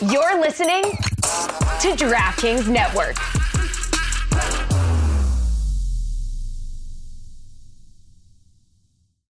You're 0.00 0.40
listening 0.40 0.82
to 0.82 1.88
DraftKings 1.96 2.68
Network. 2.68 3.16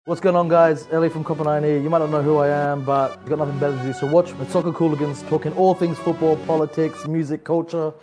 What's 0.05 0.21
going 0.21 0.37
on, 0.37 0.49
guys? 0.51 0.87
Ellie 0.93 1.09
from 1.09 1.25
Copper 1.25 1.61
here. 1.63 1.79
You 1.79 1.89
might 1.89 2.01
not 2.01 2.11
know 2.11 2.21
who 2.21 2.37
I 2.37 2.49
am, 2.49 2.85
but 2.85 3.19
you've 3.21 3.31
got 3.31 3.39
nothing 3.39 3.59
better 3.59 3.75
to 3.79 3.83
do. 3.85 3.95
So 3.95 4.07
watch 4.07 4.37
the 4.37 4.45
Soccer 4.51 4.71
Cooligans 4.73 5.27
talking 5.31 5.55
all 5.55 5.75
things 5.75 5.97
football, 5.97 6.37
politics, 6.37 7.07
music, 7.07 7.43
culture. 7.43 7.95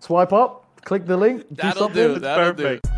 Swipe 0.00 0.34
up, 0.34 0.66
click 0.84 1.06
the 1.06 1.16
link, 1.16 1.48
do 1.48 1.54
That'll 1.54 1.84
something. 1.84 2.14
do. 2.14 2.18
That'll 2.18 2.52
perfect. 2.52 2.88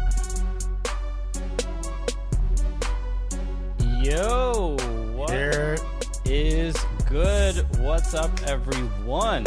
do. 3.78 3.86
Yo, 4.02 4.76
what 5.14 5.28
There 5.28 5.76
is 6.24 6.74
good? 7.12 7.66
What's 7.78 8.14
up, 8.14 8.30
everyone? 8.46 9.44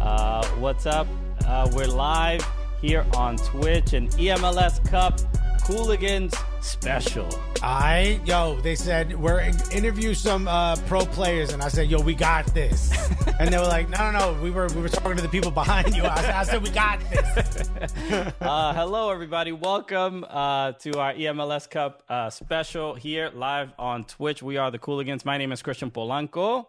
Uh, 0.00 0.46
what's 0.60 0.86
up? 0.86 1.08
Uh, 1.44 1.68
we're 1.72 1.88
live 1.88 2.46
here 2.80 3.04
on 3.16 3.38
Twitch 3.38 3.92
and 3.92 4.08
EMLS 4.10 4.88
Cup 4.88 5.18
Cooligans 5.66 6.32
special. 6.62 7.28
I 7.60 8.20
yo, 8.24 8.54
they 8.60 8.76
said 8.76 9.18
we're 9.18 9.40
in- 9.40 9.58
interview 9.72 10.14
some 10.14 10.46
uh, 10.46 10.76
pro 10.86 11.04
players, 11.04 11.52
and 11.52 11.60
I 11.60 11.66
said, 11.66 11.90
yo, 11.90 12.00
we 12.00 12.14
got 12.14 12.46
this, 12.54 12.92
and 13.40 13.52
they 13.52 13.58
were 13.58 13.64
like, 13.64 13.88
no, 13.88 14.12
no, 14.12 14.18
no, 14.32 14.40
we 14.40 14.52
were 14.52 14.68
we 14.68 14.80
were 14.80 14.88
talking 14.88 15.16
to 15.16 15.22
the 15.22 15.28
people 15.28 15.50
behind 15.50 15.96
you. 15.96 16.04
I 16.04 16.20
said, 16.20 16.34
I 16.34 16.42
said 16.44 16.62
we 16.62 16.70
got 16.70 17.00
this. 17.10 17.70
Uh, 18.40 18.72
hello, 18.74 19.10
everybody. 19.10 19.50
Welcome 19.50 20.24
uh, 20.28 20.72
to 20.72 20.98
our 21.00 21.12
EMLS 21.14 21.68
Cup 21.68 22.04
uh, 22.08 22.30
special 22.30 22.94
here 22.94 23.30
live 23.34 23.72
on 23.78 24.04
Twitch. 24.04 24.42
We 24.42 24.56
are 24.56 24.70
the 24.70 24.78
Cooligans. 24.78 25.24
My 25.24 25.36
name 25.36 25.50
is 25.50 25.62
Christian 25.62 25.90
Polanco. 25.90 26.66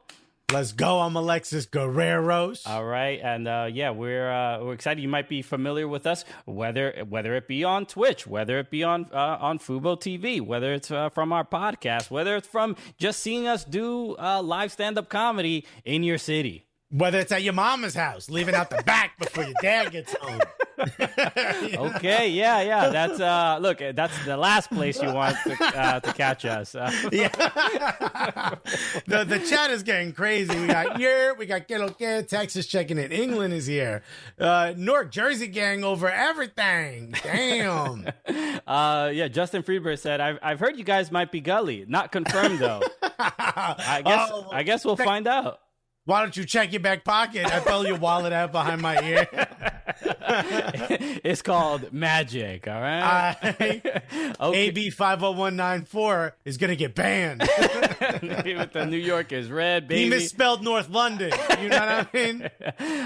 Let's 0.53 0.71
go. 0.71 1.01
I'm 1.01 1.17
Alexis 1.17 1.65
Guerreros. 1.65 2.65
All 2.65 2.85
right, 2.85 3.19
and 3.21 3.49
uh, 3.49 3.67
yeah, 3.69 3.89
we're 3.89 4.31
uh, 4.31 4.63
we're 4.63 4.75
excited. 4.75 5.01
You 5.01 5.09
might 5.09 5.27
be 5.27 5.41
familiar 5.41 5.89
with 5.89 6.07
us, 6.07 6.23
whether 6.45 7.03
whether 7.09 7.35
it 7.35 7.49
be 7.49 7.65
on 7.65 7.85
Twitch, 7.85 8.25
whether 8.25 8.57
it 8.59 8.71
be 8.71 8.81
on 8.81 9.09
uh, 9.11 9.39
on 9.41 9.59
Fubo 9.59 9.99
TV, 9.99 10.39
whether 10.39 10.73
it's 10.73 10.89
uh, 10.89 11.09
from 11.09 11.33
our 11.33 11.43
podcast, 11.43 12.09
whether 12.09 12.37
it's 12.37 12.47
from 12.47 12.77
just 12.97 13.19
seeing 13.19 13.45
us 13.45 13.65
do 13.65 14.15
uh, 14.17 14.41
live 14.41 14.71
stand 14.71 14.97
up 14.97 15.09
comedy 15.09 15.65
in 15.83 16.01
your 16.03 16.17
city. 16.17 16.65
Whether 16.91 17.19
it's 17.19 17.33
at 17.33 17.43
your 17.43 17.51
mama's 17.51 17.93
house, 17.95 18.29
leaving 18.29 18.55
out 18.55 18.69
the 18.69 18.81
back 18.83 19.19
before 19.19 19.43
your 19.43 19.53
dad 19.61 19.91
gets 19.91 20.15
home. 20.15 20.39
Okay, 21.97 22.29
yeah, 22.29 22.61
yeah. 22.61 22.89
That's 22.89 23.19
uh, 23.19 23.57
look, 23.61 23.79
that's 23.93 24.25
the 24.25 24.37
last 24.37 24.69
place 24.69 25.01
you 25.01 25.11
want 25.11 25.35
to, 25.45 25.55
uh, 25.63 25.99
to 25.99 26.13
catch 26.13 26.45
us. 26.45 26.75
Uh, 26.75 26.91
Yeah. 27.11 27.29
the 29.07 29.23
the 29.25 29.39
chat 29.49 29.71
is 29.71 29.83
getting 29.83 30.13
crazy. 30.13 30.57
We 30.59 30.67
got 30.67 30.97
here, 30.99 31.33
we 31.35 31.45
got 31.45 31.67
Get 31.67 31.81
Okay, 31.81 32.23
Texas 32.27 32.65
checking 32.67 32.97
in. 32.97 33.11
England 33.11 33.53
is 33.53 33.65
here. 33.65 34.03
Uh 34.39 34.73
Newark, 34.77 35.11
Jersey 35.11 35.47
gang 35.47 35.83
over 35.83 36.09
everything. 36.09 37.13
Damn. 37.23 38.07
uh, 38.67 39.11
yeah, 39.13 39.27
Justin 39.27 39.63
Freeberg 39.63 39.99
said, 39.99 40.21
"I've 40.21 40.39
I've 40.41 40.59
heard 40.59 40.77
you 40.77 40.83
guys 40.83 41.11
might 41.11 41.31
be 41.31 41.39
gully. 41.41 41.85
Not 41.87 42.11
confirmed 42.11 42.59
though. 42.59 42.81
I 43.19 44.01
guess 44.05 44.29
Oh, 44.31 44.49
I 44.51 44.63
guess 44.63 44.85
we'll 44.85 44.95
find 44.97 45.27
out." 45.27 45.59
Why 46.07 46.21
don't 46.21 46.37
you 46.37 46.45
check 46.45 46.71
your 46.71 46.79
back 46.79 47.03
pocket? 47.03 47.45
I 47.47 47.59
fell 47.59 47.85
your 47.85 47.97
wallet 47.97 48.31
out 48.31 48.53
behind 48.53 48.81
my 48.81 48.97
ear. 49.03 49.27
it's 51.21 51.41
called 51.41 51.91
magic. 51.91 52.65
All 52.65 52.79
right. 52.79 53.35
I, 53.41 54.33
okay. 54.39 54.57
AB 54.67 54.89
five 54.91 55.19
hundred 55.19 55.37
one 55.37 55.57
nine 55.57 55.83
four 55.83 56.33
is 56.45 56.55
gonna 56.55 56.77
get 56.77 56.95
banned. 56.95 57.41
with 58.21 58.73
the 58.73 58.85
New 58.85 58.97
York 58.97 59.31
is 59.31 59.49
red, 59.49 59.89
he 59.89 60.09
misspelled 60.09 60.63
North 60.63 60.89
London. 60.89 61.31
You 61.61 61.69
know 61.69 61.79
what 61.79 61.89
I 61.89 62.07
mean? 62.13 62.49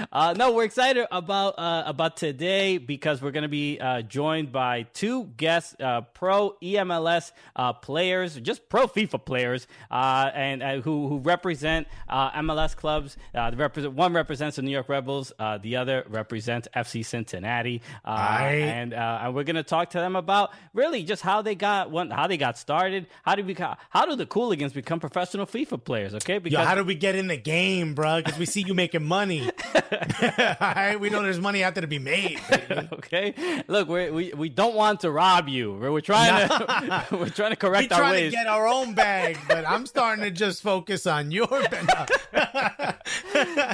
uh, 0.12 0.34
no, 0.36 0.52
we're 0.52 0.64
excited 0.64 1.06
about 1.10 1.58
uh, 1.58 1.84
about 1.86 2.16
today 2.16 2.78
because 2.78 3.22
we're 3.22 3.30
going 3.30 3.42
to 3.42 3.48
be 3.48 3.80
uh, 3.80 4.02
joined 4.02 4.52
by 4.52 4.82
two 4.94 5.24
guests, 5.36 5.74
uh, 5.80 6.02
pro 6.02 6.56
EMLS 6.62 7.32
uh, 7.56 7.72
players, 7.72 8.36
just 8.36 8.68
pro 8.68 8.86
FIFA 8.86 9.24
players, 9.24 9.66
uh, 9.90 10.30
and 10.34 10.62
uh, 10.62 10.80
who 10.80 11.08
who 11.08 11.18
represent 11.18 11.86
uh, 12.08 12.30
MLS 12.42 12.76
clubs. 12.76 13.16
Uh, 13.34 13.50
the 13.50 13.56
represent 13.56 13.94
one 13.94 14.12
represents 14.12 14.56
the 14.56 14.62
New 14.62 14.70
York 14.70 14.88
Red 14.88 15.04
Bulls, 15.06 15.32
uh, 15.38 15.58
the 15.58 15.76
other 15.76 16.04
represents 16.08 16.68
FC 16.74 17.04
Cincinnati, 17.04 17.82
uh, 18.04 18.08
and 18.08 18.94
uh, 18.94 19.20
and 19.22 19.34
we're 19.34 19.44
going 19.44 19.56
to 19.56 19.62
talk 19.62 19.90
to 19.90 19.98
them 19.98 20.16
about 20.16 20.50
really 20.74 21.02
just 21.02 21.22
how 21.22 21.42
they 21.42 21.54
got 21.54 21.90
one, 21.90 22.10
how 22.10 22.26
they 22.26 22.36
got 22.36 22.58
started, 22.58 23.06
how 23.22 23.34
do 23.34 23.44
we 23.44 23.54
how 23.54 24.06
do 24.06 24.16
the 24.16 24.26
Cooligans 24.26 24.72
become 24.72 24.91
professional 25.00 25.46
FIFA 25.46 25.84
players? 25.84 26.14
Okay, 26.14 26.38
because 26.38 26.58
Yo, 26.58 26.64
how 26.64 26.74
do 26.74 26.84
we 26.84 26.94
get 26.94 27.14
in 27.14 27.26
the 27.26 27.36
game, 27.36 27.94
bro? 27.94 28.22
Because 28.22 28.38
we 28.38 28.46
see 28.46 28.62
you 28.62 28.74
making 28.74 29.04
money. 29.04 29.50
All 30.22 30.56
right, 30.60 30.96
we 30.98 31.10
know 31.10 31.22
there's 31.22 31.40
money 31.40 31.62
out 31.62 31.74
there 31.74 31.82
to 31.82 31.86
be 31.86 31.98
made. 31.98 32.22
baby. 32.22 32.88
okay. 32.92 33.34
Look, 33.68 33.88
we 33.88 34.10
we 34.10 34.32
we 34.32 34.48
don't 34.48 34.74
want 34.74 35.00
to 35.00 35.10
rob 35.10 35.48
you. 35.48 35.74
We're, 35.74 35.92
we're 35.92 36.00
trying 36.00 36.48
to 36.48 37.06
we're 37.12 37.28
trying 37.28 37.50
to 37.50 37.56
correct 37.56 37.92
our 37.92 37.98
trying 37.98 38.24
to 38.24 38.30
get 38.30 38.46
our 38.46 38.66
own 38.66 38.94
bag, 38.94 39.38
but 39.48 39.66
I'm 39.66 39.86
starting 39.86 40.24
to 40.24 40.30
just 40.30 40.62
focus 40.62 41.06
on 41.06 41.30
your 41.30 41.46
bag. 41.46 42.10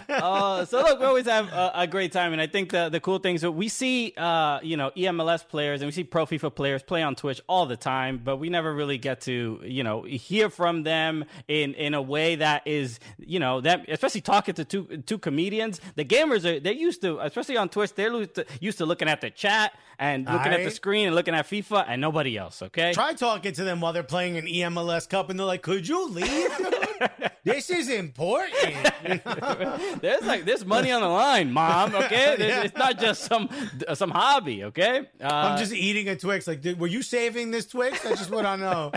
uh, 0.09 0.65
so 0.65 0.83
look, 0.83 0.99
we 1.01 1.05
always 1.05 1.27
have 1.27 1.49
a, 1.49 1.73
a 1.75 1.87
great 1.87 2.13
time, 2.13 2.33
and 2.33 2.41
I 2.41 2.47
think 2.47 2.71
the 2.71 2.89
the 2.89 3.01
cool 3.01 3.19
things 3.19 3.43
that 3.43 3.53
we 3.53 3.69
see, 3.69 4.15
uh, 4.17 4.61
you 4.63 4.77
know, 4.77 4.91
EMLS 4.97 5.49
players 5.49 5.81
and 5.81 5.89
we 5.89 5.93
see 5.93 6.05
Pro 6.05 6.27
FIFA 6.27 6.55
players 6.55 6.83
play 6.83 7.03
on 7.03 7.15
Twitch 7.15 7.41
all 7.47 7.67
the 7.67 7.77
time, 7.77 8.21
but 8.23 8.37
we 8.37 8.49
never 8.49 8.73
really 8.73 8.99
get 8.99 9.23
to 9.23 9.61
you 9.63 9.83
know 9.83 10.03
hear 10.03 10.51
from 10.51 10.83
them 10.83 11.08
in 11.49 11.75
in 11.75 11.95
a 11.95 12.03
way 12.03 12.37
that 12.37 12.63
is 12.67 13.01
you 13.19 13.39
know 13.39 13.61
that 13.61 13.89
especially 13.89 14.21
talking 14.21 14.55
to 14.55 14.65
two 14.65 14.85
two 15.07 15.19
comedians. 15.19 15.81
The 15.97 16.05
gamers 16.05 16.45
are 16.45 16.61
they're 16.61 16.73
used 16.73 17.01
to, 17.03 17.19
especially 17.21 17.57
on 17.57 17.69
Twitch, 17.69 17.95
they're 17.95 18.13
used 18.13 18.35
to, 18.35 18.47
used 18.61 18.79
to 18.79 18.87
looking 18.87 19.09
at 19.09 19.21
the 19.21 19.31
chat 19.31 19.73
and 19.99 20.27
looking 20.27 20.53
at 20.53 20.63
the 20.65 20.71
screen 20.71 21.07
and 21.07 21.15
looking 21.15 21.35
at 21.35 21.47
FIFA 21.47 21.85
and 21.89 22.01
nobody 22.01 22.37
else. 22.37 22.63
Okay. 22.63 22.93
Try 22.93 23.15
talking 23.15 23.53
to 23.53 23.65
them 23.65 23.81
while 23.81 23.93
they're 23.93 24.03
playing 24.03 24.37
an 24.37 24.47
EMLS 24.47 25.09
Cup, 25.09 25.31
and 25.31 25.39
they're 25.39 25.47
like, 25.47 25.63
"Could 25.63 25.87
you 25.89 26.09
leave? 26.09 26.51
this 27.45 27.71
is 27.71 27.89
important." 27.89 28.77
There's 30.01 30.23
like 30.25 30.45
there's 30.45 30.65
money 30.65 30.91
on 30.93 31.01
the 31.01 31.09
line, 31.09 31.53
mom. 31.53 31.95
Okay, 31.95 32.35
There's- 32.39 32.67
it's 32.67 32.77
not 32.77 32.99
just 32.99 33.25
some 33.25 33.49
some 33.95 34.11
hobby. 34.11 34.65
Okay, 34.65 35.01
uh, 35.23 35.27
I'm 35.27 35.59
just 35.59 35.73
eating 35.73 36.09
a 36.09 36.17
Twix. 36.17 36.47
Like, 36.47 36.61
dude, 36.61 36.79
were 36.79 36.87
you 36.87 37.03
saving 37.03 37.51
this 37.51 37.67
Twix? 37.67 38.05
I 38.05 38.11
just 38.11 38.31
want 38.31 38.47
to 38.47 38.57
know 38.57 38.93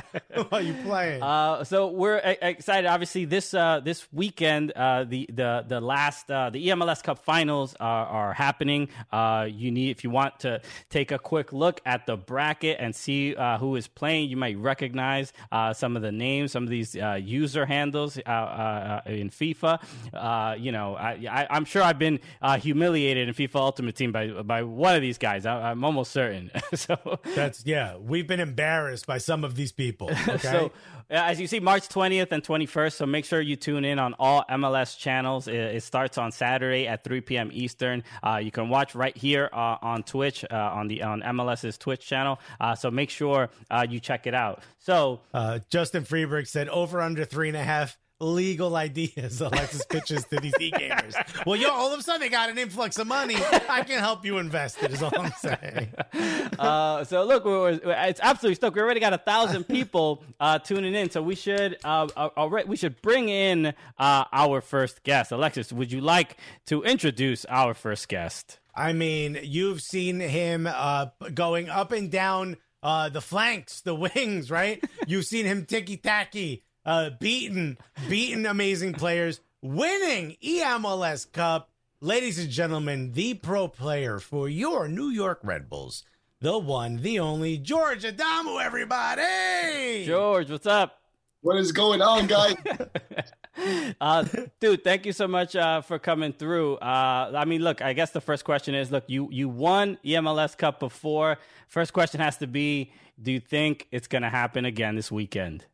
while 0.50 0.62
you 0.62 0.74
playing. 0.84 1.22
Uh, 1.24 1.64
so 1.64 1.88
we're 1.88 2.18
excited. 2.18 2.88
Obviously, 2.88 3.26
this 3.26 3.54
uh, 3.54 3.80
this 3.84 4.08
weekend, 4.12 4.72
uh, 4.72 5.04
the 5.06 5.28
the 5.32 5.66
the 5.68 5.80
last 5.82 6.30
uh, 6.30 6.50
the 6.50 6.68
EMLS 6.68 7.04
Cup 7.04 7.20
finals 7.24 7.76
are, 7.80 8.06
are 8.06 8.34
happening. 8.34 8.90
Uh, 9.12 9.48
you 9.50 9.72
need 9.72 9.92
if 9.92 10.04
you 10.04 10.10
want 10.10 10.40
to 10.42 10.62
take 10.92 11.12
a 11.12 11.18
quick 11.18 11.52
look 11.54 11.82
at 11.86 12.06
the 12.06 12.18
bracket 12.18 12.78
and 12.80 12.96
see 12.96 13.36
uh, 13.36 13.58
who 13.58 13.76
is 13.76 13.88
playing. 13.88 14.30
You 14.30 14.38
might 14.38 14.58
recognize 14.58 15.34
uh, 15.52 15.74
some 15.74 15.96
of 15.96 16.02
the 16.02 16.12
names, 16.12 16.52
some 16.52 16.64
of 16.64 16.70
these 16.70 16.96
uh, 16.96 17.14
user 17.14 17.66
handles 17.66 18.18
uh, 18.18 18.30
uh, 18.30 19.02
in 19.06 19.30
FIFA. 19.30 19.82
Uh, 20.14 20.56
you 20.58 20.72
know, 20.72 20.96
I, 20.96 21.26
I, 21.30 21.48
I'm 21.50 21.66
sure 21.66 21.82
I've 21.82 22.00
been 22.00 22.20
uh, 22.42 22.58
humiliated 22.58 23.28
in 23.28 23.34
FIFA 23.34 23.56
Ultimate 23.56 23.96
Team 23.96 24.12
by 24.12 24.28
by 24.44 24.64
one 24.64 24.96
of 24.96 25.02
these 25.02 25.18
guys. 25.18 25.46
I, 25.46 25.72
I'm 25.72 25.84
almost 25.84 26.12
certain. 26.12 26.52
so. 26.74 27.20
That's 27.36 27.66
yeah. 27.66 27.98
We've 27.98 28.28
been 28.28 28.40
embarrassed 28.40 29.08
by 29.08 29.18
some 29.18 29.44
of 29.44 29.56
these 29.56 29.72
people. 29.72 30.12
Okay. 30.32 30.38
So, 30.38 30.72
as 31.12 31.42
you 31.42 31.48
see, 31.48 31.60
March 31.60 31.90
20th 31.90 32.32
and 32.32 32.42
21st. 32.42 32.94
So 32.94 33.06
make 33.06 33.26
sure 33.26 33.42
you 33.42 33.58
tune 33.58 33.84
in 33.84 34.00
on 34.00 34.16
all 34.18 34.46
MLS 34.50 34.98
channels. 34.98 35.48
It, 35.48 35.56
it 35.56 35.84
starts 35.84 36.18
on 36.18 36.32
Saturday 36.32 36.88
at 36.88 37.04
3 37.04 37.22
p.m. 37.22 37.50
Eastern. 37.52 38.04
Uh, 38.24 38.38
you 38.38 38.50
can 38.52 38.70
watch 38.70 38.96
right 38.96 39.16
here 39.16 39.50
uh, 39.52 39.78
on 39.82 40.04
Twitch 40.04 40.46
uh, 40.50 40.56
on 40.82 40.88
the 40.90 41.04
on 41.04 41.22
MLS's 41.22 41.78
Twitch 41.78 42.06
channel. 42.06 42.40
Uh, 42.60 42.76
so 42.76 42.92
make 42.92 43.10
sure 43.10 43.50
uh, 43.70 43.86
you 43.90 44.00
check 44.00 44.28
it 44.28 44.34
out. 44.34 44.62
So 44.80 45.22
Uh, 45.34 45.60
Justin 45.70 46.04
Freeberg 46.04 46.48
said 46.48 46.68
over 46.70 47.00
under 47.02 47.24
three 47.24 47.48
and 47.48 47.56
a 47.58 47.64
half 47.64 47.98
legal 48.20 48.76
ideas 48.76 49.42
Alexis 49.50 49.84
pitches 49.86 50.26
to 50.26 50.40
these 50.40 50.54
e-gamers. 50.60 51.16
Well, 51.46 51.56
yo, 51.56 51.70
all 51.72 51.92
of 51.92 52.00
a 52.00 52.04
sudden 52.04 52.22
they 52.22 52.30
got 52.30 52.52
an 52.52 52.58
influx 52.60 53.00
of 53.00 53.08
money. 53.08 53.36
I 53.68 53.82
can 53.82 53.98
help 54.00 54.24
you 54.26 54.38
invest 54.38 54.84
it 54.84 54.92
is 54.92 55.02
all 55.02 55.12
I'm 55.18 55.32
saying. 55.40 55.90
Uh, 56.60 57.04
so 57.04 57.24
look, 57.24 57.44
we're, 57.46 57.60
we're- 57.80 58.10
it's 58.10 58.20
absolutely 58.22 58.54
stoked. 58.56 58.76
We 58.76 58.82
already 58.84 59.00
got 59.00 59.14
a 59.14 59.18
thousand 59.18 59.64
people 59.78 60.24
uh, 60.40 60.60
tuning 60.60 60.94
in, 60.94 61.10
so 61.10 61.24
we 61.24 61.34
should 61.34 61.78
uh, 61.84 62.08
uh, 62.16 62.30
already 62.38 62.70
we 62.70 62.76
should 62.78 63.02
bring 63.02 63.30
in 63.30 63.74
uh, 63.98 64.26
our 64.32 64.62
first 64.62 65.02
guest. 65.04 65.32
Alexis, 65.32 65.74
would 65.74 65.92
you 65.92 66.02
like 66.02 66.38
to 66.68 66.84
introduce 66.84 67.46
our 67.46 67.74
first 67.74 68.08
guest? 68.10 68.60
I 68.74 68.94
mean, 68.94 69.38
you've 69.44 69.82
seen 69.82 70.20
him 70.20 70.68
uh, 70.68 71.08
going 71.34 71.70
up 71.70 71.92
and 71.92 72.10
down 72.10 72.58
uh, 72.84 73.10
the 73.10 73.22
flanks, 73.22 73.82
the 73.82 73.96
wings, 74.16 74.50
right? 74.50 74.84
You've 75.08 75.26
seen 75.26 75.46
him 75.46 75.66
ticky 75.66 75.98
tacky, 75.98 76.64
uh, 76.86 77.12
beaten, 77.20 77.78
beating 78.10 78.46
amazing 78.46 78.94
players, 78.94 79.42
winning 79.62 80.38
EMLS 80.44 81.32
Cup. 81.32 81.70
Ladies 82.00 82.40
and 82.40 82.50
gentlemen, 82.50 83.12
the 83.14 83.36
pro 83.36 83.68
player 83.68 84.18
for 84.18 84.50
your 84.50 84.88
New 84.88 85.10
York 85.10 85.40
Red 85.44 85.70
Bulls, 85.70 86.04
the 86.40 86.58
one, 86.58 86.98
the 86.98 87.20
only 87.20 87.58
George 87.58 88.04
Adamou, 88.04 88.64
everybody. 88.64 90.06
George, 90.06 90.50
what's 90.50 90.66
up? 90.66 91.00
What 91.42 91.58
is 91.58 91.72
going 91.72 92.02
on, 92.02 92.26
guys? 92.26 92.56
uh, 94.02 94.26
dude, 94.60 94.84
thank 94.84 95.06
you 95.06 95.14
so 95.14 95.28
much 95.28 95.56
uh, 95.56 95.82
for 95.82 96.00
coming 96.00 96.34
through. 96.34 96.76
Uh, 96.78 97.32
I 97.36 97.46
mean, 97.46 97.62
look, 97.62 97.82
I 97.82 97.94
guess 97.94 98.12
the 98.12 98.22
first 98.22 98.46
question 98.46 98.76
is, 98.76 98.92
look, 98.92 99.04
you 99.08 99.28
you 99.32 99.50
won 99.50 99.98
EMLS 100.06 100.58
Cup 100.58 100.80
before. 100.80 101.38
First 101.68 101.94
question 101.94 102.22
has 102.22 102.38
to 102.38 102.48
be, 102.48 102.94
do 103.22 103.32
you 103.32 103.40
think 103.40 103.88
it's 103.92 104.08
going 104.08 104.24
to 104.24 104.30
happen 104.30 104.66
again 104.66 104.96
this 104.96 105.12
weekend? 105.12 105.66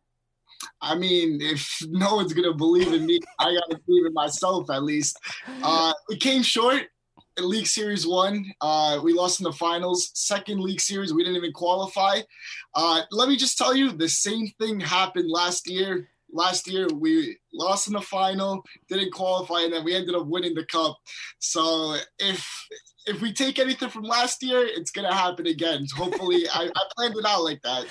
I 0.81 0.95
mean, 0.95 1.39
if 1.41 1.81
no 1.89 2.15
one's 2.15 2.33
gonna 2.33 2.53
believe 2.53 2.93
in 2.93 3.05
me, 3.05 3.19
I 3.39 3.45
gotta 3.45 3.79
believe 3.85 4.05
in 4.05 4.13
myself 4.13 4.69
at 4.69 4.83
least. 4.83 5.17
Uh, 5.63 5.93
came 6.19 6.43
short. 6.43 6.83
In 7.37 7.47
League 7.47 7.67
Series 7.67 8.07
one, 8.07 8.51
uh, 8.61 8.99
we 9.03 9.13
lost 9.13 9.39
in 9.39 9.43
the 9.43 9.51
finals. 9.51 10.09
Second 10.15 10.59
League 10.59 10.81
Series, 10.81 11.13
we 11.13 11.23
didn't 11.23 11.37
even 11.37 11.53
qualify. 11.53 12.21
Uh, 12.73 13.01
let 13.11 13.29
me 13.29 13.37
just 13.37 13.59
tell 13.59 13.75
you, 13.75 13.91
the 13.91 14.09
same 14.09 14.47
thing 14.59 14.79
happened 14.79 15.29
last 15.29 15.69
year. 15.69 16.09
Last 16.31 16.67
year, 16.67 16.87
we 16.91 17.37
lost 17.53 17.87
in 17.87 17.93
the 17.93 18.01
final, 18.01 18.63
didn't 18.89 19.11
qualify, 19.11 19.61
and 19.61 19.73
then 19.73 19.83
we 19.83 19.95
ended 19.95 20.15
up 20.15 20.27
winning 20.27 20.53
the 20.53 20.65
cup. 20.65 20.97
So 21.39 21.97
if 22.19 22.67
if 23.07 23.21
we 23.21 23.31
take 23.31 23.57
anything 23.57 23.89
from 23.89 24.03
last 24.03 24.43
year, 24.43 24.63
it's 24.65 24.91
gonna 24.91 25.13
happen 25.13 25.47
again. 25.47 25.85
Hopefully, 25.95 26.43
I, 26.53 26.69
I, 26.75 26.83
planned 26.95 27.15
it 27.17 27.25
out 27.25 27.43
like 27.43 27.61
that. 27.63 27.85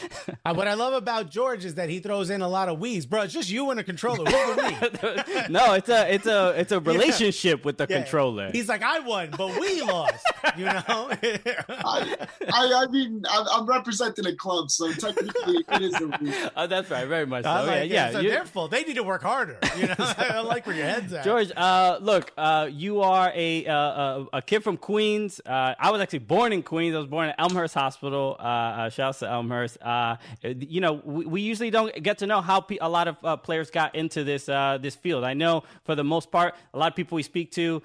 Uh, 0.44 0.55
what 0.55 0.69
I 0.69 0.75
love 0.75 0.93
about 0.93 1.31
George 1.31 1.64
is 1.64 1.75
that 1.76 1.88
he 1.88 2.00
throws 2.00 2.31
in 2.31 2.43
a 2.43 2.49
lot 2.49 2.69
of 2.69 2.79
we's, 2.79 3.06
bro. 3.06 3.23
It's 3.23 3.32
just 3.32 3.50
you 3.50 3.70
and 3.70 3.81
a 3.81 3.85
controller. 3.85 4.25
no, 5.49 5.73
it's 5.73 5.88
a 5.88 6.12
it's 6.12 6.26
a 6.26 6.55
it's 6.56 6.73
a 6.73 6.81
relationship 6.93 7.61
yeah. 7.61 7.64
with 7.64 7.79
the 7.79 7.87
yeah. 7.88 8.03
controller. 8.03 8.50
He's 8.53 8.69
like, 8.69 8.82
I 8.82 9.00
won, 9.00 9.31
but 9.37 9.58
we 9.58 9.82
lost. 9.82 10.25
You 10.56 10.67
know. 10.67 10.75
I, 10.87 12.17
I, 12.53 12.85
I 12.85 12.87
mean, 12.91 13.23
I'm, 13.29 13.67
representing 13.67 14.26
a 14.26 14.37
club, 14.37 14.70
so 14.70 14.93
technically 14.93 15.64
it 15.69 15.82
is 15.82 15.94
a 15.94 16.06
we. 16.20 16.32
Oh, 16.56 16.67
that's 16.67 16.91
right, 16.91 17.06
very 17.08 17.26
much 17.26 17.44
so. 17.44 17.50
Like 17.50 17.91
yeah, 17.91 18.11
yeah. 18.11 18.23
their 18.23 18.44
fault. 18.44 18.70
They 18.70 18.85
need 18.85 18.94
to 18.94 19.03
work 19.03 19.23
harder. 19.46 19.58
You 19.76 19.87
know, 19.88 19.94
I 19.98 20.40
like 20.40 20.66
where 20.66 20.76
your 20.76 20.87
head's 20.87 21.12
at. 21.12 21.25
George, 21.25 21.52
uh, 21.56 21.98
look, 22.00 22.32
uh, 22.37 22.69
you 22.70 23.00
are 23.00 23.32
a, 23.34 23.66
uh, 23.66 24.25
a 24.32 24.43
kid 24.43 24.62
from 24.62 24.76
Queens. 24.76 25.40
Uh, 25.44 25.75
I 25.78 25.90
was 25.90 26.00
actually 26.00 26.20
born 26.20 26.52
in 26.52 26.62
Queens. 26.62 26.94
I 26.94 26.98
was 26.98 27.06
born 27.06 27.28
at 27.28 27.37
Elmhurst 27.38 27.75
Hospital. 27.75 28.37
Uh, 28.38 28.43
uh, 28.43 28.90
shouts 28.90 29.20
to 29.20 29.28
Elmhurst. 29.28 29.78
You 30.43 30.81
know, 30.81 30.94
we, 31.04 31.26
we, 31.26 31.40
usually 31.40 31.70
don't 31.70 32.02
get 32.02 32.19
to 32.19 32.26
know 32.26 32.40
how 32.40 32.60
pe- 32.60 32.78
a 32.81 32.88
lot 32.88 33.08
of 33.08 33.43
players 33.43 33.70
got 33.70 33.94
into 33.94 34.25
this 34.25 34.46
this 34.46 34.94
field. 34.94 35.25
I 35.25 35.34
know 35.34 35.62
for 35.84 35.94
the 35.94 36.04
most 36.04 36.31
part, 36.31 36.54
a 36.75 36.78
lot 36.78 36.93
of 36.93 36.96
people 36.96 37.16
we 37.16 37.22
speak 37.22 37.52
to, 37.52 37.82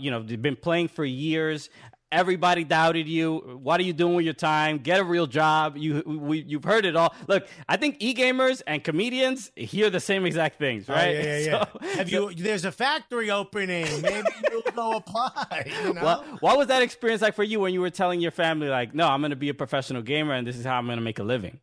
you 0.00 0.10
know, 0.10 0.22
they've 0.22 0.40
been 0.40 0.56
playing 0.56 0.88
for 0.88 1.04
years. 1.04 1.70
Everybody 2.14 2.62
doubted 2.62 3.08
you. 3.08 3.58
What 3.60 3.80
are 3.80 3.82
you 3.82 3.92
doing 3.92 4.14
with 4.14 4.24
your 4.24 4.34
time? 4.34 4.78
Get 4.78 5.00
a 5.00 5.04
real 5.04 5.26
job. 5.26 5.76
You 5.76 6.00
we, 6.06 6.44
you've 6.46 6.62
heard 6.62 6.86
it 6.86 6.94
all. 6.94 7.12
Look, 7.26 7.48
I 7.68 7.76
think 7.76 7.96
e-gamers 7.98 8.62
and 8.68 8.84
comedians 8.84 9.50
hear 9.56 9.90
the 9.90 9.98
same 9.98 10.24
exact 10.24 10.56
things, 10.60 10.88
right? 10.88 11.08
Oh, 11.08 11.10
yeah, 11.10 11.38
yeah, 11.38 11.64
yeah. 11.82 11.94
Have 11.96 12.08
so, 12.08 12.28
you? 12.28 12.36
There's 12.36 12.64
a 12.64 12.70
factory 12.70 13.32
opening. 13.32 14.00
Maybe 14.00 14.28
you'll 14.48 14.62
go 14.62 14.92
apply. 14.92 15.72
You 15.82 15.92
know? 15.94 16.04
what, 16.04 16.40
what 16.40 16.56
was 16.56 16.68
that 16.68 16.82
experience 16.82 17.20
like 17.20 17.34
for 17.34 17.42
you 17.42 17.58
when 17.58 17.74
you 17.74 17.80
were 17.80 17.90
telling 17.90 18.20
your 18.20 18.30
family, 18.30 18.68
like, 18.68 18.94
"No, 18.94 19.08
I'm 19.08 19.20
going 19.20 19.30
to 19.30 19.36
be 19.36 19.48
a 19.48 19.54
professional 19.54 20.02
gamer, 20.02 20.34
and 20.34 20.46
this 20.46 20.56
is 20.56 20.64
how 20.64 20.78
I'm 20.78 20.86
going 20.86 20.98
to 20.98 21.04
make 21.04 21.18
a 21.18 21.24
living"? 21.24 21.58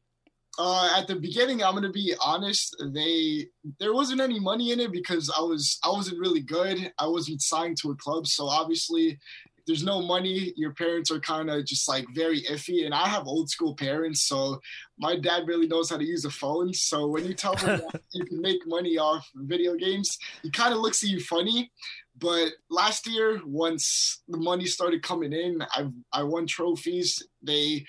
Uh, 0.59 0.93
at 0.97 1.07
the 1.07 1.15
beginning, 1.15 1.63
I'm 1.63 1.73
gonna 1.75 1.89
be 1.89 2.13
honest. 2.21 2.75
They 2.93 3.47
there 3.79 3.93
wasn't 3.93 4.19
any 4.19 4.39
money 4.39 4.71
in 4.71 4.81
it 4.81 4.91
because 4.91 5.31
I 5.35 5.41
was 5.41 5.79
I 5.83 5.89
wasn't 5.89 6.19
really 6.19 6.41
good. 6.41 6.91
I 6.99 7.07
wasn't 7.07 7.41
signed 7.41 7.77
to 7.77 7.91
a 7.91 7.95
club, 7.95 8.27
so 8.27 8.47
obviously 8.47 9.17
there's 9.67 9.83
no 9.83 10.01
money, 10.01 10.53
your 10.55 10.73
parents 10.73 11.11
are 11.11 11.19
kind 11.19 11.49
of 11.49 11.65
just 11.65 11.87
like 11.87 12.05
very 12.13 12.41
iffy. 12.43 12.85
And 12.85 12.93
I 12.93 13.07
have 13.07 13.27
old 13.27 13.49
school 13.49 13.75
parents, 13.75 14.27
so 14.27 14.59
my 14.97 15.17
dad 15.17 15.47
really 15.47 15.67
knows 15.67 15.89
how 15.89 15.97
to 15.97 16.05
use 16.05 16.25
a 16.25 16.29
phone. 16.29 16.73
So 16.73 17.07
when 17.07 17.25
you 17.25 17.33
tell 17.33 17.55
him 17.55 17.81
you 18.13 18.25
can 18.25 18.41
make 18.41 18.65
money 18.65 18.97
off 18.97 19.27
video 19.35 19.75
games, 19.75 20.17
he 20.43 20.51
kind 20.51 20.73
of 20.73 20.79
looks 20.79 21.03
at 21.03 21.09
you 21.09 21.19
funny. 21.19 21.71
But 22.17 22.49
last 22.69 23.07
year, 23.07 23.41
once 23.45 24.21
the 24.27 24.37
money 24.37 24.65
started 24.65 25.01
coming 25.01 25.33
in, 25.33 25.61
I 25.71 25.87
I 26.13 26.23
won 26.23 26.45
trophies. 26.45 27.21
They 27.41 27.85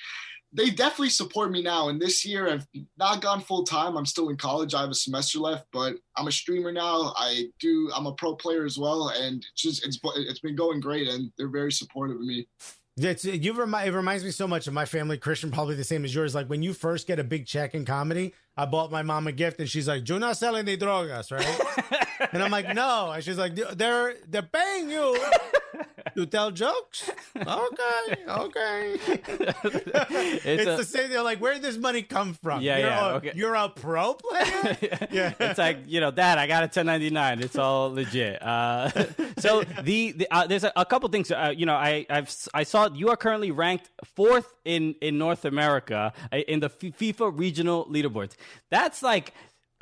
they 0.52 0.70
definitely 0.70 1.10
support 1.10 1.50
me 1.50 1.62
now. 1.62 1.88
And 1.88 2.00
this 2.00 2.25
year, 2.25 2.49
I've 2.49 2.66
not 2.99 3.22
gone 3.22 3.40
full 3.40 3.64
time. 3.64 3.96
I'm 3.96 4.06
still 4.06 4.28
in 4.28 4.37
college. 4.37 4.75
I 4.75 4.82
have 4.82 4.90
a 4.90 4.94
semester 4.94 5.38
left, 5.38 5.66
but 5.72 5.96
I'm 6.16 6.28
a 6.28 6.32
streamer 6.32 6.72
now. 6.72 7.12
I 7.16 7.46
do. 7.58 7.90
I'm 7.94 8.06
a 8.06 8.12
pro 8.12 8.34
player 8.34 8.64
as 8.64 8.78
well, 8.78 9.08
and 9.08 9.37
it's 9.37 9.62
just 9.62 9.87
it's 9.87 9.99
it's 10.16 10.40
been 10.40 10.56
going 10.56 10.81
great, 10.81 11.08
and 11.08 11.32
they're 11.38 11.49
very 11.49 11.72
supportive 11.72 12.16
of 12.16 12.22
me. 12.22 12.46
It's 12.99 13.25
you 13.25 13.54
remind 13.54 13.88
it 13.88 13.93
reminds 13.96 14.22
me 14.22 14.31
so 14.31 14.46
much 14.46 14.66
of 14.66 14.75
my 14.75 14.84
family. 14.84 15.16
Christian, 15.16 15.50
probably 15.50 15.75
the 15.75 15.84
same 15.84 16.04
as 16.04 16.14
yours. 16.14 16.34
Like 16.34 16.49
when 16.49 16.62
you 16.62 16.75
first 16.75 17.06
get 17.06 17.19
a 17.19 17.25
big 17.25 17.46
check 17.46 17.75
in 17.75 17.87
comedy, 17.87 18.34
I 18.54 18.66
bought 18.66 18.93
my 18.93 19.02
mom 19.02 19.26
a 19.26 19.32
gift, 19.32 19.60
and 19.60 19.69
she's 19.69 19.88
like, 19.88 20.06
"You're 20.06 20.19
not 20.19 20.37
selling 20.37 20.66
the 20.66 20.76
drogas, 20.76 21.32
right?" 21.32 22.08
and 22.32 22.43
I'm 22.43 22.50
like, 22.50 22.75
"No," 22.75 23.10
and 23.10 23.25
she's 23.25 23.38
like, 23.38 23.54
"They're 23.54 24.16
they're 24.28 24.43
paying 24.43 24.90
you." 24.90 25.19
to 26.14 26.26
tell 26.26 26.50
jokes. 26.50 27.11
Okay, 27.37 28.17
okay. 28.29 28.97
it's, 29.06 30.44
it's 30.44 30.67
a, 30.67 30.76
the 30.76 30.85
same. 30.85 31.11
They're 31.11 31.23
like, 31.23 31.41
where 31.41 31.55
did 31.55 31.62
this 31.62 31.76
money 31.76 32.03
come 32.03 32.35
from? 32.35 32.62
Yeah, 32.62 32.79
you're 32.79 32.88
yeah. 32.88 33.06
A, 33.06 33.14
okay. 33.14 33.32
You're 33.35 33.55
a 33.55 33.69
pro 33.69 34.14
player. 34.14 34.79
yeah. 35.11 35.35
It's 35.41 35.59
like 35.59 35.79
you 35.87 36.00
know, 36.00 36.11
Dad, 36.11 36.38
I 36.38 36.47
got 36.47 36.62
a 36.62 36.67
1099. 36.67 37.41
It's 37.41 37.56
all 37.56 37.93
legit. 37.93 38.43
Uh, 38.43 38.91
so 39.38 39.62
the, 39.82 40.12
the 40.12 40.29
uh, 40.31 40.47
there's 40.47 40.64
a, 40.64 40.73
a, 40.76 40.85
couple 40.85 41.09
things. 41.09 41.31
Uh, 41.31 41.53
you 41.56 41.67
know, 41.67 41.75
I 41.75 42.06
I've 42.09 42.35
I 42.55 42.62
saw 42.64 42.88
you 42.93 43.09
are 43.11 43.17
currently 43.17 43.50
ranked 43.50 43.91
fourth 44.05 44.53
in 44.64 44.94
in 45.00 45.19
North 45.19 45.44
America 45.44 46.12
uh, 46.32 46.37
in 46.37 46.61
the 46.61 46.67
F- 46.67 46.79
FIFA 46.79 47.38
regional 47.38 47.87
leaderboards. 47.87 48.37
That's 48.70 49.03
like 49.03 49.32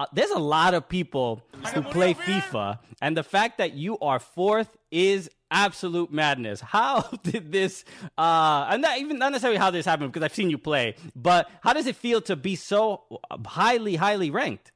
uh, 0.01 0.07
there's 0.15 0.31
a 0.31 0.39
lot 0.39 0.73
of 0.73 0.89
people 0.89 1.43
who 1.75 1.83
play 1.83 2.15
FIFA, 2.15 2.79
and 3.03 3.15
the 3.15 3.23
fact 3.23 3.59
that 3.59 3.75
you 3.75 3.99
are 3.99 4.19
fourth 4.19 4.77
is 4.91 5.29
absolute 5.51 6.13
madness. 6.13 6.61
How 6.61 7.03
did 7.23 7.53
this, 7.53 7.85
uh, 8.17 8.69
and 8.71 8.83
not 8.83 8.99
even 8.99 9.19
not 9.19 9.33
necessarily 9.33 9.59
how 9.59 9.71
this 9.71 9.87
happened 9.87 10.13
because 10.13 10.25
I've 10.25 10.35
seen 10.35 10.51
you 10.51 10.59
play, 10.59 10.97
but 11.15 11.51
how 11.63 11.73
does 11.73 11.87
it 11.87 11.97
feel 11.97 12.21
to 12.23 12.37
be 12.37 12.57
so 12.57 13.03
highly, 13.47 13.97
highly 13.97 14.31
ranked? 14.31 14.73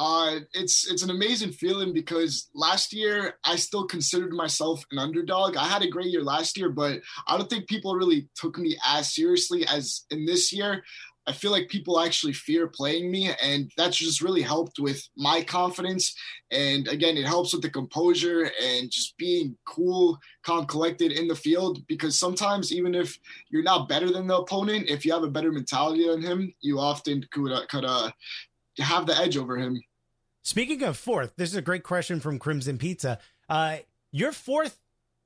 Uh, 0.00 0.38
it's 0.54 0.88
it's 0.88 1.02
an 1.02 1.10
amazing 1.10 1.50
feeling 1.50 1.92
because 1.92 2.48
last 2.54 2.92
year 2.92 3.34
I 3.44 3.56
still 3.56 3.84
considered 3.84 4.32
myself 4.32 4.84
an 4.92 4.98
underdog. 5.00 5.56
I 5.56 5.64
had 5.64 5.82
a 5.82 5.88
great 5.88 6.06
year 6.06 6.22
last 6.22 6.56
year, 6.56 6.68
but 6.70 7.00
I 7.26 7.36
don't 7.36 7.50
think 7.50 7.66
people 7.66 7.96
really 7.96 8.28
took 8.36 8.58
me 8.58 8.78
as 8.86 9.12
seriously 9.12 9.66
as 9.66 10.04
in 10.12 10.24
this 10.24 10.52
year. 10.52 10.84
I 11.28 11.32
feel 11.32 11.50
like 11.50 11.68
people 11.68 12.00
actually 12.00 12.32
fear 12.32 12.68
playing 12.68 13.10
me, 13.10 13.30
and 13.42 13.70
that's 13.76 13.98
just 13.98 14.22
really 14.22 14.40
helped 14.40 14.78
with 14.78 15.06
my 15.14 15.44
confidence. 15.44 16.16
And 16.50 16.88
again, 16.88 17.18
it 17.18 17.26
helps 17.26 17.52
with 17.52 17.60
the 17.60 17.68
composure 17.68 18.50
and 18.64 18.90
just 18.90 19.14
being 19.18 19.54
cool, 19.66 20.18
calm, 20.42 20.64
collected 20.64 21.12
in 21.12 21.28
the 21.28 21.34
field. 21.34 21.86
Because 21.86 22.18
sometimes, 22.18 22.72
even 22.72 22.94
if 22.94 23.18
you're 23.50 23.62
not 23.62 23.90
better 23.90 24.10
than 24.10 24.26
the 24.26 24.38
opponent, 24.38 24.88
if 24.88 25.04
you 25.04 25.12
have 25.12 25.22
a 25.22 25.30
better 25.30 25.52
mentality 25.52 26.08
than 26.08 26.22
him, 26.22 26.54
you 26.62 26.80
often 26.80 27.22
could 27.30 27.52
uh, 27.52 27.66
could 27.66 27.84
uh, 27.84 28.10
have 28.78 29.04
the 29.06 29.16
edge 29.18 29.36
over 29.36 29.58
him. 29.58 29.78
Speaking 30.42 30.82
of 30.82 30.96
fourth, 30.96 31.34
this 31.36 31.50
is 31.50 31.56
a 31.56 31.62
great 31.62 31.82
question 31.82 32.20
from 32.20 32.38
Crimson 32.38 32.78
Pizza. 32.78 33.18
Uh, 33.50 33.78
you're 34.12 34.32
fourth 34.32 34.78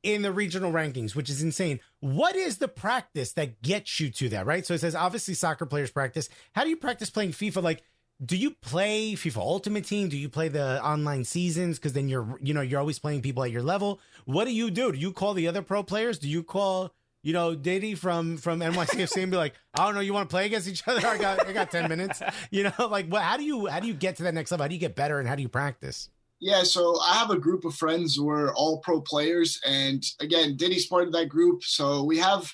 in 0.02 0.22
the 0.22 0.32
regional 0.32 0.72
rankings, 0.72 1.14
which 1.14 1.30
is 1.30 1.42
insane. 1.42 1.80
What 2.00 2.34
is 2.36 2.58
the 2.58 2.68
practice 2.68 3.32
that 3.34 3.62
gets 3.62 4.00
you 4.00 4.10
to 4.10 4.28
that, 4.30 4.46
right? 4.46 4.66
So 4.66 4.74
it 4.74 4.80
says 4.80 4.94
obviously 4.94 5.34
soccer 5.34 5.66
players 5.66 5.90
practice. 5.90 6.28
How 6.54 6.64
do 6.64 6.70
you 6.70 6.76
practice 6.76 7.10
playing 7.10 7.32
FIFA? 7.32 7.62
Like, 7.62 7.82
do 8.24 8.36
you 8.36 8.52
play 8.52 9.14
FIFA 9.14 9.38
Ultimate 9.38 9.84
Team? 9.84 10.08
Do 10.08 10.16
you 10.16 10.28
play 10.28 10.48
the 10.48 10.84
online 10.84 11.24
seasons? 11.24 11.78
Because 11.78 11.92
then 11.92 12.08
you're, 12.08 12.38
you 12.40 12.54
know, 12.54 12.60
you're 12.60 12.78
always 12.78 12.98
playing 12.98 13.22
people 13.22 13.42
at 13.42 13.50
your 13.50 13.62
level. 13.62 14.00
What 14.26 14.44
do 14.44 14.52
you 14.52 14.70
do? 14.70 14.92
Do 14.92 14.98
you 14.98 15.12
call 15.12 15.34
the 15.34 15.48
other 15.48 15.62
pro 15.62 15.82
players? 15.82 16.18
Do 16.18 16.28
you 16.28 16.44
call, 16.44 16.92
you 17.22 17.32
know, 17.32 17.54
Diddy 17.54 17.94
from 17.94 18.36
from 18.36 18.60
NYCFC 18.60 19.22
and 19.22 19.30
be 19.32 19.36
like, 19.36 19.54
I 19.74 19.84
don't 19.84 19.94
know, 19.94 20.00
you 20.00 20.12
want 20.12 20.28
to 20.28 20.32
play 20.32 20.46
against 20.46 20.68
each 20.68 20.86
other? 20.86 21.04
I 21.06 21.18
got 21.18 21.46
I 21.46 21.52
got 21.52 21.70
ten 21.70 21.88
minutes. 21.88 22.22
You 22.50 22.64
know, 22.64 22.86
like 22.88 23.06
what? 23.08 23.22
How 23.22 23.36
do 23.36 23.44
you 23.44 23.66
how 23.66 23.80
do 23.80 23.86
you 23.88 23.94
get 23.94 24.16
to 24.16 24.24
that 24.24 24.34
next 24.34 24.50
level? 24.50 24.64
How 24.64 24.68
do 24.68 24.74
you 24.74 24.80
get 24.80 24.94
better 24.94 25.18
and 25.18 25.28
how 25.28 25.34
do 25.34 25.42
you 25.42 25.48
practice? 25.48 26.08
Yeah, 26.42 26.64
so 26.64 26.98
I 27.00 27.14
have 27.14 27.30
a 27.30 27.38
group 27.38 27.64
of 27.64 27.76
friends 27.76 28.16
who 28.16 28.28
are 28.28 28.52
all 28.54 28.78
pro 28.78 29.00
players, 29.00 29.60
and 29.64 30.04
again, 30.18 30.56
Diddy's 30.56 30.88
part 30.88 31.06
of 31.06 31.12
that 31.12 31.28
group. 31.28 31.62
So 31.62 32.02
we 32.02 32.18
have 32.18 32.52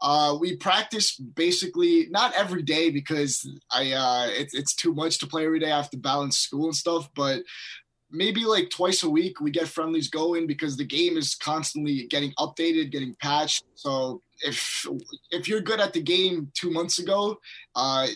uh, 0.00 0.36
we 0.40 0.54
practice 0.54 1.16
basically 1.16 2.06
not 2.10 2.32
every 2.36 2.62
day 2.62 2.90
because 2.90 3.44
I 3.72 3.90
uh, 3.90 4.28
it, 4.28 4.50
it's 4.52 4.76
too 4.76 4.94
much 4.94 5.18
to 5.18 5.26
play 5.26 5.44
every 5.44 5.58
day. 5.58 5.72
I 5.72 5.76
have 5.76 5.90
to 5.90 5.96
balance 5.96 6.38
school 6.38 6.66
and 6.66 6.76
stuff, 6.76 7.10
but 7.16 7.42
maybe 8.08 8.44
like 8.44 8.70
twice 8.70 9.02
a 9.02 9.10
week 9.10 9.40
we 9.40 9.50
get 9.50 9.66
friendlies 9.66 10.08
going 10.08 10.46
because 10.46 10.76
the 10.76 10.84
game 10.84 11.16
is 11.16 11.34
constantly 11.34 12.06
getting 12.10 12.32
updated, 12.38 12.92
getting 12.92 13.16
patched. 13.20 13.64
So 13.74 14.22
if 14.42 14.86
if 15.32 15.48
you're 15.48 15.60
good 15.60 15.80
at 15.80 15.92
the 15.92 16.02
game 16.02 16.52
two 16.54 16.70
months 16.70 17.00
ago, 17.00 17.36
uh, 17.74 18.06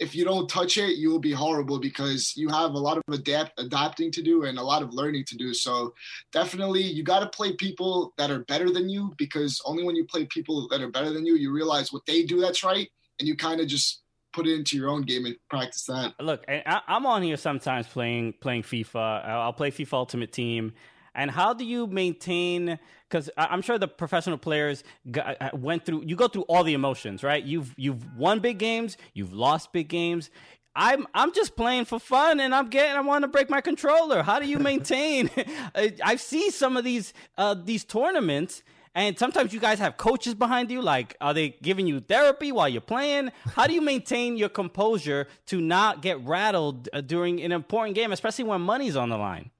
if 0.00 0.14
you 0.14 0.24
don't 0.24 0.48
touch 0.48 0.76
it, 0.78 0.96
you 0.96 1.10
will 1.10 1.20
be 1.20 1.32
horrible 1.32 1.78
because 1.78 2.36
you 2.36 2.48
have 2.48 2.72
a 2.72 2.78
lot 2.78 2.98
of 2.98 3.02
adapt 3.12 3.58
adapting 3.60 4.10
to 4.12 4.22
do 4.22 4.44
and 4.44 4.58
a 4.58 4.62
lot 4.62 4.82
of 4.82 4.92
learning 4.92 5.24
to 5.26 5.36
do. 5.36 5.54
So 5.54 5.94
definitely 6.32 6.82
you 6.82 7.02
got 7.02 7.20
to 7.20 7.26
play 7.26 7.52
people 7.52 8.12
that 8.18 8.30
are 8.30 8.40
better 8.40 8.70
than 8.70 8.88
you 8.88 9.14
because 9.18 9.60
only 9.64 9.84
when 9.84 9.96
you 9.96 10.04
play 10.04 10.24
people 10.24 10.68
that 10.68 10.80
are 10.80 10.90
better 10.90 11.12
than 11.12 11.24
you, 11.24 11.36
you 11.36 11.52
realize 11.52 11.92
what 11.92 12.06
they 12.06 12.24
do 12.24 12.40
that's 12.40 12.64
right 12.64 12.90
and 13.18 13.28
you 13.28 13.36
kind 13.36 13.60
of 13.60 13.68
just 13.68 14.02
put 14.32 14.46
it 14.46 14.54
into 14.54 14.76
your 14.76 14.88
own 14.88 15.02
game 15.02 15.26
and 15.26 15.36
practice 15.48 15.84
that. 15.84 16.14
Look, 16.20 16.44
I, 16.48 16.82
I'm 16.88 17.06
on 17.06 17.22
here 17.22 17.36
sometimes 17.36 17.86
playing 17.86 18.34
playing 18.40 18.62
FIFA. 18.62 19.26
I'll 19.26 19.52
play 19.52 19.70
FIFA 19.70 19.92
Ultimate 19.92 20.32
Team. 20.32 20.72
And 21.14 21.30
how 21.30 21.54
do 21.54 21.64
you 21.64 21.86
maintain? 21.86 22.78
Because 23.14 23.30
I'm 23.36 23.62
sure 23.62 23.78
the 23.78 23.86
professional 23.86 24.38
players 24.38 24.82
got, 25.08 25.36
uh, 25.40 25.50
went 25.52 25.86
through. 25.86 26.02
You 26.04 26.16
go 26.16 26.26
through 26.26 26.42
all 26.48 26.64
the 26.64 26.74
emotions, 26.74 27.22
right? 27.22 27.44
You've 27.44 27.72
you've 27.76 28.04
won 28.16 28.40
big 28.40 28.58
games, 28.58 28.96
you've 29.12 29.32
lost 29.32 29.72
big 29.72 29.86
games. 29.86 30.30
I'm 30.74 31.06
I'm 31.14 31.32
just 31.32 31.54
playing 31.54 31.84
for 31.84 32.00
fun, 32.00 32.40
and 32.40 32.52
I'm 32.52 32.70
getting. 32.70 32.96
I 32.96 33.00
want 33.02 33.22
to 33.22 33.28
break 33.28 33.48
my 33.48 33.60
controller. 33.60 34.24
How 34.24 34.40
do 34.40 34.48
you 34.48 34.58
maintain? 34.70 35.30
I 36.04 36.16
see 36.16 36.50
some 36.50 36.76
of 36.76 36.82
these 36.82 37.14
uh, 37.38 37.54
these 37.54 37.84
tournaments, 37.84 38.64
and 38.96 39.16
sometimes 39.16 39.52
you 39.52 39.60
guys 39.60 39.78
have 39.78 39.96
coaches 39.96 40.34
behind 40.34 40.72
you. 40.72 40.82
Like, 40.82 41.16
are 41.20 41.32
they 41.32 41.50
giving 41.62 41.86
you 41.86 42.00
therapy 42.00 42.50
while 42.50 42.68
you're 42.68 42.80
playing? 42.80 43.30
How 43.54 43.68
do 43.68 43.74
you 43.74 43.80
maintain 43.80 44.36
your 44.36 44.48
composure 44.48 45.28
to 45.46 45.60
not 45.60 46.02
get 46.02 46.18
rattled 46.26 46.88
uh, 46.92 47.00
during 47.00 47.40
an 47.42 47.52
important 47.52 47.94
game, 47.94 48.10
especially 48.10 48.46
when 48.46 48.60
money's 48.60 48.96
on 48.96 49.08
the 49.08 49.18
line? 49.18 49.52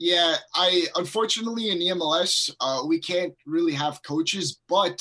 Yeah, 0.00 0.36
I 0.54 0.86
unfortunately 0.96 1.68
in 1.70 1.78
EMLS 1.78 2.50
uh, 2.58 2.82
we 2.86 2.98
can't 2.98 3.34
really 3.46 3.74
have 3.74 4.02
coaches, 4.02 4.58
but 4.66 4.98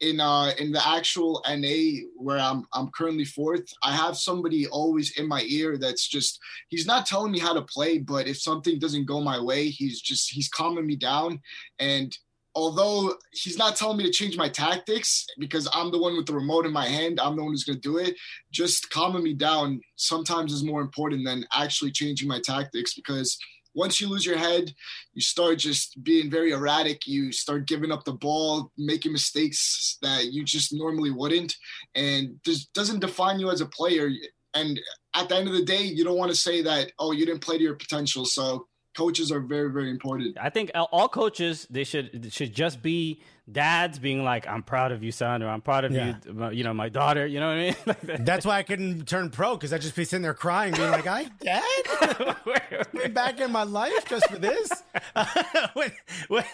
in 0.00 0.20
uh 0.20 0.52
in 0.58 0.72
the 0.72 0.88
actual 0.88 1.44
NA 1.46 2.06
where 2.16 2.38
I'm 2.38 2.64
I'm 2.72 2.88
currently 2.92 3.26
fourth, 3.26 3.70
I 3.82 3.94
have 3.94 4.16
somebody 4.16 4.66
always 4.66 5.18
in 5.18 5.28
my 5.28 5.42
ear 5.42 5.76
that's 5.76 6.08
just 6.08 6.40
he's 6.68 6.86
not 6.86 7.04
telling 7.04 7.30
me 7.30 7.38
how 7.40 7.52
to 7.52 7.62
play, 7.62 7.98
but 7.98 8.26
if 8.26 8.40
something 8.40 8.78
doesn't 8.78 9.04
go 9.04 9.20
my 9.20 9.38
way, 9.38 9.68
he's 9.68 10.00
just 10.00 10.30
he's 10.32 10.48
calming 10.48 10.86
me 10.86 10.96
down 10.96 11.40
and 11.78 12.16
although 12.54 13.14
he's 13.32 13.58
not 13.58 13.76
telling 13.76 13.98
me 13.98 14.04
to 14.04 14.10
change 14.10 14.36
my 14.36 14.48
tactics 14.48 15.26
because 15.38 15.68
I'm 15.72 15.92
the 15.92 15.98
one 15.98 16.16
with 16.16 16.26
the 16.26 16.34
remote 16.34 16.66
in 16.66 16.72
my 16.72 16.86
hand, 16.86 17.20
I'm 17.20 17.36
the 17.36 17.42
one 17.42 17.52
who's 17.52 17.62
going 17.62 17.80
to 17.80 17.88
do 17.88 17.98
it. 17.98 18.16
Just 18.50 18.90
calming 18.90 19.22
me 19.22 19.34
down 19.34 19.80
sometimes 19.96 20.52
is 20.52 20.64
more 20.64 20.80
important 20.80 21.24
than 21.24 21.46
actually 21.54 21.92
changing 21.92 22.26
my 22.26 22.40
tactics 22.40 22.94
because 22.94 23.38
once 23.74 24.00
you 24.00 24.08
lose 24.08 24.24
your 24.24 24.38
head, 24.38 24.72
you 25.14 25.20
start 25.20 25.58
just 25.58 26.02
being 26.02 26.30
very 26.30 26.52
erratic. 26.52 27.06
You 27.06 27.32
start 27.32 27.66
giving 27.66 27.90
up 27.90 28.04
the 28.04 28.12
ball, 28.12 28.70
making 28.78 29.12
mistakes 29.12 29.98
that 30.02 30.32
you 30.32 30.44
just 30.44 30.72
normally 30.72 31.10
wouldn't, 31.10 31.56
and 31.94 32.38
this 32.44 32.66
doesn't 32.66 33.00
define 33.00 33.40
you 33.40 33.50
as 33.50 33.60
a 33.60 33.66
player. 33.66 34.10
And 34.54 34.80
at 35.14 35.28
the 35.28 35.36
end 35.36 35.48
of 35.48 35.54
the 35.54 35.64
day, 35.64 35.82
you 35.82 36.04
don't 36.04 36.18
want 36.18 36.30
to 36.30 36.36
say 36.36 36.62
that, 36.62 36.92
oh, 36.98 37.12
you 37.12 37.26
didn't 37.26 37.42
play 37.42 37.58
to 37.58 37.64
your 37.64 37.74
potential. 37.74 38.24
So 38.24 38.67
coaches 38.98 39.30
are 39.30 39.40
very 39.40 39.70
very 39.70 39.90
important. 39.90 40.36
I 40.40 40.50
think 40.50 40.72
all 40.74 41.08
coaches 41.08 41.66
they 41.70 41.84
should 41.84 42.32
should 42.32 42.52
just 42.52 42.82
be 42.82 43.22
dads 43.50 43.98
being 43.98 44.24
like, 44.24 44.48
"I'm 44.48 44.64
proud 44.64 44.90
of 44.90 45.04
you, 45.04 45.12
son," 45.12 45.42
or 45.42 45.48
"I'm 45.48 45.60
proud 45.60 45.84
of 45.84 45.92
yeah. 45.92 46.16
you, 46.26 46.50
you 46.50 46.64
know, 46.64 46.74
my 46.74 46.88
daughter." 46.88 47.24
You 47.26 47.38
know 47.38 47.48
what 47.48 47.56
I 47.56 47.60
mean? 47.60 47.76
like 47.86 48.00
that. 48.02 48.26
That's 48.26 48.44
why 48.44 48.58
I 48.58 48.64
couldn't 48.64 49.06
turn 49.06 49.30
pro 49.30 49.54
because 49.54 49.72
I'd 49.72 49.80
just 49.80 49.94
be 49.94 50.04
sitting 50.04 50.22
there 50.22 50.34
crying, 50.34 50.74
being 50.74 50.90
like, 50.90 51.06
"I 51.06 51.26
dad, 51.40 52.86
been 52.92 53.12
back 53.12 53.40
in 53.40 53.52
my 53.52 53.62
life 53.62 54.04
just 54.08 54.28
for 54.28 54.38
this." 54.38 54.70
when, 55.74 55.92
when 56.28 56.44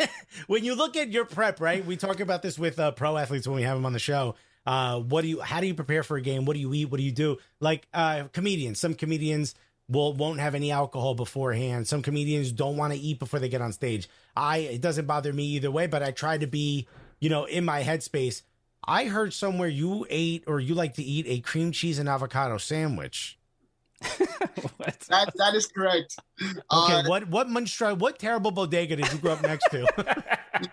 when 0.47 0.65
you 0.65 0.75
look 0.75 0.97
at 0.97 1.11
your 1.11 1.25
prep, 1.25 1.61
right? 1.61 1.85
We 1.85 1.97
talk 1.97 2.21
about 2.21 2.43
this 2.43 2.59
with 2.59 2.79
uh, 2.79 2.93
pro 2.93 3.17
athletes 3.17 3.49
when 3.49 3.57
we 3.57 3.63
have 3.63 3.77
them 3.77 3.87
on 3.87 3.95
the 3.95 3.99
show. 3.99 4.35
Uh, 4.67 5.01
what 5.01 5.23
do 5.23 5.29
you? 5.29 5.41
How 5.41 5.61
do 5.61 5.67
you 5.67 5.75
prepare 5.75 6.03
for 6.03 6.17
a 6.19 6.23
game? 6.23 6.45
What 6.45 6.55
do 6.55 6.61
you 6.61 6.73
eat? 6.75 6.91
What 6.91 6.99
do 6.99 7.05
you 7.05 7.13
do? 7.13 7.39
Like 7.61 7.87
uh, 7.95 8.25
comedians, 8.33 8.79
some 8.79 8.95
comedians 8.95 9.55
will 9.89 10.15
won't 10.15 10.41
have 10.41 10.55
any 10.55 10.71
alcohol 10.71 11.15
beforehand. 11.15 11.87
Some 11.87 12.03
comedians 12.03 12.53
don't 12.53 12.77
want 12.77 12.93
to 12.93 12.99
eat 12.99 13.19
before 13.19 13.41
they 13.41 13.49
get 13.49 13.61
on 13.61 13.73
stage. 13.73 14.09
I 14.37 14.59
it 14.59 14.81
doesn't 14.81 15.07
bother 15.07 15.33
me 15.33 15.45
either 15.45 15.71
way, 15.71 15.87
but 15.87 16.03
I 16.03 16.11
try 16.11 16.39
to 16.39 16.47
be, 16.47 16.89
you 17.21 17.29
know, 17.29 17.45
in 17.45 17.65
my 17.65 17.83
headspace. 17.83 18.43
I 18.87 19.07
heard 19.07 19.33
somewhere 19.33 19.69
you 19.69 20.07
ate 20.11 20.45
or 20.47 20.61
you 20.61 20.75
like 20.75 20.95
to 20.95 21.03
eat 21.03 21.27
a 21.29 21.41
cream 21.41 21.73
cheese 21.73 21.99
and 21.99 22.09
avocado 22.09 22.59
sandwich. 22.59 23.39
that 24.01 25.33
that 25.37 25.55
is 25.55 25.67
correct. 25.67 26.19
Okay, 26.41 26.61
uh, 26.71 27.09
what 27.09 27.29
what 27.29 27.49
monstro 27.49 27.99
what 27.99 28.19
terrible 28.19 28.51
bodega 28.51 28.97
did 28.97 29.11
you 29.13 29.19
grow 29.19 29.33
up 29.33 29.43
next 29.43 29.65
to? 29.71 29.87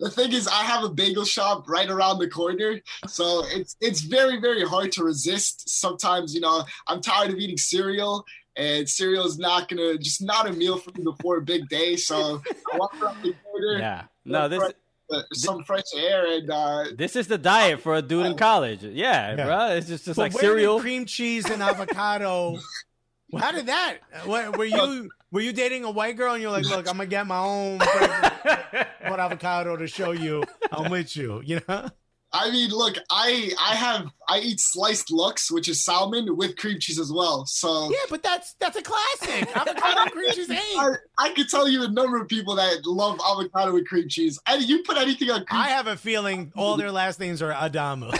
the 0.00 0.10
thing 0.10 0.32
is 0.32 0.48
i 0.48 0.62
have 0.62 0.84
a 0.84 0.88
bagel 0.88 1.24
shop 1.24 1.68
right 1.68 1.90
around 1.90 2.18
the 2.18 2.28
corner 2.28 2.80
so 3.06 3.42
it's 3.48 3.76
it's 3.80 4.00
very 4.00 4.40
very 4.40 4.64
hard 4.64 4.90
to 4.90 5.04
resist 5.04 5.68
sometimes 5.68 6.34
you 6.34 6.40
know 6.40 6.64
i'm 6.86 7.00
tired 7.00 7.30
of 7.30 7.36
eating 7.36 7.58
cereal 7.58 8.24
and 8.56 8.88
cereal 8.88 9.26
is 9.26 9.38
not 9.38 9.68
gonna 9.68 9.98
just 9.98 10.22
not 10.22 10.48
a 10.48 10.52
meal 10.52 10.78
for 10.78 10.90
me 10.92 11.04
before 11.04 11.38
a 11.38 11.42
big 11.42 11.68
day. 11.68 11.96
So 11.96 12.42
I 12.72 12.76
walk 12.76 13.00
around 13.00 13.22
the 13.22 13.34
corner. 13.44 13.78
Yeah, 13.78 14.04
no, 14.24 14.48
this. 14.48 14.62
Uh, 15.08 15.22
some 15.32 15.62
fresh 15.62 15.84
air 15.96 16.26
and 16.26 16.50
uh, 16.50 16.84
this 16.96 17.14
is 17.14 17.28
the 17.28 17.38
diet 17.38 17.80
for 17.80 17.94
a 17.94 18.02
dude 18.02 18.26
in 18.26 18.36
college. 18.36 18.82
Yeah, 18.82 19.36
yeah. 19.36 19.44
bro, 19.44 19.68
it's 19.76 19.86
just, 19.86 20.04
just 20.04 20.18
like 20.18 20.32
cereal, 20.32 20.80
cream 20.80 21.06
cheese, 21.06 21.48
and 21.48 21.62
avocado. 21.62 22.58
how 23.38 23.52
did 23.52 23.66
that? 23.66 23.98
What, 24.24 24.56
were 24.56 24.64
you 24.64 25.08
were 25.30 25.40
you 25.40 25.52
dating 25.52 25.84
a 25.84 25.90
white 25.90 26.16
girl 26.16 26.34
and 26.34 26.42
you're 26.42 26.50
like, 26.50 26.64
look, 26.64 26.88
I'm 26.88 26.96
gonna 26.96 27.06
get 27.06 27.26
my 27.26 27.38
own 27.38 27.78
what 29.06 29.20
avocado 29.20 29.76
to 29.76 29.86
show 29.86 30.10
you 30.10 30.42
I'm 30.72 30.90
with 30.90 31.16
you, 31.16 31.40
you 31.44 31.60
know? 31.68 31.88
I 32.38 32.50
mean, 32.50 32.70
look, 32.70 32.96
I 33.10 33.50
I 33.58 33.74
have 33.74 34.10
I 34.28 34.40
eat 34.40 34.60
sliced 34.60 35.10
lox, 35.10 35.50
which 35.50 35.68
is 35.68 35.82
salmon 35.82 36.36
with 36.36 36.56
cream 36.56 36.78
cheese 36.78 36.98
as 36.98 37.10
well. 37.10 37.46
So 37.46 37.90
yeah, 37.90 37.96
but 38.10 38.22
that's 38.22 38.54
that's 38.60 38.76
a 38.76 38.82
classic. 38.82 39.56
Avocado 39.56 40.10
cream 40.10 40.32
cheese 40.32 40.50
ain't. 40.50 40.60
I, 40.78 40.90
I 41.18 41.30
could 41.30 41.48
tell 41.48 41.66
you 41.66 41.84
a 41.84 41.88
number 41.88 42.20
of 42.20 42.28
people 42.28 42.56
that 42.56 42.84
love 42.84 43.18
avocado 43.26 43.72
with 43.72 43.88
cream 43.88 44.08
cheese. 44.08 44.38
And 44.46 44.62
you 44.62 44.82
put 44.82 44.98
anything 44.98 45.30
on. 45.30 45.46
I 45.50 45.70
have 45.70 45.86
a 45.86 45.96
feeling 45.96 46.52
all 46.56 46.76
their 46.76 46.92
last 46.92 47.18
names 47.20 47.40
are 47.40 47.52
Adamou. 47.52 48.12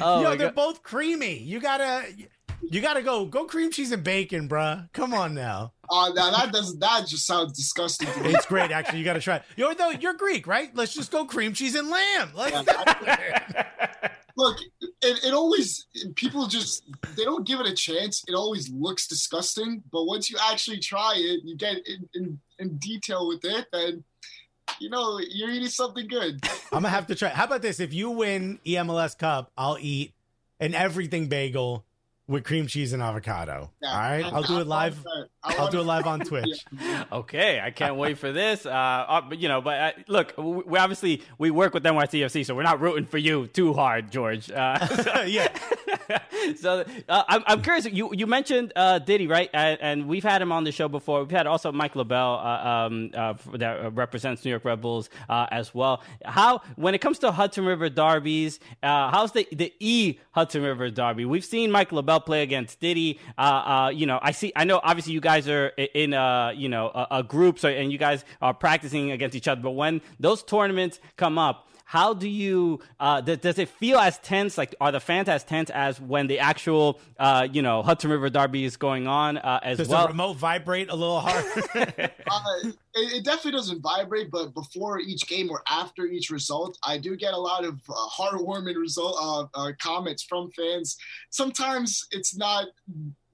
oh 0.00 0.22
Yo, 0.22 0.36
they're 0.36 0.48
God. 0.48 0.54
both 0.56 0.82
creamy. 0.82 1.38
You 1.38 1.60
gotta 1.60 2.04
you 2.62 2.80
gotta 2.80 3.02
go 3.02 3.26
go 3.26 3.44
cream 3.44 3.70
cheese 3.70 3.92
and 3.92 4.02
bacon, 4.02 4.48
bruh. 4.48 4.92
Come 4.92 5.14
on 5.14 5.34
now. 5.34 5.73
Uh, 5.90 6.10
now 6.14 6.30
that 6.30 6.52
does 6.52 6.78
that 6.78 7.06
just 7.06 7.26
sounds 7.26 7.52
disgusting. 7.52 8.08
It's 8.24 8.46
great, 8.46 8.70
actually. 8.70 8.98
You 8.98 9.04
got 9.04 9.14
to 9.14 9.20
try 9.20 9.36
it. 9.36 9.42
You're 9.56 9.74
though 9.74 9.90
you're 9.90 10.14
Greek, 10.14 10.46
right? 10.46 10.74
Let's 10.74 10.94
just 10.94 11.10
go 11.10 11.24
cream 11.24 11.52
cheese 11.52 11.74
and 11.74 11.88
lamb. 11.88 12.30
Yeah, 12.36 13.64
Look, 14.36 14.58
it, 14.80 15.24
it 15.24 15.32
always 15.32 15.86
people 16.16 16.46
just 16.46 16.82
they 17.16 17.24
don't 17.24 17.46
give 17.46 17.60
it 17.60 17.66
a 17.66 17.74
chance. 17.74 18.24
It 18.26 18.34
always 18.34 18.68
looks 18.70 19.06
disgusting, 19.06 19.82
but 19.92 20.04
once 20.04 20.28
you 20.28 20.36
actually 20.50 20.80
try 20.80 21.14
it, 21.16 21.40
you 21.44 21.56
get 21.56 21.76
in, 21.86 22.08
in, 22.14 22.40
in 22.58 22.76
detail 22.78 23.28
with 23.28 23.44
it, 23.44 23.66
then 23.72 24.02
you 24.80 24.90
know 24.90 25.20
you're 25.30 25.50
eating 25.50 25.68
something 25.68 26.08
good. 26.08 26.40
I'm 26.72 26.82
gonna 26.82 26.88
have 26.88 27.06
to 27.08 27.14
try. 27.14 27.28
How 27.28 27.44
about 27.44 27.62
this? 27.62 27.78
If 27.78 27.94
you 27.94 28.10
win 28.10 28.58
EMLS 28.66 29.16
Cup, 29.18 29.52
I'll 29.56 29.78
eat 29.80 30.14
an 30.58 30.74
everything 30.74 31.28
bagel 31.28 31.84
with 32.26 32.44
cream 32.44 32.66
cheese 32.66 32.92
and 32.92 33.02
avocado. 33.02 33.70
Yeah, 33.82 33.90
All 33.90 33.96
right, 33.96 34.24
I'll 34.24 34.42
do 34.42 34.58
it 34.58 34.66
live. 34.66 35.04
I'll 35.44 35.70
do 35.70 35.80
it 35.80 35.84
live 35.84 36.06
on 36.06 36.20
Twitch. 36.20 36.64
okay, 37.12 37.60
I 37.60 37.70
can't 37.70 37.96
wait 37.96 38.18
for 38.18 38.32
this. 38.32 38.64
Uh, 38.64 38.70
uh, 38.70 39.22
you 39.36 39.48
know, 39.48 39.60
but 39.60 39.78
uh, 39.78 39.92
look, 40.08 40.34
we 40.38 40.78
obviously 40.78 41.22
we 41.38 41.50
work 41.50 41.74
with 41.74 41.84
NYCFC, 41.84 42.46
so 42.46 42.54
we're 42.54 42.62
not 42.62 42.80
rooting 42.80 43.04
for 43.04 43.18
you 43.18 43.46
too 43.48 43.74
hard, 43.74 44.10
George. 44.10 44.50
Uh, 44.50 44.86
so, 44.86 45.22
yeah. 45.26 45.48
so 46.56 46.84
uh, 47.08 47.24
I'm, 47.28 47.42
I'm 47.46 47.62
curious. 47.62 47.84
You 47.84 48.10
you 48.14 48.26
mentioned 48.26 48.72
uh, 48.74 49.00
Diddy, 49.00 49.26
right? 49.26 49.50
And, 49.52 49.78
and, 49.80 50.08
we've 50.08 50.24
had 50.24 50.42
him 50.42 50.52
on 50.52 50.64
the 50.64 50.72
show 50.72 50.88
before. 50.88 51.20
We've 51.20 51.30
had 51.30 51.46
also 51.46 51.72
Mike 51.72 51.96
LaBelle 51.96 52.38
um, 52.38 53.10
that 53.10 53.94
represents 53.94 54.44
New 54.44 54.50
York 54.50 54.64
Red 54.64 54.80
Bulls 54.80 55.10
as 55.28 55.74
well. 55.74 56.02
How 56.24 56.62
when 56.76 56.94
it 56.94 57.00
comes 57.00 57.18
to 57.20 57.32
Hudson 57.32 57.64
River 57.64 57.88
derbies, 57.88 58.60
how's 58.82 59.32
the 59.32 59.46
the 59.52 59.72
E 59.80 60.18
Hudson 60.32 60.62
River 60.62 60.90
derby? 60.90 61.24
We've 61.24 61.44
seen 61.44 61.70
Mike 61.70 61.92
LaBelle 61.92 62.20
play 62.20 62.42
against 62.42 62.80
Diddy. 62.80 63.18
you 63.38 64.06
know, 64.06 64.18
I 64.22 64.32
see. 64.32 64.52
I 64.56 64.64
know. 64.64 64.80
Obviously, 64.82 65.12
you 65.12 65.20
guys 65.20 65.33
guys 65.34 65.48
are 65.48 65.68
in 65.68 66.12
a 66.12 66.52
you 66.54 66.68
know 66.68 66.88
a, 66.88 67.06
a 67.18 67.22
group, 67.22 67.58
so 67.58 67.68
and 67.68 67.90
you 67.90 67.98
guys 67.98 68.24
are 68.40 68.54
practicing 68.54 69.10
against 69.10 69.36
each 69.36 69.48
other. 69.48 69.60
But 69.60 69.72
when 69.72 70.00
those 70.20 70.42
tournaments 70.42 71.00
come 71.16 71.38
up, 71.38 71.68
how 71.84 72.14
do 72.14 72.28
you 72.28 72.80
uh, 73.00 73.20
th- 73.20 73.40
does 73.40 73.58
it 73.58 73.68
feel 73.68 73.98
as 73.98 74.18
tense? 74.18 74.56
Like 74.56 74.74
are 74.80 74.92
the 74.92 75.00
fans 75.00 75.28
as 75.28 75.44
tense 75.44 75.70
as 75.70 76.00
when 76.00 76.26
the 76.28 76.38
actual 76.38 77.00
uh, 77.18 77.48
you 77.50 77.62
know 77.62 77.82
hudson 77.82 78.10
river 78.10 78.30
derby 78.30 78.64
is 78.64 78.76
going 78.76 79.06
on 79.06 79.38
uh, 79.38 79.60
as 79.62 79.78
does 79.78 79.88
well? 79.88 80.02
the 80.02 80.08
remote 80.08 80.36
vibrate 80.36 80.90
a 80.90 80.94
little 80.94 81.20
hard 81.20 81.44
uh, 81.74 82.40
it, 82.64 82.76
it, 82.94 83.24
definitely 83.24 83.52
doesn't 83.52 83.80
vibrate 83.80 84.30
but 84.30 84.54
before 84.54 84.98
each 85.00 85.26
game 85.28 85.50
or 85.50 85.62
after 85.68 86.06
each 86.06 86.30
result 86.30 86.78
i 86.84 86.96
do 86.98 87.16
get 87.16 87.34
a 87.34 87.38
lot 87.38 87.64
of 87.64 87.80
uh, 87.88 87.94
heartwarming 88.08 88.76
result 88.76 89.16
uh, 89.54 89.72
comments 89.80 90.22
from 90.22 90.50
fans. 90.52 90.96
Sometimes 91.30 92.06
it's 92.10 92.36
not 92.36 92.66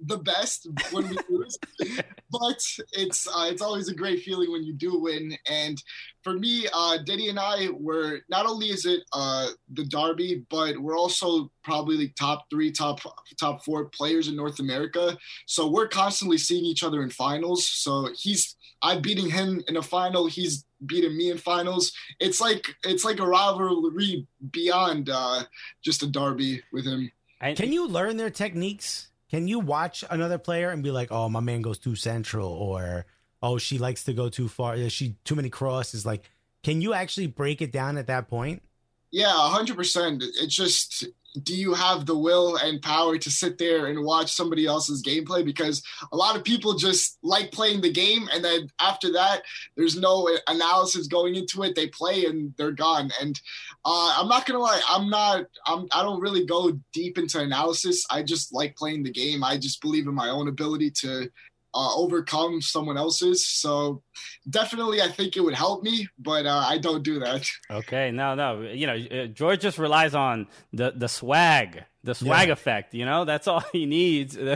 the 0.07 0.19
best 0.19 0.67
when 0.93 1.09
we 1.09 1.17
lose, 1.29 1.59
but 2.31 2.63
it's 2.93 3.29
uh, 3.29 3.49
it's 3.51 3.63
always 3.63 3.89
a 3.89 3.95
great 3.95 4.23
feeling 4.23 4.51
when 4.51 4.65
you 4.65 4.73
do 4.73 4.99
win. 4.99 5.37
And 5.49 5.83
for 6.23 6.33
me, 6.33 6.67
uh, 6.73 6.99
Diddy 7.05 7.29
and 7.29 7.39
I 7.39 7.69
were 7.73 8.21
not 8.29 8.47
only 8.47 8.67
is 8.67 8.87
it 8.87 9.01
uh, 9.13 9.49
the 9.73 9.85
derby, 9.85 10.45
but 10.51 10.79
we're 10.79 10.99
also 10.99 11.51
probably 11.65 11.97
like 11.97 12.15
top 12.17 12.47
three, 12.51 12.71
top 12.71 13.01
top 13.39 13.65
four 13.65 13.87
players 13.87 14.29
in 14.29 14.37
North 14.37 14.61
America. 14.61 15.17
So 15.47 15.69
we're 15.69 15.89
constantly 15.89 16.39
seeing 16.39 16.65
each 16.65 16.83
other 16.83 17.03
in 17.03 17.11
finals. 17.11 17.69
So 17.69 18.09
he's 18.15 18.57
I'm 18.83 19.03
beating 19.03 19.31
him 19.31 19.63
in 19.69 19.77
a 19.77 19.83
final. 19.83 20.27
He's 20.27 20.65
beating 20.87 21.17
me 21.17 21.31
in 21.31 21.39
finals. 21.39 21.93
It's 22.19 22.41
like 22.41 22.75
it's 22.85 23.05
like 23.05 23.21
a 23.21 23.27
rivalry 23.27 24.27
beyond 24.51 25.11
uh, 25.11 25.45
just 25.85 26.03
a 26.03 26.07
derby 26.07 26.63
with 26.73 26.87
him. 26.87 27.11
Can 27.57 27.73
you 27.73 27.87
learn 27.87 28.17
their 28.17 28.31
techniques? 28.31 29.10
Can 29.31 29.47
you 29.47 29.61
watch 29.61 30.05
another 30.11 30.39
player 30.39 30.71
and 30.71 30.83
be 30.83 30.91
like, 30.91 31.13
"Oh, 31.13 31.29
my 31.29 31.41
man 31.41 31.63
goes 31.63 31.79
too 31.79 31.95
central," 31.95 32.51
or 32.51 33.07
"Oh, 33.43 33.59
she 33.59 33.79
likes 33.79 34.05
to 34.05 34.13
go 34.13 34.29
too 34.29 34.49
far. 34.49 34.77
She 34.91 35.17
too 35.25 35.37
many 35.37 35.51
crosses." 35.51 36.05
Like, 36.05 36.29
can 36.63 36.83
you 36.83 36.93
actually 36.93 37.29
break 37.29 37.63
it 37.63 37.73
down 37.73 37.97
at 37.97 38.09
that 38.09 38.29
point? 38.29 38.63
Yeah, 39.11 39.33
hundred 39.51 39.77
percent. 39.77 40.23
It's 40.23 40.55
just 40.55 41.05
do 41.43 41.55
you 41.55 41.75
have 41.75 42.07
the 42.07 42.17
will 42.17 42.57
and 42.57 42.83
power 42.83 43.17
to 43.19 43.31
sit 43.31 43.59
there 43.59 43.87
and 43.87 44.05
watch 44.05 44.33
somebody 44.33 44.67
else's 44.67 45.03
gameplay? 45.03 45.45
Because 45.45 45.83
a 46.13 46.17
lot 46.17 46.37
of 46.37 46.45
people 46.45 46.75
just 46.75 47.19
like 47.23 47.53
playing 47.53 47.81
the 47.81 47.93
game, 47.93 48.29
and 48.33 48.45
then 48.45 48.69
after 48.81 49.13
that, 49.13 49.43
there's 49.77 49.97
no 49.97 50.29
analysis 50.49 51.07
going 51.07 51.37
into 51.37 51.63
it. 51.63 51.75
They 51.75 51.89
play 51.89 52.25
and 52.25 52.53
they're 52.57 52.73
gone. 52.73 53.11
And 53.21 53.41
uh, 53.85 54.15
I'm 54.19 54.29
not 54.29 54.47
gonna 54.47 54.59
lie, 54.59 54.81
I'm 54.89 55.09
not. 55.09 55.47
I'm. 55.67 55.87
I 55.93 56.03
don't 56.03 56.21
really 56.21 56.47
go 56.47 56.79
deep 56.93 57.19
into 57.19 57.41
analysis. 57.41 58.05
I 58.11 58.23
just 58.23 58.53
like 58.53 58.77
playing 58.77 59.03
the 59.03 59.13
game. 59.13 59.45
I 59.45 59.57
just 59.57 59.81
believe 59.81 60.07
in 60.07 60.15
my 60.15 60.31
own 60.31 60.49
ability 60.49 60.91
to 61.03 61.31
uh, 61.75 61.95
overcome 61.95 62.61
someone 62.61 62.97
else's. 62.97 63.47
So 63.47 64.03
definitely, 64.49 65.01
I 65.01 65.09
think 65.09 65.37
it 65.37 65.41
would 65.41 65.55
help 65.55 65.83
me, 65.83 66.09
but 66.19 66.47
uh, 66.47 66.65
I 66.67 66.79
don't 66.79 67.03
do 67.03 67.19
that. 67.21 67.47
Okay, 67.71 68.11
no, 68.11 68.35
no, 68.35 68.63
you 68.63 68.87
know, 68.87 68.95
uh, 68.95 69.27
George 69.27 69.61
just 69.61 69.79
relies 69.79 70.15
on 70.15 70.49
the 70.73 70.93
the 70.95 71.09
swag, 71.09 71.85
the 72.03 72.15
swag 72.15 72.49
yeah. 72.49 72.53
effect. 72.53 72.95
You 72.95 73.05
know, 73.05 73.25
that's 73.25 73.47
all 73.49 73.63
he 73.73 73.87
needs. 73.87 74.37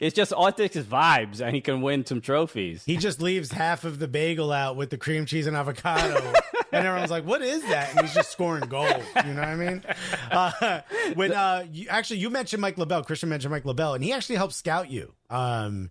It's 0.00 0.16
just 0.16 0.32
all 0.32 0.46
it 0.46 0.56
takes 0.56 0.74
is 0.76 0.86
vibes, 0.86 1.40
and 1.40 1.54
he 1.54 1.60
can 1.60 1.82
win 1.82 2.06
some 2.06 2.20
trophies. 2.20 2.82
He 2.84 2.96
just 2.96 3.20
leaves 3.20 3.52
half 3.52 3.84
of 3.84 3.98
the 3.98 4.08
bagel 4.08 4.52
out 4.52 4.76
with 4.76 4.90
the 4.90 4.96
cream 4.96 5.26
cheese 5.26 5.46
and 5.46 5.56
avocado. 5.56 6.32
and 6.72 6.86
everyone's 6.86 7.10
like, 7.10 7.26
"What 7.26 7.42
is 7.42 7.62
that?" 7.62 7.90
And 7.90 8.00
he's 8.00 8.14
just 8.14 8.32
scoring 8.32 8.68
goals. 8.68 9.04
You 9.24 9.34
know 9.34 9.40
what 9.40 9.48
I 9.48 9.54
mean? 9.54 9.82
Uh, 10.30 10.80
when 11.14 11.32
uh, 11.32 11.66
you, 11.70 11.88
actually 11.88 12.20
you 12.20 12.30
mentioned 12.30 12.62
Mike 12.62 12.78
LaBelle, 12.78 13.04
Christian 13.04 13.28
mentioned 13.28 13.52
Mike 13.52 13.66
LaBelle, 13.66 13.94
and 13.94 14.02
he 14.02 14.12
actually 14.12 14.36
helped 14.36 14.54
scout 14.54 14.90
you. 14.90 15.12
Um, 15.28 15.90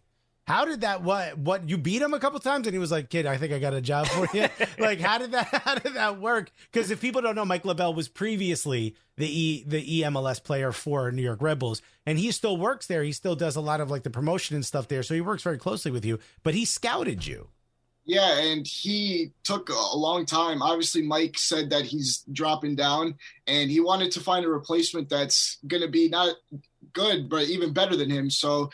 how 0.51 0.65
did 0.65 0.81
that 0.81 1.01
what 1.01 1.37
what 1.37 1.69
you 1.69 1.77
beat 1.77 2.01
him 2.01 2.13
a 2.13 2.19
couple 2.19 2.37
times 2.41 2.67
and 2.67 2.73
he 2.73 2.79
was 2.79 2.91
like, 2.91 3.09
"Kid, 3.09 3.25
I 3.25 3.37
think 3.37 3.53
I 3.53 3.59
got 3.59 3.73
a 3.73 3.79
job 3.79 4.05
for 4.07 4.27
you." 4.33 4.49
like 4.79 4.99
how 4.99 5.17
did 5.17 5.31
that 5.31 5.47
how 5.47 5.75
did 5.75 5.93
that 5.93 6.19
work? 6.19 6.51
Cuz 6.73 6.91
if 6.91 6.99
people 6.99 7.21
don't 7.21 7.35
know, 7.35 7.45
Mike 7.45 7.63
LaBelle 7.63 7.93
was 7.93 8.09
previously 8.09 8.95
the 9.15 9.27
E 9.27 9.63
the 9.65 10.01
EMLS 10.01 10.43
player 10.43 10.73
for 10.73 11.09
New 11.11 11.21
York 11.21 11.41
Red 11.41 11.57
Bulls 11.59 11.81
and 12.05 12.19
he 12.19 12.31
still 12.31 12.57
works 12.57 12.85
there. 12.85 13.01
He 13.03 13.13
still 13.13 13.35
does 13.35 13.55
a 13.55 13.61
lot 13.61 13.79
of 13.79 13.89
like 13.89 14.03
the 14.03 14.09
promotion 14.09 14.57
and 14.57 14.65
stuff 14.65 14.89
there. 14.89 15.03
So 15.03 15.13
he 15.13 15.21
works 15.21 15.43
very 15.43 15.57
closely 15.57 15.89
with 15.89 16.03
you, 16.03 16.19
but 16.43 16.53
he 16.53 16.65
scouted 16.65 17.25
you. 17.25 17.47
Yeah, 18.03 18.39
and 18.39 18.67
he 18.67 19.31
took 19.43 19.69
a 19.69 19.97
long 19.97 20.25
time. 20.25 20.61
Obviously, 20.61 21.03
Mike 21.03 21.37
said 21.37 21.69
that 21.69 21.85
he's 21.85 22.25
dropping 22.33 22.75
down, 22.75 23.15
and 23.45 23.69
he 23.69 23.79
wanted 23.79 24.11
to 24.13 24.19
find 24.19 24.43
a 24.43 24.49
replacement 24.49 25.07
that's 25.07 25.59
going 25.67 25.83
to 25.83 25.87
be 25.87 26.09
not 26.09 26.35
good, 26.93 27.29
but 27.29 27.43
even 27.47 27.73
better 27.73 27.95
than 27.95 28.09
him. 28.09 28.29
So, 28.29 28.69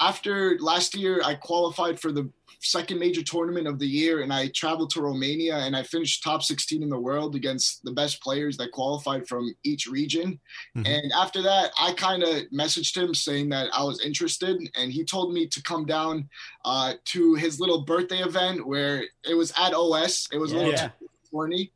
after 0.00 0.58
last 0.60 0.96
year, 0.96 1.20
I 1.24 1.34
qualified 1.34 2.00
for 2.00 2.10
the 2.10 2.30
second 2.62 2.98
major 2.98 3.22
tournament 3.22 3.66
of 3.66 3.78
the 3.78 3.86
year 3.86 4.20
and 4.20 4.32
I 4.32 4.48
traveled 4.48 4.90
to 4.90 5.00
Romania 5.00 5.56
and 5.56 5.74
I 5.74 5.82
finished 5.82 6.22
top 6.22 6.42
16 6.42 6.82
in 6.82 6.88
the 6.88 6.98
world 6.98 7.34
against 7.34 7.82
the 7.84 7.92
best 7.92 8.22
players 8.22 8.56
that 8.58 8.72
qualified 8.72 9.26
from 9.26 9.54
each 9.64 9.86
region. 9.86 10.38
Mm-hmm. 10.76 10.86
And 10.86 11.12
after 11.12 11.42
that, 11.42 11.70
I 11.80 11.92
kind 11.94 12.22
of 12.22 12.42
messaged 12.52 12.96
him 12.96 13.14
saying 13.14 13.48
that 13.50 13.68
I 13.72 13.82
was 13.82 14.04
interested 14.04 14.60
and 14.76 14.92
he 14.92 15.04
told 15.04 15.32
me 15.32 15.46
to 15.46 15.62
come 15.62 15.86
down 15.86 16.28
uh, 16.64 16.94
to 17.06 17.34
his 17.34 17.60
little 17.60 17.82
birthday 17.82 18.18
event 18.18 18.66
where 18.66 19.04
it 19.24 19.34
was 19.34 19.52
at 19.58 19.72
OS. 19.74 20.28
It 20.32 20.38
was 20.38 20.52
yeah, 20.52 20.58
a 20.58 20.60
little 20.60 20.72
yeah. 20.72 20.90
corny 21.30 21.72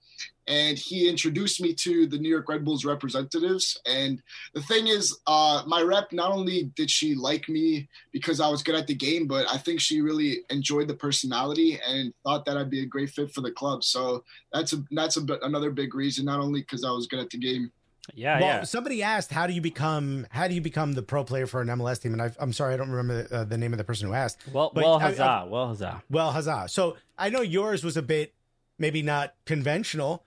and 0.47 0.79
he 0.79 1.09
introduced 1.09 1.61
me 1.61 1.73
to 1.75 2.07
the 2.07 2.19
New 2.19 2.29
York 2.29 2.49
Red 2.49 2.65
Bulls 2.65 2.85
representatives. 2.85 3.81
And 3.87 4.23
the 4.55 4.63
thing 4.63 4.89
is, 4.89 5.19
uh, 5.27 5.63
my 5.67 5.83
rep 5.83 6.13
not 6.13 6.33
only 6.33 6.71
did 6.77 6.91
she 6.91 7.15
like 7.15 7.49
me 7.49 7.89
because 8.13 8.41
I 8.41 8.49
was 8.49 8.63
good 8.63 8.75
at 8.75 8.87
the 8.87 8.95
game, 8.95 9.27
but 9.27 9.47
I 9.51 9.57
think 9.57 9.81
she 9.81 10.01
really 10.01 10.41
enjoyed 10.51 10.89
the 10.89 10.95
personality 10.95 11.79
and 11.87 12.13
thought 12.25 12.45
that 12.45 12.57
I'd 12.57 12.71
be 12.71 12.83
a 12.83 12.87
great 12.87 13.11
fit 13.11 13.33
for 13.33 13.41
the 13.41 13.52
club. 13.52 13.85
So 13.85 14.25
that's 14.52 14.73
a 14.73 14.85
that's 14.91 15.17
a, 15.17 15.25
another 15.43 15.71
big 15.71 15.95
reason, 15.95 16.26
not 16.26 16.41
only 16.41 16.61
because 16.61 16.85
I 16.85 16.91
was 16.91 17.07
good 17.07 17.21
at 17.21 17.30
the 17.30 17.39
game. 17.39 17.73
Yeah, 18.13 18.39
well, 18.39 18.49
yeah. 18.49 18.65
Somebody 18.65 19.02
asked, 19.02 19.30
"How 19.30 19.47
do 19.47 19.54
you 19.54 19.63
become? 19.63 20.26
How 20.30 20.47
do 20.47 20.54
you 20.54 20.61
become 20.61 20.93
the 20.93 21.02
pro 21.02 21.25
player 21.25 21.47
for 21.47 21.63
an 21.63 21.69
MLS 21.69 22.02
team?" 22.02 22.13
And 22.13 22.21
I, 22.21 22.30
am 22.39 22.52
sorry, 22.52 22.75
I 22.75 22.76
don't 22.76 22.91
remember 22.91 23.23
the, 23.23 23.35
uh, 23.35 23.45
the, 23.45 23.57
name 23.57 23.73
of 23.73 23.78
the 23.78 23.85
person 23.85 24.09
who 24.09 24.13
asked. 24.13 24.43
Well, 24.52 24.71
but 24.75 24.85
well, 24.85 24.99
huzzah, 24.99 25.23
I, 25.23 25.41
I, 25.41 25.45
well, 25.45 25.69
huzzah, 25.69 26.02
well, 26.11 26.30
huzzah. 26.30 26.67
So 26.69 26.99
I 27.17 27.30
know 27.30 27.41
yours 27.41 27.83
was 27.83 27.97
a 27.97 28.02
bit 28.02 28.35
maybe 28.78 29.02
not 29.02 29.35
conventional 29.47 30.25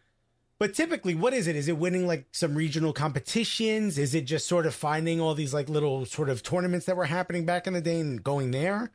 but 0.60 0.74
typically, 0.74 1.14
what 1.14 1.34
is 1.34 1.48
it? 1.48 1.56
Is 1.56 1.68
it 1.68 1.78
winning 1.78 2.08
like 2.08 2.28
some 2.32 2.56
regional 2.56 2.94
competitions? 2.94 3.98
Is 3.98 4.16
it 4.16 4.22
just 4.22 4.48
sort 4.48 4.66
of 4.66 4.74
finding 4.74 5.22
all 5.22 5.36
these 5.36 5.54
like 5.54 5.70
little 5.70 6.06
sort 6.06 6.30
of 6.30 6.42
tournaments 6.42 6.86
that 6.88 6.98
were 6.98 7.06
happening 7.06 7.46
back 7.46 7.68
in 7.68 7.74
the 7.74 7.82
day 7.82 8.00
and 8.00 8.24
going 8.24 8.52
there? 8.52 8.92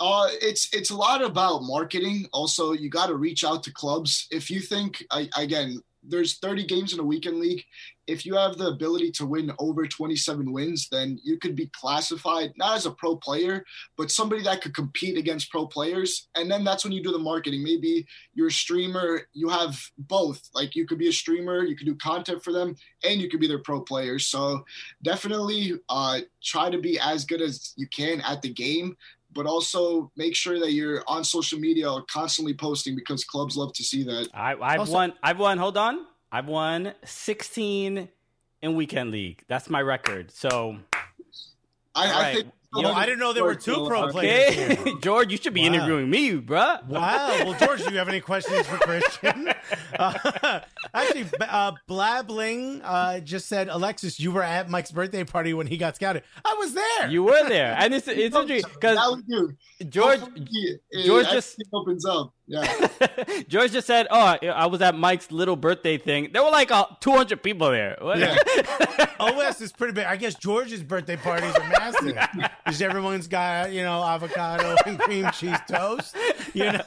Uh, 0.00 0.28
it's 0.40 0.72
it's 0.72 0.90
a 0.90 0.96
lot 0.96 1.22
about 1.22 1.62
marketing. 1.62 2.26
Also, 2.32 2.72
you 2.72 2.88
got 2.88 3.08
to 3.08 3.14
reach 3.14 3.44
out 3.44 3.62
to 3.64 3.72
clubs. 3.72 4.28
If 4.30 4.50
you 4.50 4.60
think, 4.60 5.04
I, 5.10 5.28
again, 5.36 5.82
there's 6.02 6.38
30 6.38 6.64
games 6.66 6.92
in 6.92 7.00
a 7.00 7.04
weekend 7.04 7.40
league 7.40 7.64
if 8.08 8.24
you 8.24 8.34
have 8.34 8.56
the 8.56 8.68
ability 8.68 9.12
to 9.12 9.26
win 9.26 9.52
over 9.58 9.86
27 9.86 10.50
wins, 10.50 10.88
then 10.90 11.20
you 11.22 11.38
could 11.38 11.54
be 11.54 11.70
classified 11.78 12.52
not 12.56 12.76
as 12.76 12.86
a 12.86 12.90
pro 12.90 13.14
player, 13.14 13.64
but 13.98 14.10
somebody 14.10 14.42
that 14.42 14.62
could 14.62 14.74
compete 14.74 15.18
against 15.18 15.50
pro 15.50 15.66
players. 15.66 16.28
And 16.34 16.50
then 16.50 16.64
that's 16.64 16.84
when 16.84 16.92
you 16.92 17.02
do 17.02 17.12
the 17.12 17.18
marketing. 17.18 17.62
Maybe 17.62 18.06
you're 18.34 18.48
a 18.48 18.52
streamer, 18.52 19.20
you 19.34 19.50
have 19.50 19.78
both. 19.98 20.40
Like 20.54 20.74
you 20.74 20.86
could 20.86 20.98
be 20.98 21.08
a 21.08 21.12
streamer, 21.12 21.62
you 21.62 21.76
could 21.76 21.86
do 21.86 21.94
content 21.96 22.42
for 22.42 22.50
them, 22.50 22.74
and 23.04 23.20
you 23.20 23.28
could 23.28 23.40
be 23.40 23.46
their 23.46 23.62
pro 23.62 23.82
player. 23.82 24.18
So 24.18 24.64
definitely 25.02 25.74
uh, 25.90 26.20
try 26.42 26.70
to 26.70 26.78
be 26.78 26.98
as 26.98 27.26
good 27.26 27.42
as 27.42 27.74
you 27.76 27.86
can 27.88 28.22
at 28.22 28.40
the 28.40 28.52
game. 28.52 28.96
But 29.34 29.44
also 29.44 30.10
make 30.16 30.34
sure 30.34 30.58
that 30.58 30.72
you're 30.72 31.04
on 31.06 31.22
social 31.22 31.58
media 31.58 31.92
or 31.92 32.02
constantly 32.10 32.54
posting 32.54 32.96
because 32.96 33.24
clubs 33.24 33.58
love 33.58 33.74
to 33.74 33.84
see 33.84 34.02
that. 34.04 34.28
I, 34.32 34.54
I've 34.54 34.80
also, 34.80 34.92
won. 34.92 35.12
I've 35.22 35.38
won. 35.38 35.58
Hold 35.58 35.76
on. 35.76 36.06
I've 36.30 36.46
won 36.46 36.94
16 37.04 38.08
in 38.62 38.74
weekend 38.74 39.10
league. 39.10 39.44
That's 39.48 39.70
my 39.70 39.80
record. 39.80 40.30
So 40.30 40.78
I, 41.94 42.30
I 42.30 42.34
think 42.34 42.48
you 42.74 42.82
know, 42.82 42.92
I 42.92 43.06
didn't 43.06 43.20
know 43.20 43.32
there 43.32 43.44
were 43.44 43.54
two 43.54 43.86
pro 43.86 44.08
players. 44.08 44.78
Okay. 44.78 44.92
George, 45.00 45.32
you 45.32 45.38
should 45.38 45.54
be 45.54 45.62
wow. 45.62 45.68
interviewing 45.68 46.10
me, 46.10 46.32
bruh. 46.32 46.86
Wow. 46.86 47.28
Well, 47.44 47.54
George, 47.54 47.82
do 47.82 47.90
you 47.90 47.98
have 47.98 48.10
any 48.10 48.20
questions 48.20 48.66
for 48.66 48.76
Christian? 48.76 49.52
Uh, 49.98 50.60
actually, 50.94 51.26
uh, 51.40 51.72
Blabling 51.86 52.80
uh, 52.82 53.20
just 53.20 53.48
said, 53.48 53.68
Alexis, 53.68 54.20
you 54.20 54.30
were 54.30 54.42
at 54.42 54.70
Mike's 54.70 54.92
birthday 54.92 55.24
party 55.24 55.52
when 55.52 55.66
he 55.66 55.76
got 55.76 55.96
scouted. 55.96 56.22
I 56.44 56.54
was 56.58 56.72
there. 56.72 57.10
You 57.10 57.24
were 57.24 57.48
there, 57.48 57.74
and 57.78 57.92
it's 57.92 58.06
it's 58.06 58.34
interesting 58.36 58.70
because 58.72 59.22
George 59.88 60.20
George 61.04 61.28
just 61.30 61.62
opens 61.72 62.06
up. 62.06 62.32
Yeah. 62.48 62.88
George 63.48 63.72
just 63.72 63.86
said, 63.86 64.06
"Oh, 64.10 64.38
I 64.42 64.66
was 64.66 64.80
at 64.80 64.94
Mike's 64.94 65.30
little 65.30 65.54
birthday 65.54 65.98
thing. 65.98 66.30
There 66.32 66.42
were 66.42 66.50
like 66.50 66.70
uh, 66.70 66.86
200 67.00 67.42
people 67.42 67.70
there." 67.70 67.98
Yeah. 68.16 68.36
OS 69.20 69.60
is 69.60 69.72
pretty 69.72 69.92
big. 69.92 70.06
I 70.06 70.16
guess 70.16 70.34
George's 70.34 70.82
birthday 70.82 71.16
parties 71.16 71.54
are 71.54 71.68
massive 71.68 72.16
because 72.64 72.80
everyone's 72.80 73.26
got 73.26 73.72
you 73.72 73.82
know 73.82 74.02
avocado 74.02 74.76
and 74.86 74.98
cream 74.98 75.28
cheese 75.32 75.58
toast. 75.68 76.16
You 76.54 76.72
know, 76.72 76.78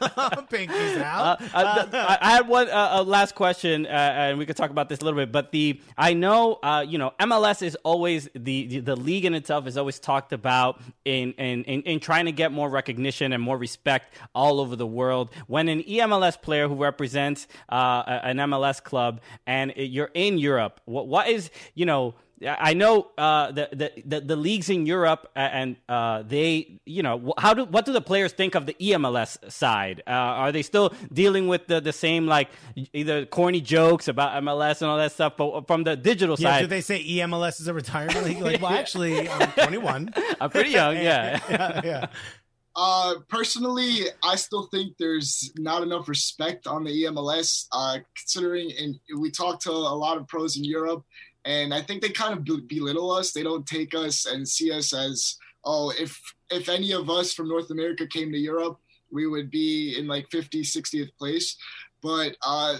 pinkies 0.49 1.01
out. 1.01 1.41
Uh, 1.53 1.57
uh, 1.93 2.17
I 2.19 2.31
had 2.31 2.47
one 2.47 2.67
uh, 2.69 3.03
last 3.05 3.35
question, 3.35 3.85
uh, 3.85 3.89
and 3.89 4.37
we 4.39 4.45
could 4.47 4.57
talk 4.57 4.71
about 4.71 4.89
this 4.89 4.99
a 4.99 5.05
little 5.05 5.19
bit. 5.19 5.31
But 5.31 5.51
the 5.51 5.79
I 5.95 6.13
know 6.13 6.59
uh, 6.63 6.83
you 6.87 6.97
know 6.97 7.13
MLS 7.19 7.61
is 7.61 7.75
always 7.83 8.29
the, 8.33 8.65
the, 8.65 8.79
the 8.79 8.95
league 8.95 9.25
in 9.25 9.35
itself 9.35 9.67
is 9.67 9.77
always 9.77 9.99
talked 9.99 10.33
about 10.33 10.81
in, 11.05 11.33
in 11.33 11.63
in 11.65 11.81
in 11.83 11.99
trying 11.99 12.25
to 12.25 12.31
get 12.31 12.51
more 12.51 12.69
recognition 12.69 13.33
and 13.33 13.43
more 13.43 13.57
respect 13.57 14.15
all 14.33 14.59
over 14.59 14.75
the 14.75 14.87
world 14.87 15.29
when 15.51 15.67
an 15.67 15.83
EMLS 15.83 16.41
player 16.41 16.69
who 16.69 16.75
represents 16.75 17.45
uh, 17.67 18.03
an 18.23 18.37
MLS 18.37 18.81
club 18.81 19.19
and 19.45 19.73
you're 19.75 20.11
in 20.13 20.37
Europe, 20.37 20.79
what, 20.85 21.09
what 21.09 21.27
is, 21.27 21.51
you 21.75 21.85
know, 21.85 22.15
I 22.47 22.73
know 22.73 23.11
uh, 23.17 23.51
the, 23.51 23.69
the, 23.71 23.91
the 24.03 24.21
the 24.21 24.35
leagues 24.35 24.69
in 24.69 24.85
Europe 24.85 25.29
and 25.35 25.75
uh, 25.87 26.23
they 26.23 26.79
you 26.85 27.03
know 27.03 27.33
how 27.37 27.53
do 27.53 27.65
what 27.65 27.85
do 27.85 27.93
the 27.93 28.01
players 28.01 28.31
think 28.33 28.55
of 28.55 28.65
the 28.65 28.73
EMLS 28.73 29.51
side? 29.51 30.01
Uh, 30.07 30.11
are 30.11 30.51
they 30.51 30.63
still 30.63 30.91
dealing 31.13 31.47
with 31.47 31.67
the, 31.67 31.79
the 31.81 31.93
same 31.93 32.25
like 32.25 32.49
either 32.93 33.25
corny 33.25 33.61
jokes 33.61 34.07
about 34.07 34.41
MLS 34.43 34.81
and 34.81 34.89
all 34.89 34.97
that 34.97 35.11
stuff? 35.11 35.33
But 35.37 35.67
from 35.67 35.83
the 35.83 35.95
digital 35.95 36.35
Yeah, 36.39 36.49
side, 36.49 36.61
do 36.61 36.67
they 36.67 36.81
say 36.81 37.03
EMLS 37.03 37.61
is 37.61 37.67
a 37.67 37.73
retirement 37.73 38.25
league? 38.25 38.41
Like, 38.41 38.61
well, 38.61 38.71
actually, 38.81 39.29
I'm 39.29 39.51
21. 39.51 40.13
I'm 40.41 40.49
pretty 40.49 40.71
young. 40.71 40.95
Yeah. 40.95 41.39
yeah, 41.49 41.81
yeah. 41.83 42.05
Uh, 42.75 43.15
personally, 43.27 44.05
I 44.23 44.35
still 44.35 44.67
think 44.67 44.95
there's 44.97 45.51
not 45.57 45.83
enough 45.83 46.07
respect 46.07 46.67
on 46.67 46.83
the 46.83 47.03
EMLS, 47.03 47.67
uh, 47.73 47.97
considering, 48.17 48.71
and 48.79 48.95
we 49.19 49.29
talked 49.29 49.63
to 49.63 49.71
a 49.71 49.73
lot 49.73 50.17
of 50.17 50.27
pros 50.27 50.57
in 50.57 50.63
Europe, 50.63 51.03
and 51.43 51.73
I 51.73 51.81
think 51.81 52.01
they 52.01 52.09
kind 52.09 52.33
of 52.33 52.67
belittle 52.67 53.11
us. 53.11 53.31
They 53.31 53.43
don't 53.43 53.65
take 53.65 53.93
us 53.93 54.25
and 54.25 54.47
see 54.47 54.71
us 54.71 54.93
as, 54.93 55.37
oh, 55.65 55.91
if 55.99 56.19
if 56.49 56.69
any 56.69 56.91
of 56.93 57.09
us 57.09 57.33
from 57.33 57.49
North 57.49 57.71
America 57.71 58.07
came 58.07 58.31
to 58.31 58.37
Europe, 58.37 58.79
we 59.11 59.27
would 59.27 59.49
be 59.49 59.97
in 59.97 60.07
like 60.07 60.29
50, 60.29 60.61
60th 60.61 61.15
place. 61.17 61.57
But 62.01 62.35
uh, 62.45 62.77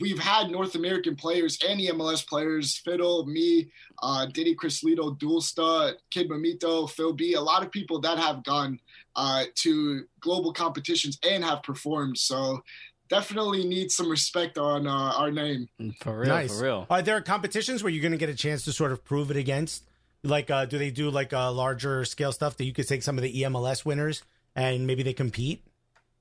we've 0.00 0.18
had 0.18 0.50
North 0.50 0.74
American 0.74 1.16
players 1.16 1.58
and 1.66 1.80
EMLS 1.80 2.26
players, 2.26 2.78
Fiddle, 2.78 3.26
me, 3.26 3.70
uh, 4.02 4.26
Diddy 4.26 4.54
Crislito, 4.54 5.18
Dulsta, 5.18 5.94
Kid 6.10 6.28
Mamito, 6.28 6.88
Phil 6.90 7.12
B, 7.12 7.34
a 7.34 7.40
lot 7.40 7.62
of 7.62 7.70
people 7.70 8.00
that 8.00 8.18
have 8.18 8.42
gone 8.44 8.78
uh, 9.16 9.44
to 9.56 10.04
global 10.20 10.52
competitions 10.52 11.18
and 11.28 11.44
have 11.44 11.62
performed. 11.62 12.18
So 12.18 12.62
definitely 13.08 13.64
need 13.64 13.90
some 13.90 14.10
respect 14.10 14.58
on 14.58 14.86
uh, 14.86 15.12
our 15.16 15.30
name. 15.30 15.68
For 16.00 16.20
real. 16.20 16.28
nice. 16.28 16.56
For 16.56 16.64
real. 16.64 16.86
Are 16.90 17.02
there 17.02 17.20
competitions 17.20 17.82
where 17.82 17.92
you're 17.92 18.02
going 18.02 18.12
to 18.12 18.18
get 18.18 18.28
a 18.28 18.34
chance 18.34 18.64
to 18.64 18.72
sort 18.72 18.92
of 18.92 19.04
prove 19.04 19.30
it 19.30 19.36
against? 19.36 19.84
Like, 20.22 20.50
uh, 20.50 20.64
do 20.64 20.78
they 20.78 20.90
do 20.90 21.10
like 21.10 21.32
a 21.32 21.50
larger 21.50 22.04
scale 22.04 22.32
stuff 22.32 22.56
that 22.56 22.64
you 22.64 22.72
could 22.72 22.88
take 22.88 23.02
some 23.02 23.18
of 23.18 23.22
the 23.22 23.42
EMLS 23.42 23.84
winners 23.84 24.22
and 24.56 24.86
maybe 24.86 25.02
they 25.02 25.12
compete? 25.12 25.62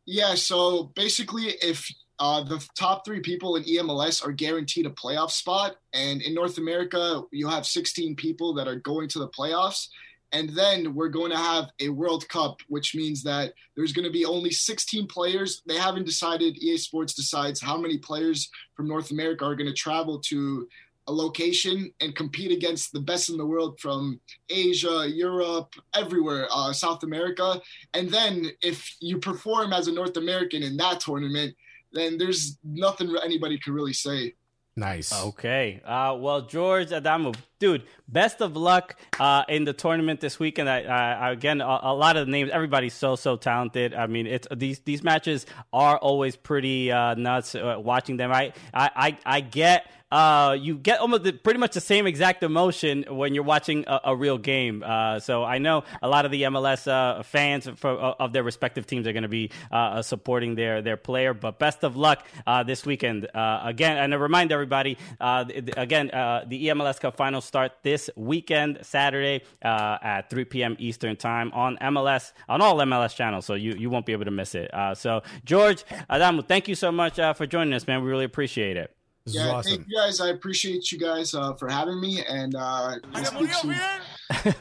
Yeah, 0.06 0.36
so 0.36 0.92
basically, 0.96 1.46
if 1.62 1.90
uh, 2.20 2.44
the 2.44 2.66
top 2.78 3.06
three 3.06 3.22
people 3.22 3.56
in 3.56 3.64
EMLS 3.64 4.26
are 4.26 4.32
guaranteed 4.32 4.86
a 4.86 4.90
playoff 4.90 5.32
spot, 5.32 5.78
and 5.94 6.22
in 6.22 6.34
North 6.34 6.58
America, 6.58 7.24
you 7.32 7.48
have 7.48 7.66
16 7.66 8.16
people 8.16 8.54
that 8.56 8.68
are 8.68 8.76
going 8.76 9.08
to 9.10 9.20
the 9.20 9.30
playoffs. 9.30 9.88
And 10.34 10.50
then 10.50 10.96
we're 10.96 11.10
going 11.10 11.32
to 11.32 11.38
have 11.38 11.70
a 11.80 11.90
World 11.90 12.28
Cup, 12.28 12.60
which 12.68 12.96
means 12.96 13.22
that 13.24 13.54
there's 13.76 13.94
going 13.94 14.06
to 14.06 14.12
be 14.12 14.26
only 14.26 14.52
16 14.52 15.08
players. 15.08 15.62
They 15.68 15.78
haven't 15.78 16.06
decided, 16.06 16.58
EA 16.58 16.78
Sports 16.78 17.14
decides 17.14 17.62
how 17.62 17.78
many 17.78 18.00
players 18.00 18.50
from 18.76 18.88
North 18.88 19.12
America 19.12 19.46
are 19.46 19.56
going 19.56 19.70
to 19.70 19.76
travel 19.76 20.20
to 20.22 20.68
a 21.08 21.14
location 21.14 21.94
and 22.02 22.16
compete 22.16 22.52
against 22.52 22.94
the 22.94 23.00
best 23.00 23.30
in 23.30 23.38
the 23.38 23.46
world 23.46 23.80
from 23.80 24.20
Asia, 24.50 25.06
Europe, 25.08 25.74
everywhere, 25.94 26.48
uh, 26.52 26.74
South 26.74 27.04
America. 27.04 27.62
And 27.94 28.10
then 28.10 28.48
if 28.62 28.96
you 29.02 29.20
perform 29.20 29.74
as 29.74 29.88
a 29.88 29.92
North 29.92 30.18
American 30.18 30.64
in 30.64 30.78
that 30.78 31.02
tournament, 31.02 31.56
then 31.92 32.18
there's 32.18 32.58
nothing 32.64 33.16
anybody 33.24 33.60
could 33.60 33.74
really 33.74 33.94
say. 33.94 34.34
Nice. 34.76 35.14
Okay. 35.14 35.82
Uh, 35.86 36.18
well, 36.18 36.42
George 36.42 36.90
Adamou, 36.90 37.36
dude, 37.64 37.84
best 38.10 38.42
of 38.42 38.58
luck 38.58 38.98
uh, 39.22 39.46
in 39.48 39.64
the 39.64 39.72
tournament 39.72 40.20
this 40.20 40.38
weekend. 40.38 40.70
I, 40.70 40.82
I, 40.82 41.32
again, 41.32 41.62
a, 41.62 41.80
a, 41.84 41.96
lot 41.96 42.18
of 42.18 42.28
the 42.28 42.32
names, 42.32 42.52
everybody's 42.52 42.94
so 42.94 43.16
so 43.16 43.38
talented. 43.38 43.94
I 43.94 44.08
mean, 44.08 44.28
it's 44.28 44.50
these 44.54 44.80
these 44.80 45.02
matches 45.02 45.46
are 45.72 45.98
always 45.98 46.36
pretty 46.36 46.92
uh, 46.92 47.16
nuts 47.16 47.56
uh, 47.56 47.78
watching 47.80 48.18
them. 48.18 48.34
I 48.34 48.52
I 48.74 48.90
I, 48.96 49.18
I 49.38 49.40
get. 49.40 49.90
Uh, 50.14 50.54
you 50.54 50.78
get 50.78 51.00
almost 51.00 51.24
the, 51.24 51.34
pretty 51.34 51.60
much 51.60 51.74
the 51.74 51.82
same 51.82 52.06
exact 52.06 52.44
emotion 52.44 53.04
when 53.10 53.34
you're 53.34 53.44
watching 53.44 53.84
a, 53.88 54.00
a 54.04 54.16
real 54.16 54.38
game. 54.38 54.84
Uh, 54.86 55.20
so 55.20 55.44
I 55.44 55.58
know 55.58 55.86
a 56.04 56.08
lot 56.08 56.26
of 56.26 56.32
the 56.32 56.44
MLS 56.44 56.88
uh, 56.88 57.24
fans 57.24 57.68
for, 57.78 57.90
of 57.90 58.32
their 58.32 58.44
respective 58.44 58.86
teams 58.86 59.08
are 59.08 59.12
going 59.12 59.24
to 59.24 59.28
be 59.28 59.50
uh, 59.72 60.04
supporting 60.04 60.54
their 60.54 60.84
their 60.84 60.98
player. 60.98 61.34
But 61.34 61.58
best 61.58 61.84
of 61.84 61.98
luck 61.98 62.28
uh, 62.46 62.62
this 62.62 62.86
weekend. 62.86 63.28
Uh, 63.34 63.62
again, 63.64 63.98
and 63.98 64.12
to 64.12 64.20
remind 64.20 64.52
everybody, 64.52 65.00
again, 65.20 66.12
the 66.14 66.68
EMLS 66.68 67.00
Cup 67.00 67.18
finals 67.18 67.46
start 67.54 67.72
this 67.84 68.10
weekend, 68.16 68.80
Saturday 68.82 69.44
at 69.62 70.30
3 70.30 70.46
p.m. 70.46 70.76
Eastern 70.80 71.16
time 71.16 71.52
on 71.54 71.78
MLS 71.82 72.34
on 72.50 72.62
all 72.62 72.78
MLS 72.78 73.16
channels. 73.16 73.46
So 73.46 73.54
you 73.54 73.74
you 73.74 73.90
won't 73.90 74.06
be 74.06 74.14
able 74.14 74.26
to 74.26 74.32
miss 74.32 74.56
it. 74.56 74.72
so 74.96 75.22
George 75.46 75.86
Adamou, 76.10 76.48
thank 76.48 76.68
you 76.68 76.76
so 76.76 76.92
much 76.92 77.16
for 77.38 77.46
joining 77.46 77.74
us, 77.74 77.88
man. 77.88 78.04
We 78.04 78.10
really 78.10 78.26
appreciate 78.26 78.78
it. 78.78 78.96
This 79.26 79.36
yeah, 79.36 79.52
awesome. 79.52 79.78
thank 79.78 79.88
you 79.88 79.96
guys. 79.96 80.20
I 80.20 80.30
appreciate 80.30 80.92
you 80.92 81.00
guys 81.00 81.34
uh, 81.34 81.54
for 81.54 81.70
having 81.70 82.02
me, 82.02 82.22
and 82.28 82.56
uh, 82.56 82.96
we'll 83.14 83.24
speak 83.24 83.54
soon. 83.54 83.76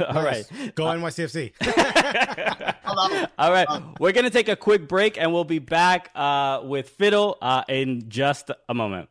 All 0.09 0.23
right. 0.23 0.45
Go 0.75 0.85
NYCFC. 0.85 1.53
All 3.39 3.51
right. 3.51 3.67
We're 3.99 4.13
going 4.13 4.25
to 4.25 4.31
take 4.31 4.49
a 4.49 4.57
quick 4.57 4.87
break 4.87 5.19
and 5.19 5.33
we'll 5.33 5.45
be 5.45 5.59
back 5.59 6.11
uh, 6.15 6.61
with 6.63 6.91
Fiddle 6.91 7.39
uh, 7.41 7.65
in 7.69 8.09
just 8.09 8.51
a 8.69 8.75
moment. 8.75 9.09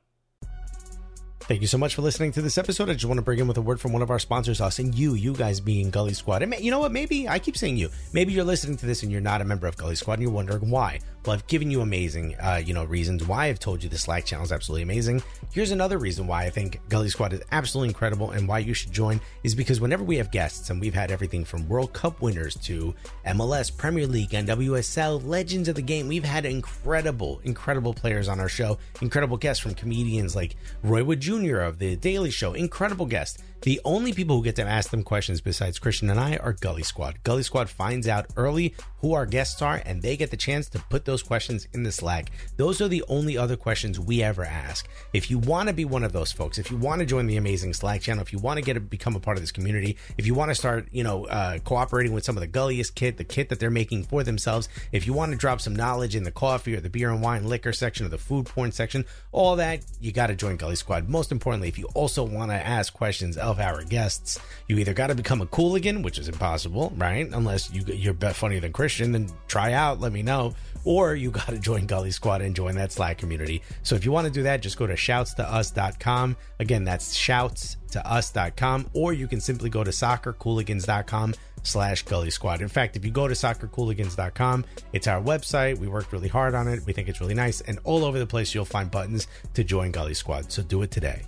Thank 1.52 1.60
you 1.60 1.68
so 1.68 1.78
much 1.78 1.96
for 1.96 2.02
listening 2.02 2.32
to 2.32 2.42
this 2.42 2.58
episode. 2.58 2.90
I 2.90 2.94
just 2.94 3.04
want 3.04 3.18
to 3.18 3.22
bring 3.22 3.40
in 3.40 3.46
with 3.46 3.58
a 3.58 3.62
word 3.62 3.82
from 3.82 3.92
one 3.92 4.02
of 4.02 4.10
our 4.10 4.20
sponsors, 4.20 4.62
us 4.62 4.80
and 4.80 4.96
you, 4.96 5.16
you 5.16 5.34
guys 5.34 5.60
being 5.60 5.90
Gully 5.90 6.14
Squad. 6.14 6.44
And 6.44 6.56
you 6.62 6.72
know 6.72 6.80
what? 6.80 6.94
Maybe 6.94 7.28
I 7.28 7.40
keep 7.40 7.58
saying 7.58 7.76
you. 7.76 7.90
Maybe 8.14 8.32
you're 8.32 8.46
listening 8.46 8.78
to 8.78 8.86
this 8.86 9.04
and 9.04 9.12
you're 9.12 9.20
not 9.20 9.42
a 9.42 9.44
member 9.44 9.68
of 9.68 9.76
Gully 9.76 9.96
Squad 9.96 10.14
and 10.14 10.22
you're 10.22 10.32
wondering 10.32 10.70
why. 10.70 11.02
Well, 11.24 11.36
I've 11.36 11.46
given 11.46 11.70
you 11.70 11.82
amazing, 11.82 12.36
uh, 12.40 12.62
you 12.66 12.74
know, 12.74 12.84
reasons 12.84 13.28
why 13.28 13.46
I've 13.46 13.60
told 13.60 13.84
you 13.84 13.90
the 13.90 13.98
Slack 14.00 14.26
channel 14.26 14.44
is 14.44 14.52
absolutely 14.52 14.82
amazing. 14.82 15.22
Here's 15.54 15.70
another 15.70 16.00
reason 16.00 16.26
why 16.26 16.46
I 16.46 16.50
think 16.50 16.80
Gully 16.90 17.10
Squad 17.10 17.32
is 17.32 17.44
absolutely 17.52 17.90
incredible 17.90 18.32
and 18.32 18.48
why 18.48 18.58
you 18.58 18.74
should 18.74 18.92
join 18.92 19.22
is 19.44 19.54
because 19.54 19.80
whenever 19.80 20.04
we 20.04 20.18
have 20.18 20.32
guests, 20.32 20.72
and 20.72 20.82
we've 20.82 20.96
had 20.96 21.12
everything 21.12 21.46
from 21.46 21.70
World 21.70 21.94
Cup 21.94 22.24
winners 22.24 22.56
to 22.64 22.96
MLS, 23.28 23.76
Premier 23.76 24.08
League, 24.08 24.34
and 24.34 24.50
WSL, 24.50 25.24
legends 25.24 25.70
of 25.70 25.76
the 25.76 25.84
game, 25.84 26.08
we've 26.08 26.24
had 26.24 26.44
incredible, 26.44 27.40
incredible 27.44 27.94
players 27.94 28.28
on 28.28 28.40
our 28.40 28.50
show, 28.50 28.80
incredible 29.02 29.38
guests 29.38 29.62
from 29.62 29.76
comedians 29.76 30.36
like 30.36 30.56
Roy 30.82 31.04
Wood 31.04 31.20
Jr. 31.20 31.60
of 31.60 31.78
The 31.78 31.98
Daily 31.98 32.32
Show, 32.32 32.54
incredible 32.54 33.06
guests. 33.06 33.38
The 33.62 33.80
only 33.86 34.12
people 34.12 34.38
who 34.38 34.44
get 34.44 34.56
to 34.56 34.64
ask 34.64 34.90
them 34.90 35.04
questions 35.04 35.40
besides 35.40 35.78
Christian 35.78 36.10
and 36.10 36.20
I 36.20 36.38
are 36.38 36.54
Gully 36.54 36.82
Squad. 36.82 37.24
Gully 37.24 37.44
Squad 37.44 37.70
finds 37.70 38.08
out 38.08 38.26
early 38.36 38.74
who 39.02 39.14
our 39.14 39.28
guests 39.28 39.62
are 39.62 39.82
and 39.86 40.02
they 40.02 40.18
get 40.18 40.32
the 40.32 40.38
chance 40.38 40.68
to 40.70 40.80
put 40.90 41.06
those 41.06 41.22
questions 41.22 41.68
in 41.74 41.84
the 41.84 41.92
Slack. 41.92 42.32
Those 42.58 42.82
are 42.82 42.88
the 42.88 43.04
only 43.08 43.38
other 43.38 43.56
questions 43.56 44.00
we 44.00 44.24
ever 44.24 44.44
ask. 44.44 44.88
If 45.14 45.30
you 45.30 45.38
want 45.38 45.70
to 45.70 45.74
be 45.74 45.86
one 45.86 46.04
of 46.04 46.12
those 46.12 46.32
folks, 46.32 46.58
if 46.58 46.72
you 46.72 46.78
want 46.78 47.02
to 47.02 47.06
join 47.06 47.28
the 47.28 47.38
amazing 47.38 47.74
Slack 47.74 48.02
channel, 48.02 48.24
if 48.24 48.34
you 48.34 48.40
want 48.40 48.58
to 48.58 48.64
get 48.64 48.74
to 48.74 48.80
become 48.80 49.16
a 49.16 49.20
part 49.20 49.38
of 49.38 49.44
this 49.44 49.52
community, 49.52 49.96
if 50.18 50.26
you 50.26 50.34
want 50.34 50.50
to 50.50 50.56
start, 50.56 50.88
you 50.92 51.04
know, 51.04 51.26
uh, 51.26 51.60
cooperating 51.60 52.14
with 52.14 52.24
some 52.24 52.36
of 52.36 52.42
the 52.42 52.48
gulliest 52.48 52.96
kit, 52.96 53.18
the 53.18 53.24
kit 53.24 53.50
that 53.50 53.60
they're 53.60 53.70
making 53.70 54.06
for 54.06 54.24
themselves, 54.24 54.70
if 54.92 55.06
you 55.06 55.14
want 55.14 55.32
to 55.34 55.38
drop 55.38 55.62
some 55.62 55.76
knowledge 55.76 56.16
in 56.16 56.24
the 56.24 56.32
coffee 56.32 56.76
or 56.76 56.80
the 56.80 56.90
beer 56.90 57.12
and 57.12 57.22
wine 57.22 57.48
liquor 57.48 57.74
section 57.74 58.08
or 58.08 58.10
the 58.10 58.18
food 58.18 58.48
porn 58.48 58.72
section, 58.72 59.06
all 59.32 59.56
that, 59.56 59.84
you 60.00 60.12
got 60.12 60.28
to 60.28 60.36
join 60.36 60.58
Gully 60.58 60.76
Squad. 60.76 61.08
Most 61.08 61.32
importantly, 61.32 61.68
if 61.68 61.78
you 61.78 61.88
also 61.94 62.24
want 62.24 62.50
to 62.50 62.56
ask 62.56 62.92
questions 62.94 63.38
of 63.52 63.60
our 63.60 63.84
guests, 63.84 64.40
you 64.68 64.78
either 64.78 64.94
got 64.94 65.08
to 65.08 65.16
become 65.16 65.42
a 65.42 65.46
cooligan, 65.46 66.02
which 66.02 66.18
is 66.18 66.28
impossible, 66.28 66.92
right? 66.96 67.30
Unless 67.32 67.72
you, 67.72 67.84
you're 67.86 68.14
funnier 68.14 68.60
than 68.60 68.74
Christian, 68.74 69.12
then 69.12 69.30
try 69.48 69.74
out, 69.74 70.00
let 70.00 70.12
me 70.12 70.24
know. 70.24 70.56
Or 70.84 71.14
you 71.14 71.30
got 71.30 71.50
to 71.50 71.60
join 71.60 71.86
Gully 71.86 72.12
Squad 72.12 72.42
and 72.42 72.56
join 72.56 72.76
that 72.76 72.92
Slack 72.92 73.20
community. 73.20 73.62
So 73.84 73.96
if 73.96 74.04
you 74.04 74.12
want 74.12 74.26
to 74.26 74.34
do 74.34 74.44
that, 74.44 74.62
just 74.62 74.78
go 74.78 74.88
to 74.88 74.96
shoutstous.com. 74.96 76.36
Again, 76.60 76.84
that's 76.84 77.14
shoutstous.com. 77.16 78.90
Or 78.94 79.14
you 79.14 79.28
can 79.28 79.42
simply 79.42 79.70
go 79.70 79.84
to 79.84 79.92
soccercooligans.com 79.92 81.36
slash 81.64 82.04
gully 82.04 82.32
squad. 82.32 82.62
In 82.62 82.68
fact, 82.68 82.96
if 82.96 83.06
you 83.06 83.12
go 83.12 83.28
to 83.28 83.34
soccercooligans.com, 83.34 84.66
it's 84.94 85.08
our 85.08 85.22
website. 85.22 85.78
We 85.78 85.88
worked 85.88 86.12
really 86.12 86.30
hard 86.30 86.56
on 86.56 86.68
it. 86.68 86.84
We 86.86 86.94
think 86.94 87.08
it's 87.08 87.22
really 87.22 87.36
nice. 87.36 87.62
And 87.62 87.80
all 87.84 88.04
over 88.04 88.18
the 88.18 88.28
place, 88.28 88.56
you'll 88.56 88.66
find 88.66 88.90
buttons 88.90 89.28
to 89.54 89.64
join 89.64 89.92
Gully 89.92 90.14
Squad. 90.16 90.52
So 90.52 90.64
do 90.64 90.82
it 90.82 90.92
today. 90.92 91.22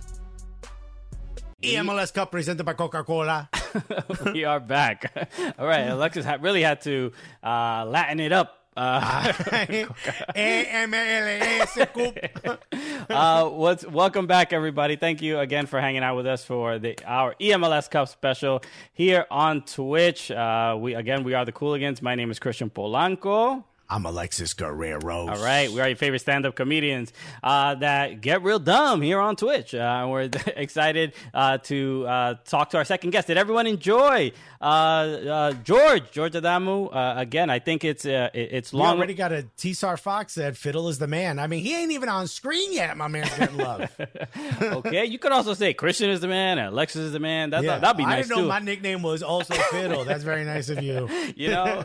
EMLS 1.64 2.12
Cup 2.12 2.30
presented 2.30 2.64
by 2.64 2.74
Coca 2.74 3.02
Cola. 3.04 3.48
we 4.32 4.44
are 4.44 4.60
back. 4.60 5.30
All 5.58 5.66
right. 5.66 5.88
Alexis 5.88 6.26
really 6.40 6.62
had 6.62 6.82
to 6.82 7.12
uh, 7.42 7.86
Latin 7.86 8.20
it 8.20 8.32
up. 8.32 8.60
Uh, 8.76 9.32
Cup. 12.42 12.64
uh, 13.08 13.48
what's 13.48 13.86
welcome 13.86 14.26
back, 14.26 14.52
everybody. 14.52 14.96
Thank 14.96 15.22
you 15.22 15.38
again 15.38 15.66
for 15.66 15.80
hanging 15.80 16.02
out 16.02 16.16
with 16.16 16.26
us 16.26 16.44
for 16.44 16.80
the 16.80 16.98
our 17.06 17.36
EMLS 17.40 17.88
Cup 17.88 18.08
special 18.08 18.62
here 18.92 19.26
on 19.30 19.62
Twitch. 19.62 20.30
Uh, 20.30 20.76
we 20.78 20.94
again 20.94 21.22
we 21.22 21.34
are 21.34 21.44
the 21.44 21.52
Cooligans. 21.52 22.02
My 22.02 22.16
name 22.16 22.32
is 22.32 22.40
Christian 22.40 22.68
Polanco. 22.68 23.62
I'm 23.94 24.06
Alexis 24.06 24.54
Guerrero. 24.54 25.28
All 25.28 25.40
right, 25.40 25.70
we 25.70 25.80
are 25.80 25.86
your 25.86 25.96
favorite 25.96 26.18
stand-up 26.18 26.56
comedians 26.56 27.12
uh, 27.44 27.76
that 27.76 28.20
get 28.20 28.42
real 28.42 28.58
dumb 28.58 29.00
here 29.00 29.20
on 29.20 29.36
Twitch. 29.36 29.72
Uh, 29.72 30.08
we're 30.10 30.28
excited 30.56 31.14
uh, 31.32 31.58
to 31.58 32.04
uh, 32.04 32.34
talk 32.44 32.70
to 32.70 32.76
our 32.78 32.84
second 32.84 33.10
guest. 33.10 33.28
Did 33.28 33.36
everyone 33.36 33.68
enjoy 33.68 34.32
uh, 34.60 34.64
uh, 34.64 35.52
George 35.62 36.10
George 36.10 36.32
Adamou? 36.32 36.90
again, 36.92 37.50
I 37.50 37.60
think 37.60 37.84
it's 37.84 38.04
it's 38.04 38.74
long. 38.74 38.96
We 38.96 38.98
already 38.98 39.14
got 39.14 39.30
a 39.30 39.46
Tsar 39.56 39.96
Fox 39.96 40.32
said 40.32 40.58
Fiddle 40.58 40.88
is 40.88 40.98
the 40.98 41.06
man. 41.06 41.38
I 41.38 41.46
mean, 41.46 41.62
he 41.62 41.80
ain't 41.80 41.92
even 41.92 42.08
on 42.08 42.26
screen 42.26 42.72
yet. 42.72 42.96
My 42.96 43.06
man's 43.06 43.32
getting 43.38 43.58
love. 43.58 43.96
okay, 44.62 45.04
you 45.04 45.20
could 45.20 45.30
also 45.30 45.54
say 45.54 45.72
Christian 45.72 46.10
is 46.10 46.18
the 46.18 46.26
man 46.26 46.58
Alexis 46.58 47.00
is 47.00 47.12
the 47.12 47.20
man. 47.20 47.50
That, 47.50 47.62
yeah. 47.62 47.78
that'd 47.78 47.96
be 47.96 48.02
nice 48.02 48.12
I 48.12 48.16
didn't 48.22 48.30
know 48.30 48.42
too. 48.42 48.48
my 48.48 48.58
nickname 48.58 49.02
was 49.02 49.22
also 49.22 49.54
Fiddle. 49.54 50.04
That's 50.04 50.24
very 50.24 50.44
nice 50.44 50.68
of 50.68 50.82
you. 50.82 51.08
You 51.36 51.48
know, 51.50 51.84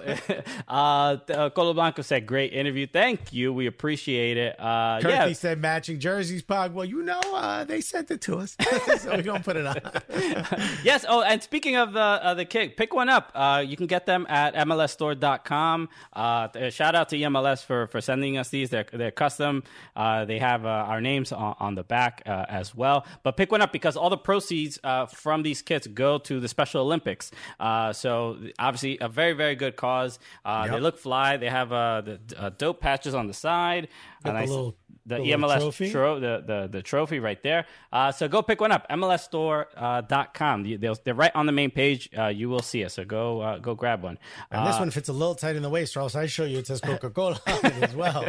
uh, 0.67 1.17
Colo 1.50 1.74
Blanco 1.74 1.99
said, 2.04 2.26
"Great 2.26 2.54
interview. 2.54 2.88
Thank 2.88 3.34
you. 3.34 3.54
We 3.54 3.68
appreciate 3.68 4.38
it." 4.38 4.56
Uh, 4.60 5.00
Kirky 5.02 5.10
yeah. 5.10 5.34
said, 5.34 5.60
"Matching 5.60 6.00
jerseys, 6.00 6.44
Pog." 6.44 6.74
Well, 6.74 6.86
you 6.86 7.04
know, 7.04 7.22
uh, 7.34 7.64
they 7.64 7.82
sent 7.82 8.12
it 8.12 8.22
to 8.22 8.38
us, 8.40 8.56
so 8.98 9.12
we're 9.12 9.22
gonna 9.22 9.40
put 9.42 9.58
it 9.58 9.66
on. 9.66 9.78
yes. 10.84 11.06
Oh, 11.08 11.22
and 11.22 11.42
speaking 11.42 11.76
of 11.76 11.94
the 11.94 12.00
uh, 12.00 12.34
the 12.34 12.46
kick, 12.46 12.78
pick 12.78 12.94
one 12.94 13.10
up. 13.10 13.32
Uh, 13.36 13.64
you 13.66 13.78
can 13.78 13.88
get 13.88 14.06
them 14.06 14.26
at 14.30 14.56
MLSstore.com. 14.56 15.90
Uh, 16.14 16.70
shout 16.70 16.96
out 16.96 17.10
to 17.10 17.18
MLS 17.18 17.64
for 17.64 17.88
for 17.88 18.02
sending 18.02 18.38
us 18.38 18.50
these. 18.50 18.70
They're 18.70 18.86
they're 18.92 19.12
custom. 19.12 19.64
Uh, 19.96 20.26
they 20.26 20.40
have 20.40 20.66
uh, 20.66 20.70
our 20.70 21.02
names 21.02 21.32
on, 21.32 21.56
on 21.60 21.76
the 21.76 21.84
back 21.84 22.22
uh, 22.26 22.46
as 22.50 22.76
well. 22.76 23.06
But 23.24 23.38
pick 23.38 23.52
one 23.52 23.62
up 23.62 23.72
because 23.72 23.98
all 23.98 24.10
the 24.10 24.18
proceeds 24.18 24.80
uh, 24.84 25.06
from 25.06 25.44
these 25.44 25.62
kits 25.62 25.88
go 25.88 26.18
to 26.20 26.40
the 26.40 26.48
Special 26.48 26.82
Olympics. 26.82 27.32
Uh, 27.60 27.94
so 27.94 28.38
obviously 28.58 28.98
a 29.02 29.10
very 29.10 29.34
very 29.34 29.56
good 29.56 29.76
cause. 29.76 30.20
Uh, 30.46 30.64
yep. 30.66 30.76
They 30.76 30.82
look 30.82 30.98
fly. 30.98 31.38
They 31.38 31.50
have 31.50 31.72
uh, 31.80 32.02
the 32.02 32.20
uh, 32.38 32.50
dope 32.58 32.80
patches 32.82 33.13
on 33.15 33.28
the 33.28 33.34
side. 33.34 33.88
Got 34.23 34.34
the 34.34 34.51
little 34.51 34.75
the, 35.10 35.15
the 35.15 35.32
EMLS 35.32 35.60
trophy? 35.60 35.91
Tro- 35.91 36.19
the, 36.19 36.43
the, 36.45 36.69
the 36.71 36.82
trophy 36.82 37.19
right 37.19 37.41
there. 37.41 37.65
Uh, 37.91 38.12
so 38.12 38.27
go 38.27 38.41
pick 38.41 38.62
one 38.62 38.71
up. 38.71 38.88
MLSstore.com. 38.89 40.62
Uh, 40.62 40.77
they're, 40.79 40.93
they're 41.03 41.13
right 41.13 41.32
on 41.36 41.45
the 41.45 41.51
main 41.51 41.71
page. 41.71 42.10
Uh, 42.17 42.27
you 42.27 42.49
will 42.49 42.62
see 42.62 42.82
it. 42.82 42.91
So 42.91 43.03
go 43.03 43.41
uh, 43.41 43.58
go 43.58 43.75
grab 43.75 44.03
one. 44.03 44.19
And 44.51 44.67
this 44.67 44.75
uh, 44.75 44.79
one 44.79 44.91
fits 44.91 45.10
a 45.10 45.13
little 45.13 45.36
tight 45.36 45.55
in 45.55 45.63
the 45.63 45.69
waist, 45.69 45.97
or 45.97 46.01
else 46.01 46.15
I 46.15 46.27
show 46.27 46.45
you 46.45 46.60
it 46.60 46.67
says 46.67 46.79
Coca 46.79 47.10
Cola 47.10 47.41
as 47.47 47.95
well. 47.95 48.27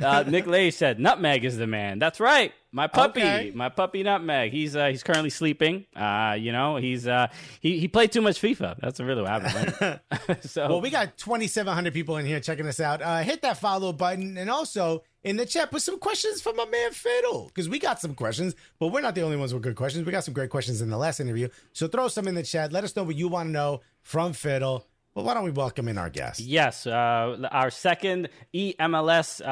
Uh, 0.00 0.24
Nick 0.26 0.46
Lay 0.46 0.70
said, 0.70 1.00
"Nutmeg 1.00 1.44
is 1.44 1.56
the 1.56 1.66
man." 1.66 1.98
That's 1.98 2.20
right. 2.20 2.52
My 2.70 2.86
puppy, 2.86 3.22
okay. 3.22 3.52
my 3.54 3.70
puppy 3.70 4.02
Nutmeg. 4.02 4.52
He's 4.52 4.76
uh, 4.76 4.88
he's 4.88 5.02
currently 5.02 5.30
sleeping. 5.30 5.86
Uh, 5.96 6.36
you 6.38 6.52
know, 6.52 6.76
he's 6.76 7.08
uh, 7.08 7.28
he 7.60 7.78
he 7.78 7.88
played 7.88 8.12
too 8.12 8.20
much 8.20 8.40
FIFA. 8.40 8.78
That's 8.78 9.00
really 9.00 9.22
what 9.22 9.30
happened. 9.30 10.00
Right? 10.10 10.44
so, 10.44 10.68
well, 10.68 10.80
we 10.82 10.90
got 10.90 11.16
twenty 11.16 11.46
seven 11.46 11.72
hundred 11.72 11.94
people 11.94 12.18
in 12.18 12.26
here 12.26 12.40
checking 12.40 12.66
us 12.66 12.78
out. 12.78 13.00
Uh, 13.00 13.18
hit 13.20 13.40
that 13.40 13.56
follow 13.56 13.94
button, 13.94 14.36
and 14.36 14.50
also 14.50 15.02
in 15.28 15.36
the 15.36 15.44
chat 15.44 15.70
put 15.70 15.82
some 15.82 15.98
questions 15.98 16.40
from 16.40 16.56
my 16.56 16.64
man 16.64 16.90
Fiddle 16.92 17.48
because 17.48 17.68
we 17.68 17.78
got 17.78 18.00
some 18.00 18.14
questions, 18.14 18.54
but 18.78 18.88
we're 18.88 19.02
not 19.02 19.14
the 19.14 19.20
only 19.22 19.36
ones 19.36 19.52
with 19.52 19.62
good 19.62 19.76
questions. 19.76 20.06
We 20.06 20.12
got 20.12 20.24
some 20.24 20.34
great 20.34 20.50
questions 20.50 20.80
in 20.80 20.88
the 20.88 20.96
last 20.96 21.20
interview, 21.20 21.48
so 21.74 21.86
throw 21.86 22.08
some 22.08 22.26
in 22.26 22.34
the 22.34 22.42
chat. 22.42 22.72
Let 22.72 22.82
us 22.82 22.96
know 22.96 23.02
what 23.02 23.16
you 23.16 23.28
want 23.28 23.48
to 23.48 23.52
know 23.52 23.82
from 24.02 24.32
Fiddle. 24.32 24.86
Well, 25.14 25.26
why 25.26 25.34
don't 25.34 25.44
we 25.44 25.50
welcome 25.50 25.88
in 25.88 25.98
our 25.98 26.08
guest? 26.10 26.38
Yes, 26.38 26.86
uh, 26.86 27.48
our 27.50 27.70
second 27.70 28.28
EMLS 28.54 29.44
uh, 29.44 29.48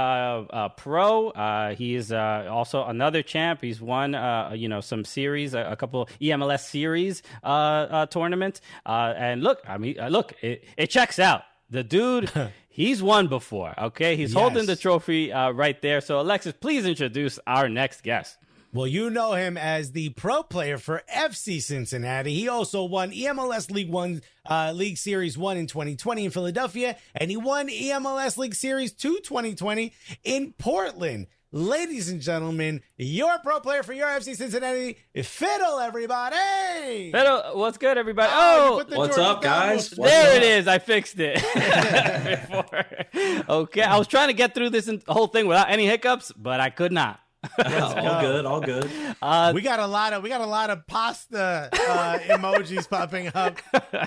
uh, 0.48 0.68
pro. 0.70 1.30
Uh, 1.30 1.74
he 1.74 1.96
is 1.96 2.12
uh, 2.12 2.48
also 2.48 2.84
another 2.84 3.22
champ. 3.22 3.62
He's 3.62 3.80
won, 3.80 4.14
uh, 4.14 4.52
you 4.54 4.68
know, 4.68 4.80
some 4.80 5.04
series, 5.04 5.54
a, 5.54 5.72
a 5.72 5.76
couple 5.76 6.08
EMLS 6.20 6.60
series 6.60 7.22
tournaments. 7.42 8.60
and 8.86 9.42
look, 9.42 9.60
I 9.68 9.76
mean, 9.78 9.96
look, 10.08 10.34
it, 10.40 10.64
it 10.76 10.86
checks 10.86 11.18
out. 11.18 11.42
The 11.68 11.82
dude, 11.82 12.30
he's 12.76 13.02
won 13.02 13.26
before. 13.26 13.74
Okay, 13.78 14.16
he's 14.16 14.32
yes. 14.32 14.40
holding 14.40 14.66
the 14.66 14.76
trophy 14.76 15.32
right 15.32 15.80
there. 15.80 16.00
So, 16.00 16.20
Alexis, 16.20 16.52
please 16.60 16.86
introduce 16.86 17.38
our 17.46 17.68
next 17.68 18.02
guest. 18.02 18.36
Well, 18.76 18.86
you 18.86 19.08
know 19.08 19.32
him 19.32 19.56
as 19.56 19.92
the 19.92 20.10
pro 20.10 20.42
player 20.42 20.76
for 20.76 21.02
FC 21.10 21.62
Cincinnati. 21.62 22.34
He 22.34 22.46
also 22.46 22.84
won 22.84 23.10
EMLS 23.10 23.70
League 23.70 23.88
One, 23.88 24.20
uh, 24.44 24.72
League 24.74 24.98
Series 24.98 25.38
One 25.38 25.56
in 25.56 25.66
2020 25.66 26.26
in 26.26 26.30
Philadelphia, 26.30 26.96
and 27.14 27.30
he 27.30 27.38
won 27.38 27.68
EMLS 27.68 28.36
League 28.36 28.54
Series 28.54 28.92
Two 28.92 29.18
2020 29.22 29.94
in 30.24 30.52
Portland. 30.58 31.28
Ladies 31.52 32.08
and 32.08 32.20
gentlemen, 32.20 32.82
your 32.96 33.38
pro 33.38 33.60
player 33.60 33.84
for 33.84 33.92
your 33.92 34.08
FC 34.08 34.34
Cincinnati, 34.34 34.98
Fiddle, 35.22 35.78
everybody. 35.78 37.12
Fiddle, 37.12 37.52
what's 37.54 37.78
good, 37.78 37.96
everybody? 37.96 38.32
Oh, 38.34 38.84
oh 38.90 38.98
what's 38.98 39.16
up, 39.16 39.42
guys? 39.42 39.96
What's 39.96 40.10
there 40.10 40.32
up? 40.32 40.36
it 40.36 40.42
is. 40.42 40.66
I 40.66 40.80
fixed 40.80 41.20
it. 41.20 41.38
okay, 43.48 43.82
I 43.82 43.96
was 43.96 44.08
trying 44.08 44.26
to 44.26 44.34
get 44.34 44.56
through 44.56 44.70
this 44.70 44.90
whole 45.06 45.28
thing 45.28 45.46
without 45.46 45.70
any 45.70 45.86
hiccups, 45.86 46.32
but 46.32 46.58
I 46.58 46.70
could 46.70 46.90
not. 46.90 47.20
All 47.58 48.20
good, 48.20 48.44
all 48.46 48.60
good. 48.60 48.90
Uh, 49.20 49.52
we 49.54 49.62
got 49.62 49.80
a 49.80 49.86
lot 49.86 50.12
of 50.12 50.22
we 50.22 50.28
got 50.28 50.40
a 50.40 50.46
lot 50.46 50.70
of 50.70 50.86
pasta 50.86 51.68
uh, 51.72 52.18
emojis 52.26 52.88
popping 52.88 53.30
up, 53.34 53.58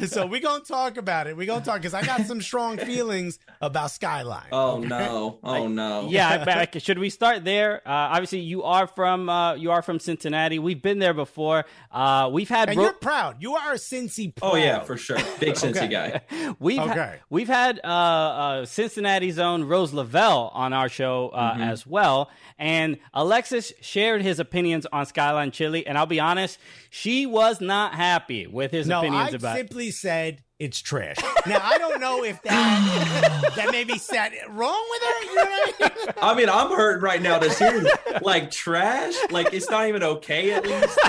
so 0.08 0.25
we 0.25 0.39
gonna 0.39 0.63
talk 0.63 0.97
about 0.97 1.28
it. 1.28 1.36
We 1.36 1.45
gonna 1.45 1.63
talk 1.63 1.78
because 1.78 1.93
I 1.93 2.06
got 2.06 2.25
some 2.25 2.41
strong 2.41 2.78
feelings 2.78 3.39
about 3.62 3.91
Skyline. 3.91 4.47
Oh 4.52 4.78
okay? 4.78 4.88
no! 4.88 5.39
Oh 5.43 5.67
no! 5.67 6.08
Yeah, 6.10 6.43
back, 6.45 6.75
should 6.80 6.99
we 6.99 7.10
start 7.10 7.43
there? 7.43 7.78
Uh, 7.86 7.91
obviously, 7.91 8.39
you 8.39 8.63
are 8.63 8.88
from 8.88 9.30
uh, 9.30 9.56
you 9.56 9.71
are 9.71 9.82
from 9.82 9.99
Cincinnati. 9.99 10.60
We've 10.60 10.82
been 10.82 10.99
there 10.99 11.13
before. 11.13 11.65
Uh, 11.91 12.30
we've 12.32 12.49
had 12.49 12.69
and 12.69 12.78
ro- 12.78 12.86
you're 12.86 12.93
proud. 12.93 13.38
You 13.41 13.56
are 13.56 13.73
a 13.73 13.78
Cincy. 13.78 14.36
Proud. 14.36 14.54
Oh 14.54 14.56
yeah, 14.56 14.80
for 14.82 14.97
sure. 14.97 15.17
Big 15.39 15.54
Cincy 15.56 15.84
okay. 15.84 15.88
guy. 15.88 16.56
We've 16.60 16.80
okay. 16.80 17.17
Ha- 17.19 17.25
we've 17.30 17.47
had 17.47 17.80
uh, 17.84 18.65
Cincinnati's 18.65 19.39
own 19.39 19.63
Rose 19.63 19.93
Lavelle 19.93 20.52
on 20.54 20.73
our 20.73 20.89
show 20.89 21.32
mm-hmm. 21.34 21.62
as 21.62 21.86
well, 21.86 22.30
and. 22.58 22.97
Alexis 23.29 23.71
shared 23.79 24.23
his 24.23 24.39
opinions 24.39 24.87
on 24.91 25.05
Skyline 25.05 25.51
Chili, 25.51 25.85
and 25.85 25.99
I'll 25.99 26.07
be 26.07 26.19
honest, 26.19 26.57
she 26.89 27.27
was 27.27 27.61
not 27.61 27.93
happy 27.93 28.47
with 28.47 28.71
his 28.71 28.87
no, 28.87 29.01
opinions 29.01 29.33
I 29.33 29.37
about. 29.37 29.55
simply 29.55 29.91
said 29.91 30.41
it's 30.60 30.82
trash. 30.82 31.15
Now 31.48 31.62
I 31.63 31.78
don't 31.78 32.02
know 32.02 32.24
if 32.24 32.41
that 32.43 33.52
that 33.56 33.72
maybe 33.72 33.98
sat 33.98 34.34
wrong 34.50 34.86
with 34.89 35.02
her. 35.02 35.24
You 35.24 35.36
know 35.36 35.41
I, 35.41 35.89
mean? 35.95 36.13
I 36.22 36.36
mean, 36.36 36.50
I'm 36.50 36.67
hurt 36.76 37.02
right 37.02 37.22
now 37.22 37.39
to 37.39 37.50
hear 37.50 37.86
like 38.22 38.52
trash. 38.52 39.15
Like 39.32 39.54
it's 39.54 39.69
not 39.69 39.88
even 39.88 40.04
okay 40.04 40.52
at 40.52 40.65
least. 40.65 41.00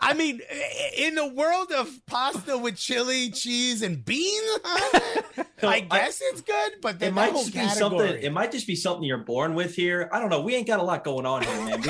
I 0.00 0.12
mean, 0.12 0.40
in 0.96 1.14
the 1.14 1.26
world 1.26 1.72
of 1.72 1.90
pasta 2.06 2.58
with 2.58 2.76
chili, 2.76 3.30
cheese, 3.30 3.80
and 3.80 4.04
beans, 4.04 4.58
I 5.62 5.80
guess 5.80 6.20
I, 6.22 6.30
it's 6.32 6.42
good. 6.42 6.72
But 6.82 7.00
it 7.02 7.14
might 7.14 7.32
just 7.32 7.54
category. 7.54 7.68
be 7.68 7.78
something. 7.78 8.22
It 8.24 8.32
might 8.32 8.52
just 8.52 8.66
be 8.66 8.76
something 8.76 9.04
you're 9.04 9.18
born 9.18 9.54
with 9.54 9.74
here. 9.74 10.10
I 10.12 10.20
don't 10.20 10.28
know. 10.28 10.42
We 10.42 10.54
ain't 10.54 10.66
got 10.66 10.80
a 10.80 10.82
lot 10.82 11.02
going 11.02 11.24
on 11.24 11.42
here, 11.42 11.64
man. 11.64 11.80
We, 11.80 11.88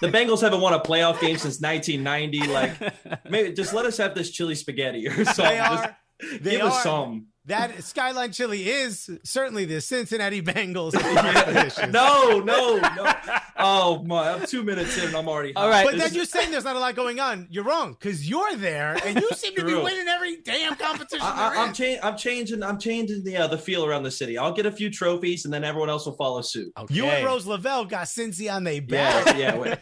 the 0.00 0.08
Bengals 0.08 0.40
haven't 0.40 0.60
won 0.62 0.72
a 0.72 0.80
playoff 0.80 1.20
game 1.20 1.36
since 1.36 1.60
1990. 1.60 2.48
Like, 2.48 3.28
maybe 3.28 3.52
just 3.52 3.74
let 3.74 3.84
us 3.84 3.98
have 3.98 4.14
this 4.14 4.30
chili 4.30 4.54
spaghetti 4.54 5.08
or 5.08 5.24
something. 5.26 5.94
They. 6.40 6.52
Give 6.52 6.62
are, 6.62 6.68
us 6.68 6.82
some. 6.82 7.26
That 7.46 7.82
Skyline 7.82 8.30
Chili 8.30 8.70
is 8.70 9.10
certainly 9.24 9.64
the 9.64 9.80
Cincinnati 9.80 10.40
Bengals. 10.40 10.92
no, 11.92 12.38
no, 12.38 12.76
no. 12.78 13.14
Oh 13.58 14.04
my! 14.04 14.34
I'm 14.34 14.46
two 14.46 14.62
minutes 14.62 14.96
in 14.96 15.08
and 15.08 15.16
I'm 15.16 15.28
already. 15.28 15.52
All 15.56 15.68
right, 15.68 15.84
but 15.84 15.98
then 15.98 16.14
you're 16.14 16.24
saying 16.24 16.52
there's 16.52 16.62
not 16.62 16.76
a 16.76 16.78
lot 16.78 16.94
going 16.94 17.18
on. 17.18 17.48
You're 17.50 17.64
wrong 17.64 17.96
because 17.98 18.28
you're 18.28 18.54
there 18.54 18.96
and 19.04 19.20
you 19.20 19.28
seem 19.30 19.56
to 19.56 19.64
be 19.64 19.74
winning 19.74 20.06
every 20.06 20.36
damn 20.36 20.76
competition. 20.76 21.26
I, 21.26 21.66
am 21.66 21.72
cha- 21.72 21.98
I'm 22.00 22.16
changing. 22.16 22.62
I'm 22.62 22.78
changing 22.78 23.24
the 23.24 23.36
uh, 23.36 23.48
the 23.48 23.58
feel 23.58 23.84
around 23.84 24.04
the 24.04 24.12
city. 24.12 24.38
I'll 24.38 24.52
get 24.52 24.66
a 24.66 24.72
few 24.72 24.88
trophies 24.88 25.44
and 25.44 25.52
then 25.52 25.64
everyone 25.64 25.90
else 25.90 26.06
will 26.06 26.14
follow 26.14 26.42
suit. 26.42 26.72
Okay. 26.78 26.94
You 26.94 27.06
and 27.06 27.26
Rose 27.26 27.44
Lavelle 27.44 27.84
got 27.86 28.06
Cincy 28.06 28.52
on 28.52 28.62
their 28.62 28.80
back. 28.80 29.26
Yeah, 29.26 29.36
yeah. 29.36 29.56
Wait. 29.56 29.78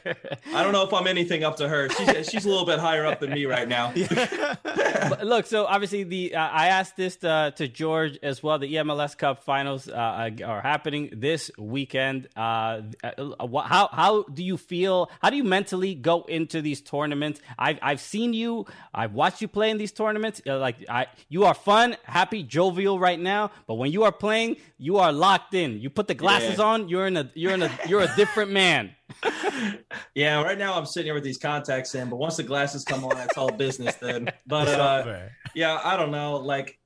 I 0.55 0.63
don't 0.63 0.73
know 0.73 0.87
if 0.87 0.95
I'm 0.95 1.07
anything 1.07 1.45
up 1.45 1.57
to 1.59 1.69
her. 1.69 1.91
She's 1.91 2.31
she's 2.31 2.45
a 2.47 2.49
little 2.49 2.67
bit 2.67 2.79
higher 2.79 3.05
up 3.05 3.21
than 3.21 3.31
me 3.33 3.45
right 3.45 3.69
now. 3.69 3.93
look, 5.23 5.45
so 5.45 5.67
obviously 5.67 6.05
the 6.05 6.35
uh, 6.35 6.49
I 6.49 6.69
asked 6.69 6.97
this. 6.97 7.23
Uh, 7.51 7.53
to 7.53 7.67
George 7.67 8.17
as 8.23 8.43
well. 8.45 8.59
The 8.61 8.75
EMLS 8.75 9.19
Cup 9.19 9.43
finals 9.43 9.89
uh, 9.89 10.31
are 10.47 10.61
happening 10.61 11.11
this 11.13 11.51
weekend. 11.59 12.29
Uh, 12.37 12.83
uh 13.03 13.63
how 13.63 13.89
how 13.91 14.23
do 14.23 14.45
you 14.45 14.57
feel? 14.57 15.11
How 15.21 15.31
do 15.31 15.37
you 15.37 15.43
mentally 15.43 15.95
go 15.97 16.23
into 16.23 16.63
these 16.63 16.81
tournaments? 16.81 17.41
I've 17.59 17.79
I've 17.83 18.01
seen 18.01 18.35
you. 18.35 18.67
I've 18.95 19.15
watched 19.15 19.41
you 19.43 19.49
play 19.49 19.71
in 19.71 19.79
these 19.79 19.91
tournaments. 19.91 20.41
Uh, 20.47 20.59
like 20.59 20.77
I, 20.89 21.07
you 21.29 21.45
are 21.45 21.55
fun, 21.55 21.97
happy, 22.05 22.45
jovial 22.45 23.01
right 23.01 23.19
now. 23.19 23.51
But 23.67 23.75
when 23.75 23.91
you 23.91 24.05
are 24.05 24.13
playing, 24.13 24.57
you 24.79 24.99
are 24.99 25.13
locked 25.13 25.55
in. 25.55 25.81
You 25.81 25.91
put 25.91 26.07
the 26.07 26.15
glasses 26.15 26.59
yeah. 26.59 26.65
on. 26.65 26.89
You're 26.89 27.07
in 27.07 27.17
a 27.17 27.31
you're 27.35 27.53
in 27.53 27.63
a 27.63 27.71
you're 27.89 28.03
a 28.03 28.17
different 28.17 28.53
man. 28.53 28.95
yeah, 30.15 30.41
right 30.43 30.59
now 30.59 30.75
I'm 30.75 30.87
sitting 30.87 31.07
here 31.07 31.15
with 31.15 31.25
these 31.25 31.39
contacts 31.39 31.95
in, 31.95 32.09
but 32.09 32.17
once 32.17 32.37
the 32.37 32.43
glasses 32.43 32.85
come 32.85 33.05
on, 33.05 33.17
it's 33.19 33.37
all 33.37 33.51
business 33.51 33.97
then. 33.97 34.31
But 34.47 34.69
uh, 34.69 35.19
yeah, 35.55 35.81
I 35.83 35.97
don't 35.97 36.11
know. 36.11 36.37
Like 36.37 36.80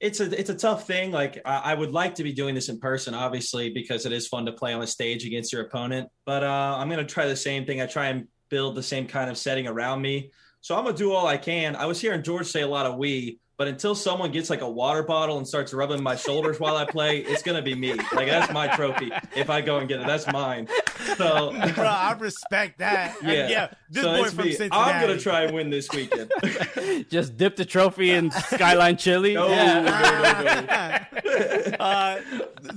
it's 0.00 0.20
a 0.20 0.38
it's 0.38 0.50
a 0.50 0.54
tough 0.54 0.86
thing. 0.86 1.10
Like 1.10 1.40
I, 1.44 1.72
I, 1.72 1.74
would 1.74 1.90
like 1.90 2.14
to 2.16 2.22
be 2.22 2.32
doing 2.32 2.54
this 2.54 2.68
in 2.68 2.78
person, 2.78 3.14
obviously, 3.14 3.70
because 3.70 4.04
it 4.04 4.12
is 4.12 4.28
fun 4.28 4.44
to 4.46 4.52
play 4.52 4.72
on 4.72 4.82
a 4.82 4.86
stage 4.86 5.24
against 5.24 5.52
your 5.52 5.62
opponent. 5.62 6.08
But 6.24 6.42
uh, 6.42 6.76
I'm 6.78 6.90
gonna 6.90 7.04
try 7.04 7.26
the 7.26 7.36
same 7.36 7.64
thing. 7.64 7.80
I 7.80 7.86
try 7.86 8.08
and 8.08 8.28
build 8.50 8.74
the 8.74 8.82
same 8.82 9.06
kind 9.06 9.30
of 9.30 9.38
setting 9.38 9.66
around 9.66 10.02
me. 10.02 10.30
So 10.60 10.76
I'm 10.76 10.84
gonna 10.84 10.96
do 10.96 11.12
all 11.12 11.26
I 11.26 11.38
can. 11.38 11.76
I 11.76 11.86
was 11.86 12.00
hearing 12.00 12.22
George 12.22 12.46
say 12.46 12.62
a 12.62 12.68
lot 12.68 12.86
of 12.86 12.96
we. 12.96 13.40
But 13.58 13.68
until 13.68 13.94
someone 13.94 14.32
gets 14.32 14.50
like 14.50 14.60
a 14.60 14.68
water 14.68 15.02
bottle 15.02 15.38
and 15.38 15.48
starts 15.48 15.72
rubbing 15.72 16.02
my 16.02 16.14
shoulders 16.14 16.60
while 16.60 16.76
I 16.76 16.84
play, 16.84 17.20
it's 17.20 17.42
gonna 17.42 17.62
be 17.62 17.74
me. 17.74 17.94
Like 17.94 18.28
that's 18.28 18.52
my 18.52 18.68
trophy. 18.68 19.10
If 19.34 19.48
I 19.48 19.62
go 19.62 19.78
and 19.78 19.88
get 19.88 20.00
it, 20.00 20.06
that's 20.06 20.26
mine. 20.26 20.68
So, 21.16 21.52
bro, 21.74 21.84
I 21.84 22.14
respect 22.18 22.78
that. 22.78 23.16
Yeah, 23.22 23.48
yeah. 23.48 23.68
This 23.88 24.02
so 24.02 24.14
boy 24.14 24.28
from 24.28 24.44
me. 24.44 24.52
Cincinnati. 24.52 24.92
I'm 24.92 25.00
gonna 25.00 25.18
try 25.18 25.44
and 25.44 25.54
win 25.54 25.70
this 25.70 25.88
weekend. 25.90 26.30
Just 27.10 27.38
dip 27.38 27.56
the 27.56 27.64
trophy 27.64 28.10
in 28.10 28.30
Skyline 28.30 28.98
Chili. 28.98 29.34
No, 29.34 29.48
yeah. 29.48 29.80
no, 29.80 30.42
no, 30.42 30.60
no. 30.60 31.76
uh, 31.80 32.20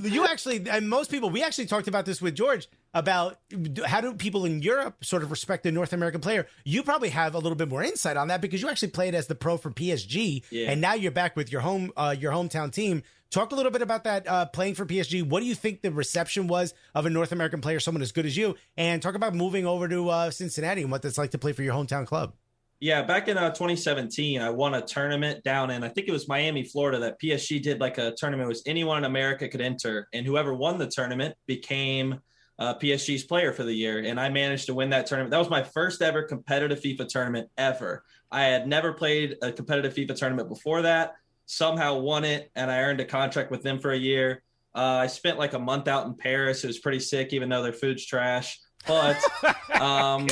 you 0.02 0.26
actually, 0.26 0.70
and 0.70 0.90
most 0.90 1.12
people, 1.12 1.30
we 1.30 1.44
actually 1.44 1.66
talked 1.66 1.88
about 1.88 2.06
this 2.06 2.22
with 2.22 2.36
George 2.36 2.68
about 2.94 3.40
how 3.86 4.02
do 4.02 4.14
people 4.14 4.46
in 4.46 4.62
Europe 4.62 5.04
sort 5.06 5.22
of 5.22 5.30
respect 5.32 5.64
the 5.64 5.72
North 5.72 5.94
American 5.94 6.22
player. 6.22 6.48
You 6.64 6.84
probably 6.84 7.10
have 7.10 7.36
a 7.36 7.40
little 7.40 7.56
bit 7.56 7.70
more 7.70 7.84
insight 7.84 8.18
on 8.18 8.30
that 8.30 8.42
because 8.42 8.62
you 8.62 8.70
actually 8.70 8.90
played 8.90 9.14
as 9.14 9.28
the 9.28 9.36
pro 9.36 9.58
for 9.58 9.70
PSG, 9.70 10.44
Yeah. 10.50 10.69
And 10.72 10.82
now 10.82 10.94
you're 10.94 11.12
back 11.12 11.36
with 11.36 11.52
your 11.52 11.62
home, 11.62 11.92
uh, 11.98 12.16
your 12.18 12.32
hometown 12.32 12.72
team. 12.72 13.04
Talk 13.32 13.52
a 13.52 13.56
little 13.56 13.72
bit 13.72 13.82
about 13.82 14.06
that 14.06 14.28
uh, 14.28 14.46
playing 14.48 14.74
for 14.74 14.86
PSG. 14.86 15.24
What 15.24 15.42
do 15.42 15.46
you 15.46 15.54
think 15.54 15.82
the 15.82 15.92
reception 15.92 16.48
was 16.48 16.74
of 16.96 17.06
a 17.06 17.10
North 17.10 17.32
American 17.32 17.62
player, 17.62 17.80
someone 17.80 18.02
as 18.02 18.12
good 18.12 18.26
as 18.26 18.36
you? 18.36 18.56
And 18.76 19.02
talk 19.02 19.16
about 19.16 19.36
moving 19.36 19.68
over 19.68 19.88
to 19.88 20.10
uh, 20.10 20.32
Cincinnati 20.32 20.82
and 20.82 20.92
what 20.92 21.06
it's 21.06 21.18
like 21.18 21.32
to 21.32 21.38
play 21.38 21.54
for 21.54 21.62
your 21.62 21.74
hometown 21.74 22.08
club. 22.08 22.34
Yeah, 22.80 23.04
back 23.04 23.28
in 23.28 23.38
uh, 23.38 23.50
2017, 23.50 24.42
I 24.42 24.50
won 24.50 24.74
a 24.74 24.82
tournament 24.82 25.44
down 25.44 25.70
in 25.70 25.84
I 25.84 25.90
think 25.90 26.08
it 26.08 26.12
was 26.12 26.30
Miami, 26.30 26.64
Florida. 26.64 26.98
That 27.00 27.20
PSG 27.22 27.62
did 27.62 27.82
like 27.82 27.98
a 27.98 28.14
tournament. 28.16 28.48
Was 28.48 28.64
anyone 28.66 29.00
in 29.00 29.04
America 29.04 29.50
could 29.50 29.60
enter, 29.60 30.08
and 30.14 30.26
whoever 30.26 30.54
won 30.54 30.78
the 30.78 30.88
tournament 30.88 31.36
became 31.46 32.20
uh, 32.60 32.76
PSG's 32.76 33.24
player 33.24 33.54
for 33.54 33.64
the 33.64 33.74
year. 33.74 34.00
And 34.00 34.20
I 34.20 34.30
managed 34.30 34.66
to 34.68 34.74
win 34.74 34.90
that 34.90 35.08
tournament. 35.08 35.32
That 35.32 35.40
was 35.40 35.50
my 35.50 35.64
first 35.64 36.02
ever 36.02 36.24
competitive 36.24 36.82
FIFA 36.82 37.08
tournament 37.08 37.50
ever. 37.58 38.04
I 38.32 38.44
had 38.44 38.68
never 38.68 38.94
played 38.94 39.38
a 39.42 39.52
competitive 39.52 39.94
FIFA 39.94 40.16
tournament 40.16 40.50
before 40.50 40.84
that. 40.84 41.16
Somehow 41.46 41.98
won 41.98 42.26
it, 42.26 42.52
and 42.56 42.70
I 42.70 42.82
earned 42.82 43.00
a 43.00 43.06
contract 43.06 43.50
with 43.50 43.64
them 43.64 43.80
for 43.80 43.92
a 43.92 43.98
year. 43.98 44.44
Uh, 44.76 45.02
I 45.02 45.08
spent 45.08 45.40
like 45.40 45.54
a 45.54 45.60
month 45.60 45.88
out 45.88 46.06
in 46.06 46.14
Paris. 46.14 46.64
It 46.64 46.68
was 46.68 46.78
pretty 46.78 47.00
sick, 47.00 47.34
even 47.34 47.50
though 47.50 47.64
their 47.64 47.74
food's 47.74 48.06
trash. 48.06 48.60
But 48.86 49.18
um, 49.82 50.28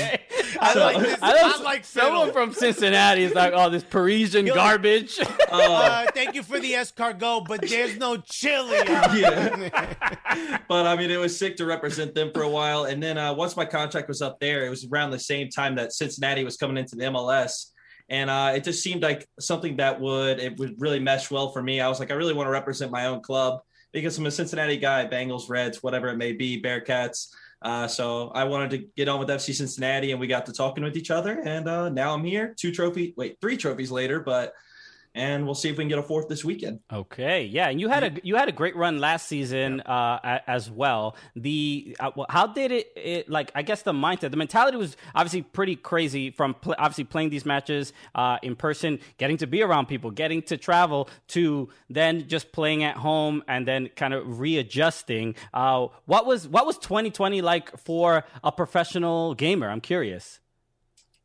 I 0.60 0.74
So- 0.74 0.80
like 0.80 1.00
this. 1.00 1.20
I 1.22 1.32
know 1.34 1.54
I 1.60 1.62
like 1.64 1.86
someone 1.86 2.28
fiddle. 2.28 2.34
from 2.34 2.54
Cincinnati 2.54 3.24
is 3.24 3.34
like, 3.34 3.54
oh, 3.56 3.70
this 3.70 3.84
Parisian 3.84 4.46
You're- 4.46 4.58
garbage. 4.58 5.20
uh, 5.20 5.26
Uh, 5.52 6.06
thank 6.14 6.36
you 6.36 6.44
for 6.44 6.60
the 6.60 6.74
escargot, 6.74 7.48
but 7.48 7.62
there's 7.68 7.98
no 7.98 8.18
chili. 8.18 8.78
Yeah. 9.18 10.60
but 10.68 10.86
I 10.86 10.96
mean, 10.96 11.12
it 11.12 11.18
was 11.20 11.38
sick 11.38 11.56
to 11.58 11.66
represent 11.66 12.14
them 12.16 12.32
for 12.34 12.42
a 12.44 12.50
while. 12.50 12.86
And 12.86 13.02
then 13.02 13.18
uh, 13.18 13.34
once 13.34 13.56
my 13.56 13.66
contract 13.66 14.08
was 14.08 14.22
up 14.22 14.40
there, 14.40 14.66
it 14.66 14.70
was 14.70 14.86
around 14.92 15.12
the 15.12 15.20
same 15.20 15.50
time 15.50 15.76
that 15.76 15.94
Cincinnati 15.94 16.44
was 16.44 16.58
coming 16.58 16.78
into 16.78 16.96
the 16.96 17.06
MLS. 17.06 17.68
And 18.10 18.30
uh, 18.30 18.54
it 18.56 18.64
just 18.64 18.82
seemed 18.84 19.04
like 19.04 19.28
something 19.40 19.78
that 19.78 20.00
would 20.00 20.40
it 20.40 20.58
would 20.58 20.80
really 20.80 21.00
mesh 21.00 21.30
well 21.30 21.52
for 21.52 21.62
me. 21.62 21.82
I 21.82 21.88
was 21.90 22.00
like, 22.00 22.10
I 22.12 22.14
really 22.16 22.34
want 22.34 22.48
to 22.48 22.52
represent 22.52 22.92
my 22.92 23.08
own 23.08 23.22
club 23.22 23.60
because 23.92 24.18
I'm 24.18 24.26
a 24.26 24.32
Cincinnati 24.32 24.78
guy, 24.78 25.06
Bengals, 25.08 25.50
Reds, 25.50 25.82
whatever 25.84 26.08
it 26.10 26.18
may 26.18 26.32
be, 26.34 26.62
Bearcats. 26.62 27.28
Uh, 27.62 27.88
so 27.88 28.30
I 28.30 28.44
wanted 28.44 28.70
to 28.72 28.78
get 28.96 29.08
on 29.08 29.20
with 29.20 29.30
FC 29.30 29.54
Cincinnati, 29.54 30.12
and 30.12 30.20
we 30.20 30.28
got 30.28 30.46
to 30.46 30.54
talking 30.54 30.84
with 30.84 30.96
each 30.96 31.12
other. 31.12 31.42
And 31.44 31.68
uh, 31.68 31.90
now 31.90 32.14
I'm 32.14 32.24
here, 32.24 32.54
two 32.58 32.72
trophy, 32.72 33.14
wait, 33.18 33.38
three 33.42 33.58
trophies 33.58 33.92
later, 33.92 34.20
but 34.20 34.54
and 35.16 35.46
we'll 35.46 35.56
see 35.56 35.70
if 35.70 35.78
we 35.78 35.84
can 35.84 35.90
get 35.90 35.98
a 35.98 36.04
fourth 36.04 36.28
this 36.28 36.46
weekend. 36.46 36.80
Okay, 36.92 37.44
yeah, 37.46 37.70
and 37.70 37.80
you 37.82 37.90
had 37.90 38.04
a 38.04 38.12
you 38.24 38.36
had 38.36 38.50
a 38.50 38.52
great 38.52 38.76
run 38.76 39.00
last 39.00 39.28
season 39.28 39.82
uh, 39.82 40.40
as 40.48 40.70
well. 40.70 41.16
The 41.36 41.96
uh, 42.00 42.12
how 42.30 42.48
did 42.48 42.72
it, 42.72 42.92
it 42.96 43.30
like? 43.30 43.52
I 43.56 43.62
guess 43.62 43.82
the 43.82 43.94
mindset, 43.94 44.32
the 44.32 44.38
mentality 44.38 44.78
was 44.78 44.96
obviously 45.16 45.42
pretty 45.42 45.76
crazy 45.76 46.32
from 46.32 46.54
pl- 46.54 46.76
obviously 46.78 47.06
playing 47.06 47.30
these 47.30 47.46
matches 47.46 47.94
uh, 48.16 48.38
in 48.44 48.56
person, 48.56 49.00
getting 49.18 49.38
to 49.38 49.48
be 49.48 49.62
around 49.62 49.88
people, 49.88 50.12
getting 50.12 50.42
to 50.44 50.58
travel, 50.58 51.10
to 51.30 51.70
then 51.90 52.28
just 52.28 52.52
playing 52.52 52.84
at 52.84 52.98
home 52.98 53.44
and 53.48 53.68
then 53.68 53.90
kind 53.96 54.14
of 54.14 54.40
readjusting. 54.40 55.36
Uh, 55.54 55.88
what 56.06 56.26
was 56.26 56.48
what 56.48 56.66
was 56.66 56.78
2020 56.78 57.42
like 57.42 57.78
for 57.80 58.24
a 58.44 58.52
professional 58.52 59.34
gamer? 59.34 59.70
I'm 59.70 59.82
curious. 59.82 60.40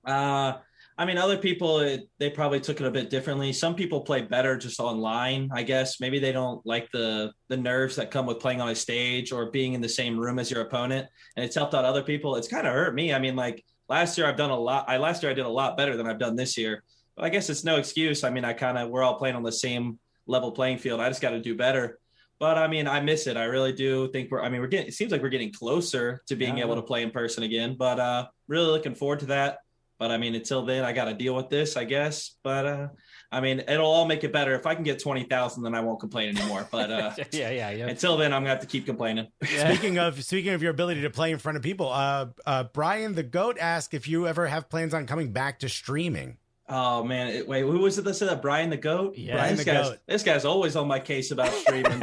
Uh, 0.04 0.54
I 1.02 1.04
mean, 1.04 1.18
other 1.18 1.36
people 1.36 1.80
it, 1.80 2.08
they 2.18 2.30
probably 2.30 2.60
took 2.60 2.80
it 2.80 2.86
a 2.86 2.90
bit 2.90 3.10
differently. 3.10 3.52
Some 3.52 3.74
people 3.74 4.02
play 4.02 4.22
better 4.22 4.56
just 4.56 4.78
online, 4.78 5.50
I 5.52 5.64
guess. 5.64 5.98
Maybe 5.98 6.20
they 6.20 6.30
don't 6.30 6.64
like 6.64 6.88
the 6.92 7.32
the 7.48 7.56
nerves 7.56 7.96
that 7.96 8.12
come 8.12 8.24
with 8.24 8.38
playing 8.38 8.60
on 8.60 8.68
a 8.68 8.74
stage 8.76 9.32
or 9.32 9.50
being 9.50 9.72
in 9.72 9.80
the 9.80 9.88
same 9.88 10.16
room 10.16 10.38
as 10.38 10.48
your 10.48 10.60
opponent, 10.60 11.08
and 11.36 11.44
it's 11.44 11.56
helped 11.56 11.74
out 11.74 11.84
other 11.84 12.04
people. 12.04 12.36
It's 12.36 12.46
kind 12.46 12.68
of 12.68 12.72
hurt 12.72 12.94
me. 12.94 13.12
I 13.12 13.18
mean, 13.18 13.34
like 13.34 13.64
last 13.88 14.16
year 14.16 14.28
I've 14.28 14.36
done 14.36 14.50
a 14.50 14.56
lot. 14.56 14.84
I 14.86 14.98
last 14.98 15.24
year 15.24 15.32
I 15.32 15.34
did 15.34 15.44
a 15.44 15.48
lot 15.48 15.76
better 15.76 15.96
than 15.96 16.06
I've 16.06 16.20
done 16.20 16.36
this 16.36 16.56
year. 16.56 16.84
But 17.16 17.24
I 17.24 17.30
guess 17.30 17.50
it's 17.50 17.64
no 17.64 17.78
excuse. 17.78 18.22
I 18.22 18.30
mean, 18.30 18.44
I 18.44 18.52
kind 18.52 18.78
of 18.78 18.88
we're 18.88 19.02
all 19.02 19.16
playing 19.16 19.34
on 19.34 19.42
the 19.42 19.50
same 19.50 19.98
level 20.28 20.52
playing 20.52 20.78
field. 20.78 21.00
I 21.00 21.08
just 21.08 21.20
got 21.20 21.30
to 21.30 21.40
do 21.40 21.56
better. 21.56 21.98
But 22.38 22.58
I 22.58 22.68
mean, 22.68 22.86
I 22.86 23.00
miss 23.00 23.26
it. 23.26 23.36
I 23.36 23.46
really 23.46 23.72
do 23.72 24.08
think 24.12 24.30
we're. 24.30 24.40
I 24.40 24.48
mean, 24.50 24.60
we're 24.60 24.68
getting. 24.68 24.86
It 24.86 24.94
seems 24.94 25.10
like 25.10 25.20
we're 25.20 25.30
getting 25.30 25.52
closer 25.52 26.22
to 26.28 26.36
being 26.36 26.58
Yeah. 26.58 26.64
able 26.66 26.76
to 26.76 26.82
play 26.82 27.02
in 27.02 27.10
person 27.10 27.42
again. 27.42 27.74
But 27.76 27.98
uh, 27.98 28.28
really 28.46 28.66
looking 28.66 28.94
forward 28.94 29.18
to 29.18 29.26
that. 29.26 29.58
But 30.02 30.10
I 30.10 30.18
mean, 30.18 30.34
until 30.34 30.64
then, 30.64 30.84
I 30.84 30.92
got 30.92 31.04
to 31.04 31.14
deal 31.14 31.32
with 31.32 31.48
this, 31.48 31.76
I 31.76 31.84
guess. 31.84 32.34
But 32.42 32.66
uh, 32.66 32.88
I 33.30 33.40
mean, 33.40 33.60
it'll 33.68 33.86
all 33.86 34.04
make 34.04 34.24
it 34.24 34.32
better. 34.32 34.52
If 34.56 34.66
I 34.66 34.74
can 34.74 34.82
get 34.82 35.00
twenty 35.00 35.22
thousand, 35.22 35.62
then 35.62 35.76
I 35.76 35.80
won't 35.80 36.00
complain 36.00 36.36
anymore. 36.36 36.66
But 36.72 36.90
uh, 36.90 37.12
yeah, 37.30 37.50
yeah, 37.50 37.70
yeah. 37.70 37.86
until 37.86 38.16
then, 38.16 38.32
I'm 38.32 38.42
gonna 38.42 38.50
have 38.50 38.62
to 38.62 38.66
keep 38.66 38.84
complaining. 38.84 39.28
Speaking 39.44 40.00
of 40.00 40.20
speaking 40.24 40.54
of 40.54 40.60
your 40.60 40.72
ability 40.72 41.02
to 41.02 41.10
play 41.10 41.30
in 41.30 41.38
front 41.38 41.56
of 41.56 41.62
people, 41.62 41.88
uh, 41.88 42.26
uh, 42.44 42.64
Brian 42.64 43.14
the 43.14 43.22
Goat 43.22 43.58
asked 43.60 43.94
if 43.94 44.08
you 44.08 44.26
ever 44.26 44.48
have 44.48 44.68
plans 44.68 44.92
on 44.92 45.06
coming 45.06 45.30
back 45.30 45.60
to 45.60 45.68
streaming. 45.68 46.36
Oh 46.68 47.04
man, 47.04 47.28
it, 47.28 47.46
wait, 47.46 47.60
who 47.60 47.78
was 47.78 47.96
it 47.96 48.02
that 48.02 48.14
said 48.14 48.28
that? 48.28 48.42
Brian 48.42 48.70
the 48.70 48.76
Goat. 48.76 49.16
Yeah. 49.16 49.34
Brian 49.34 49.54
this 49.54 49.64
the 49.64 49.70
guy's 49.72 49.88
Goat. 49.88 49.98
this 50.08 50.22
guy's 50.24 50.44
always 50.44 50.74
on 50.74 50.88
my 50.88 50.98
case 50.98 51.30
about 51.30 51.52
streaming. 51.52 52.00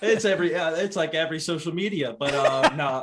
it's 0.00 0.24
every 0.24 0.52
yeah, 0.52 0.76
it's 0.76 0.94
like 0.94 1.12
every 1.16 1.40
social 1.40 1.74
media, 1.74 2.14
but 2.16 2.32
uh, 2.32 2.70
no, 2.76 3.02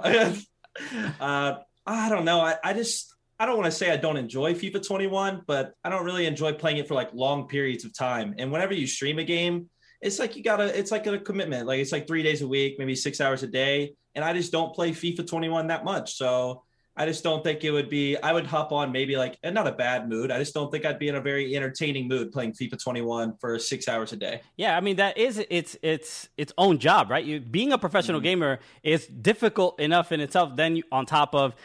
uh, 1.20 1.56
I 1.86 2.08
don't 2.08 2.24
know. 2.24 2.40
I, 2.40 2.56
I 2.64 2.72
just 2.72 3.13
I 3.44 3.46
don't 3.46 3.58
want 3.58 3.70
to 3.70 3.78
say 3.78 3.92
I 3.92 3.98
don't 3.98 4.16
enjoy 4.16 4.54
FIFA 4.54 4.88
21, 4.88 5.42
but 5.46 5.74
I 5.84 5.90
don't 5.90 6.06
really 6.06 6.28
enjoy 6.28 6.54
playing 6.54 6.78
it 6.78 6.88
for 6.88 6.94
like 6.94 7.14
long 7.14 7.50
periods 7.50 7.84
of 7.84 7.94
time. 7.94 8.34
And 8.38 8.54
whenever 8.54 8.74
you 8.74 8.88
stream 8.88 9.20
a 9.20 9.26
game, 9.26 9.70
it's 10.02 10.18
like 10.18 10.38
you 10.38 10.44
gotta 10.44 10.80
it's 10.80 10.92
like 10.92 11.08
a 11.08 11.20
commitment. 11.20 11.68
Like 11.68 11.82
it's 11.82 11.92
like 11.92 12.08
three 12.08 12.24
days 12.24 12.42
a 12.42 12.48
week, 12.48 12.80
maybe 12.80 12.96
six 12.96 13.20
hours 13.20 13.44
a 13.44 13.48
day, 13.48 13.96
and 14.16 14.24
I 14.24 14.32
just 14.32 14.54
don't 14.54 14.74
play 14.74 14.92
FIFA 14.92 15.28
21 15.28 15.68
that 15.68 15.84
much. 15.84 16.16
So 16.16 16.64
I 16.96 17.06
just 17.06 17.22
don't 17.22 17.44
think 17.44 17.66
it 17.66 17.72
would 17.72 17.90
be. 17.90 18.16
I 18.16 18.32
would 18.32 18.46
hop 18.46 18.72
on 18.72 18.94
maybe 18.94 19.18
like 19.18 19.38
and 19.44 19.54
not 19.54 19.68
a 19.68 19.74
bad 19.74 20.08
mood. 20.08 20.32
I 20.32 20.38
just 20.38 20.54
don't 20.54 20.72
think 20.72 20.86
I'd 20.86 21.00
be 21.00 21.10
in 21.10 21.16
a 21.16 21.22
very 21.22 21.54
entertaining 21.54 22.08
mood 22.08 22.32
playing 22.32 22.54
FIFA 22.54 22.82
21 22.82 23.38
for 23.42 23.60
six 23.60 23.90
hours 23.90 24.14
a 24.14 24.16
day. 24.16 24.40
Yeah, 24.56 24.78
I 24.78 24.80
mean 24.80 24.96
that 24.98 25.18
is 25.18 25.44
it's 25.50 25.76
it's 25.82 26.30
its 26.38 26.54
own 26.58 26.78
job, 26.78 27.10
right? 27.10 27.26
You 27.26 27.42
being 27.42 27.74
a 27.74 27.78
professional 27.78 28.20
mm-hmm. 28.20 28.40
gamer 28.40 28.60
is 28.84 29.08
difficult 29.08 29.82
enough 29.82 30.14
in 30.14 30.22
itself. 30.22 30.56
Then 30.56 30.78
you, 30.78 30.84
on 30.94 31.06
top 31.06 31.36
of 31.36 31.56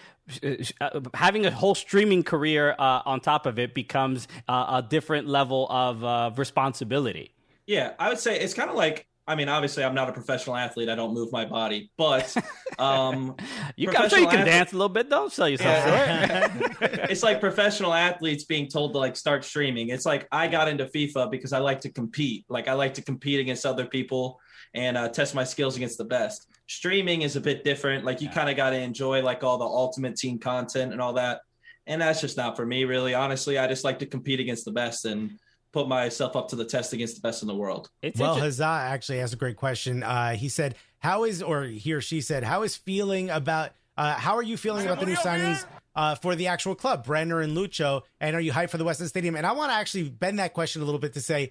having 1.14 1.46
a 1.46 1.50
whole 1.50 1.74
streaming 1.74 2.22
career 2.22 2.74
uh, 2.78 3.02
on 3.04 3.20
top 3.20 3.46
of 3.46 3.58
it 3.58 3.74
becomes 3.74 4.28
uh, 4.48 4.82
a 4.82 4.86
different 4.88 5.26
level 5.26 5.66
of 5.70 6.04
uh, 6.04 6.30
responsibility. 6.36 7.32
Yeah, 7.66 7.92
I 7.98 8.08
would 8.08 8.18
say 8.18 8.38
it's 8.38 8.54
kind 8.54 8.70
of 8.70 8.76
like. 8.76 9.06
I 9.26 9.34
mean, 9.34 9.50
obviously, 9.50 9.84
I'm 9.84 9.94
not 9.94 10.08
a 10.08 10.12
professional 10.12 10.56
athlete. 10.56 10.88
I 10.88 10.94
don't 10.94 11.12
move 11.12 11.30
my 11.30 11.44
body, 11.44 11.90
but 11.98 12.34
um, 12.78 13.36
You, 13.76 13.90
I'm 13.90 14.08
sure 14.08 14.20
you 14.20 14.26
can 14.26 14.38
athlete- 14.38 14.46
dance 14.46 14.72
a 14.72 14.76
little 14.76 14.88
bit. 14.88 15.10
Don't 15.10 15.30
sell 15.30 15.50
yourself 15.50 15.84
short. 15.84 16.80
it's 17.10 17.22
like 17.22 17.38
professional 17.38 17.92
athletes 17.92 18.44
being 18.44 18.68
told 18.68 18.94
to 18.94 18.98
like 18.98 19.16
start 19.16 19.44
streaming. 19.44 19.90
It's 19.90 20.06
like 20.06 20.26
I 20.32 20.48
got 20.48 20.66
into 20.66 20.86
FIFA 20.86 21.30
because 21.30 21.52
I 21.52 21.58
like 21.58 21.82
to 21.82 21.90
compete. 21.90 22.46
Like 22.48 22.68
I 22.68 22.72
like 22.72 22.94
to 22.94 23.02
compete 23.02 23.38
against 23.38 23.66
other 23.66 23.84
people 23.84 24.40
and 24.74 24.96
uh, 24.96 25.08
test 25.08 25.34
my 25.34 25.44
skills 25.44 25.76
against 25.76 25.98
the 25.98 26.04
best. 26.04 26.46
Streaming 26.66 27.22
is 27.22 27.36
a 27.36 27.40
bit 27.40 27.64
different. 27.64 28.04
Like 28.04 28.20
you 28.20 28.28
kind 28.28 28.50
of 28.50 28.56
got 28.56 28.70
to 28.70 28.76
enjoy 28.76 29.22
like 29.22 29.42
all 29.42 29.58
the 29.58 29.64
ultimate 29.64 30.16
team 30.16 30.38
content 30.38 30.92
and 30.92 31.00
all 31.00 31.14
that. 31.14 31.40
And 31.86 32.02
that's 32.02 32.20
just 32.20 32.36
not 32.36 32.56
for 32.56 32.66
me, 32.66 32.84
really. 32.84 33.14
Honestly, 33.14 33.56
I 33.58 33.66
just 33.66 33.84
like 33.84 33.98
to 34.00 34.06
compete 34.06 34.40
against 34.40 34.64
the 34.66 34.72
best 34.72 35.06
and 35.06 35.38
put 35.72 35.88
myself 35.88 36.36
up 36.36 36.48
to 36.48 36.56
the 36.56 36.64
test 36.64 36.92
against 36.92 37.14
the 37.16 37.20
best 37.20 37.42
in 37.42 37.48
the 37.48 37.54
world. 37.54 37.88
It's 38.02 38.18
Well, 38.18 38.34
inter- 38.34 38.44
Huzzah 38.44 38.64
actually 38.64 39.20
asked 39.20 39.32
a 39.32 39.36
great 39.36 39.56
question. 39.56 40.02
Uh, 40.02 40.32
he 40.34 40.48
said, 40.48 40.74
"How 40.98 41.24
is, 41.24 41.42
or 41.42 41.64
he 41.64 41.92
or 41.92 42.00
she 42.00 42.20
said, 42.20 42.44
how 42.44 42.62
is 42.62 42.76
feeling 42.76 43.30
about? 43.30 43.70
Uh, 43.96 44.14
how 44.14 44.36
are 44.36 44.42
you 44.42 44.56
feeling 44.56 44.84
about 44.86 45.00
the 45.00 45.06
new 45.06 45.16
signings 45.16 45.64
uh, 45.96 46.14
for 46.14 46.36
the 46.36 46.46
actual 46.46 46.74
club, 46.74 47.04
Brenner 47.04 47.40
and 47.40 47.56
Lucho? 47.56 48.02
And 48.20 48.36
are 48.36 48.40
you 48.40 48.52
hyped 48.52 48.70
for 48.70 48.78
the 48.78 48.84
West 48.84 49.00
End 49.00 49.08
Stadium? 49.08 49.34
And 49.34 49.44
I 49.44 49.52
want 49.52 49.72
to 49.72 49.74
actually 49.76 50.08
bend 50.08 50.38
that 50.38 50.52
question 50.52 50.82
a 50.82 50.84
little 50.84 51.00
bit 51.00 51.14
to 51.14 51.20
say, 51.20 51.50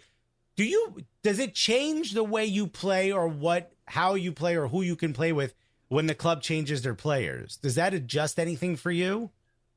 do 0.57 0.65
you? 0.65 0.97
Does 1.23 1.39
it 1.39 1.55
change 1.55 2.11
the 2.11 2.23
way 2.23 2.43
you 2.45 2.67
play, 2.67 3.11
or 3.13 3.27
what? 3.27 3.71
How 3.85 4.15
you 4.15 4.33
play, 4.33 4.57
or 4.57 4.67
who 4.67 4.81
you 4.81 4.97
can 4.97 5.13
play 5.13 5.31
with 5.31 5.53
when 5.87 6.07
the 6.07 6.15
club 6.15 6.41
changes 6.41 6.81
their 6.81 6.95
players? 6.95 7.55
Does 7.57 7.75
that 7.75 7.93
adjust 7.93 8.39
anything 8.39 8.75
for 8.75 8.91
you? 8.91 9.29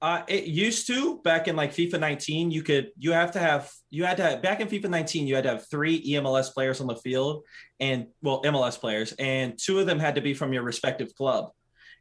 Uh, 0.02 0.22
it 0.28 0.44
used 0.44 0.86
to 0.86 1.18
back 1.18 1.46
in 1.46 1.56
like 1.56 1.74
FIFA 1.74 2.00
19. 2.00 2.50
You 2.50 2.62
could 2.62 2.90
you 2.98 3.12
have 3.12 3.32
to 3.32 3.38
have 3.38 3.70
you 3.90 4.04
had 4.04 4.16
to 4.16 4.22
have, 4.22 4.42
back 4.42 4.60
in 4.60 4.68
FIFA 4.68 4.88
19. 4.88 5.26
You 5.26 5.34
had 5.34 5.44
to 5.44 5.50
have 5.50 5.68
three 5.70 6.02
EMLS 6.02 6.54
players 6.54 6.80
on 6.80 6.86
the 6.86 6.96
field, 6.96 7.44
and 7.78 8.06
well 8.22 8.42
MLS 8.42 8.80
players, 8.80 9.12
and 9.12 9.58
two 9.58 9.78
of 9.78 9.86
them 9.86 9.98
had 9.98 10.14
to 10.14 10.22
be 10.22 10.32
from 10.32 10.54
your 10.54 10.62
respective 10.62 11.14
club. 11.14 11.50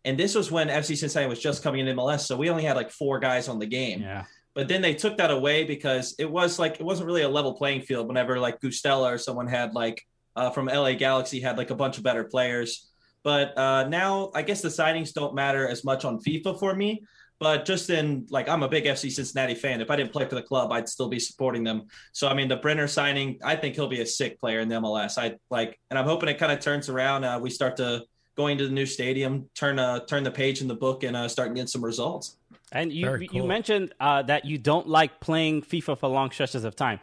And 0.06 0.18
this 0.18 0.34
was 0.34 0.50
when 0.50 0.70
FC 0.70 0.98
Cincinnati 0.98 1.28
was 1.28 1.42
just 1.42 1.62
coming 1.62 1.86
in 1.86 1.98
MLS, 1.98 2.22
so 2.22 2.38
we 2.38 2.50
only 2.50 2.64
had 2.64 2.78
like 2.78 2.90
four 2.90 3.20
guys 3.20 3.50
on 3.50 3.60
the 3.60 3.68
game. 3.68 4.02
yeah. 4.02 4.24
But 4.56 4.68
then 4.68 4.82
they 4.82 4.94
took 4.94 5.18
that 5.18 5.32
away 5.32 5.64
because 5.64 6.16
it 6.20 6.30
was 6.30 6.60
like 6.60 6.80
it 6.80 6.84
wasn't 6.84 7.08
really 7.08 7.22
a 7.22 7.30
level 7.30 7.54
playing 7.54 7.82
field. 7.82 8.08
Whenever 8.08 8.40
like 8.40 8.60
Gustella 8.60 9.14
or 9.14 9.18
someone 9.18 9.48
had 9.48 9.74
like 9.74 10.06
uh, 10.36 10.50
from 10.50 10.66
LA 10.66 10.94
Galaxy 10.94 11.40
had 11.40 11.58
like 11.58 11.70
a 11.70 11.76
bunch 11.76 11.98
of 11.98 12.04
better 12.04 12.24
players. 12.24 12.90
But 13.24 13.58
uh, 13.58 13.88
now 13.88 14.32
I 14.34 14.42
guess 14.42 14.62
the 14.62 14.70
signings 14.70 15.14
don't 15.14 15.36
matter 15.36 15.68
as 15.68 15.84
much 15.84 16.06
on 16.06 16.20
FIFA 16.20 16.60
for 16.60 16.76
me. 16.76 17.04
But 17.40 17.64
just 17.64 17.90
in 17.90 18.28
like 18.30 18.50
I'm 18.50 18.64
a 18.64 18.68
big 18.68 18.84
FC 18.84 19.12
Cincinnati 19.12 19.56
fan. 19.56 19.80
If 19.80 19.90
I 19.90 19.96
didn't 19.96 20.12
play 20.12 20.26
for 20.26 20.36
the 20.36 20.42
club, 20.42 20.72
I'd 20.74 20.90
still 20.90 21.08
be 21.08 21.20
supporting 21.20 21.64
them. 21.64 21.88
So 22.12 22.28
I 22.28 22.34
mean, 22.34 22.50
the 22.50 22.58
Brenner 22.58 22.88
signing, 22.88 23.40
I 23.44 23.56
think 23.56 23.76
he'll 23.76 23.88
be 23.88 24.02
a 24.02 24.06
sick 24.06 24.40
player 24.40 24.60
in 24.60 24.68
the 24.68 24.76
MLS. 24.76 25.18
I 25.18 25.38
like, 25.50 25.80
and 25.90 25.98
I'm 25.98 26.06
hoping 26.06 26.28
it 26.28 26.38
kind 26.38 26.52
of 26.52 26.60
turns 26.60 26.90
around. 26.90 27.24
Uh, 27.24 27.40
we 27.42 27.50
start 27.50 27.78
to 27.78 28.04
going 28.36 28.58
to 28.58 28.68
the 28.68 28.74
new 28.74 28.86
stadium, 28.86 29.50
turn 29.56 29.80
uh 29.80 30.00
turn 30.06 30.24
the 30.24 30.32
page 30.32 30.62
in 30.62 30.68
the 30.68 30.76
book, 30.76 31.04
and 31.04 31.16
uh, 31.16 31.28
start 31.30 31.54
getting 31.54 31.68
some 31.68 31.84
results. 31.84 32.39
And 32.72 32.92
you 32.94 33.06
Very 33.06 33.30
you 33.32 33.44
mentioned 33.44 33.94
uh, 34.00 34.22
that 34.24 34.46
you 34.46 34.58
don't 34.58 34.88
like 34.88 35.20
playing 35.20 35.64
FIFA 35.64 35.98
for 35.98 36.08
long 36.08 36.32
stretches 36.32 36.64
of 36.64 36.76
time. 36.76 37.00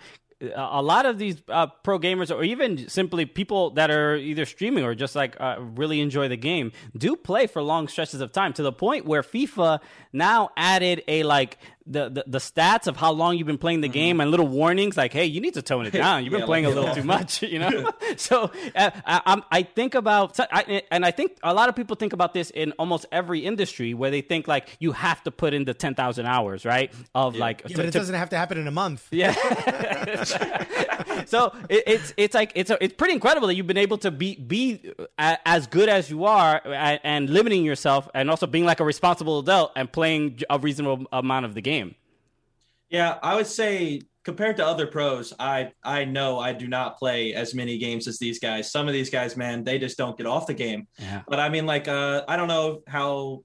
A 0.55 0.83
lot 0.83 1.07
of 1.07 1.19
these 1.19 1.37
uh, 1.49 1.67
pro 1.67 1.99
gamers, 1.99 2.35
or 2.35 2.45
even 2.45 2.89
simply 2.89 3.25
people 3.25 3.71
that 3.71 3.91
are 3.91 4.17
either 4.17 4.45
streaming 4.45 4.85
or 4.85 4.95
just 4.95 5.17
like 5.17 5.35
uh, 5.41 5.57
really 5.59 6.01
enjoy 6.03 6.29
the 6.29 6.37
game, 6.37 6.73
do 6.95 7.17
play 7.17 7.47
for 7.47 7.63
long 7.63 7.89
stretches 7.89 8.21
of 8.21 8.33
time 8.33 8.53
to 8.53 8.63
the 8.63 8.73
point 8.73 9.07
where 9.07 9.23
FIFA 9.23 9.81
now 10.13 10.51
added 10.55 11.03
a 11.09 11.23
like 11.23 11.57
the, 11.87 12.09
the, 12.09 12.25
the 12.27 12.39
stats 12.39 12.87
of 12.87 12.97
how 12.97 13.13
long 13.13 13.37
you've 13.39 13.47
been 13.47 13.59
playing 13.59 13.81
the 13.81 13.89
game 13.89 14.21
and 14.21 14.31
little 14.31 14.49
warnings 14.49 14.97
like, 14.97 15.13
hey, 15.13 15.25
you 15.25 15.41
need 15.41 15.55
to 15.55 15.63
tone 15.63 15.87
it 15.87 15.93
down. 16.05 16.25
You've 16.25 16.33
been 16.33 16.41
Yeah, 16.41 16.47
playing 16.47 16.65
like, 16.65 16.73
a 16.73 16.75
little 16.75 16.91
yeah. 16.91 16.95
too 17.01 17.05
much, 17.17 17.43
you 17.43 17.59
know. 17.59 17.91
so 18.17 18.51
uh, 18.75 18.91
I, 19.07 19.23
I'm- 19.27 19.65
think 19.75 19.95
about, 19.95 20.39
I, 20.41 20.83
and 20.91 21.05
I 21.05 21.11
think 21.11 21.39
a 21.43 21.53
lot 21.55 21.69
of 21.69 21.77
people 21.77 21.97
think 21.97 22.13
about 22.13 22.35
this 22.35 22.51
in 22.51 22.73
almost 22.73 23.07
every 23.13 23.41
industry 23.45 23.95
where 23.95 24.11
they 24.11 24.21
think 24.21 24.49
like 24.49 24.69
you 24.81 24.93
have 24.93 25.23
to 25.25 25.31
put 25.31 25.55
in 25.55 25.65
the 25.65 25.75
ten 25.75 25.95
thousand 25.95 26.27
hours, 26.27 26.65
right? 26.65 26.93
Of 27.15 27.37
like, 27.37 27.63
Yeah, 27.63 27.69
to- 27.69 27.77
but 27.77 27.85
it 27.87 27.93
to- 27.93 27.99
doesn't 27.99 28.15
have 28.15 28.31
to 28.31 28.37
happen 28.37 28.59
in 28.59 28.67
a 28.67 28.71
month. 28.71 29.07
yeah. 29.11 29.33
so 31.27 31.53
it, 31.69 31.83
it's 31.87 32.15
it's 32.17 32.35
like 32.35 32.53
it's 32.55 32.71
a, 32.71 32.83
it's 32.83 32.95
pretty 32.95 33.15
incredible 33.15 33.47
that 33.49 33.55
you've 33.55 33.67
been 33.67 33.77
able 33.77 33.99
to 33.99 34.11
be 34.11 34.37
be 34.37 34.93
a, 35.19 35.39
as 35.47 35.67
good 35.67 35.89
as 35.89 36.11
you 36.11 36.25
are 36.25 36.61
and, 36.65 37.01
and 37.05 37.31
limiting 37.31 37.65
yourself 37.65 38.09
and 38.15 38.31
also 38.31 38.47
being 38.47 38.65
like 38.65 38.81
a 38.81 38.85
responsible 38.85 39.39
adult 39.39 39.73
and 39.77 39.91
playing 39.91 40.41
a 40.51 40.59
reasonable 40.59 41.07
amount 41.13 41.45
of 41.47 41.55
the 41.55 41.61
game. 41.61 41.76
Yeah, 42.89 43.19
I 43.23 43.35
would 43.35 43.47
say 43.47 44.03
compared 44.27 44.57
to 44.57 44.67
other 44.67 44.87
pros, 44.87 45.33
I 45.39 45.73
I 45.83 46.05
know 46.05 46.39
I 46.39 46.53
do 46.53 46.67
not 46.67 46.99
play 46.99 47.33
as 47.35 47.55
many 47.55 47.79
games 47.79 48.09
as 48.09 48.19
these 48.19 48.39
guys. 48.39 48.71
Some 48.71 48.89
of 48.89 48.93
these 48.93 49.09
guys, 49.09 49.37
man, 49.37 49.65
they 49.65 49.79
just 49.79 49.97
don't 49.97 50.17
get 50.17 50.27
off 50.27 50.47
the 50.47 50.55
game. 50.55 50.89
Yeah. 50.99 51.23
But 51.29 51.41
I 51.41 51.49
mean, 51.49 51.65
like, 51.65 51.89
uh, 51.89 52.25
I 52.29 52.37
don't 52.37 52.49
know 52.49 52.83
how 52.87 53.45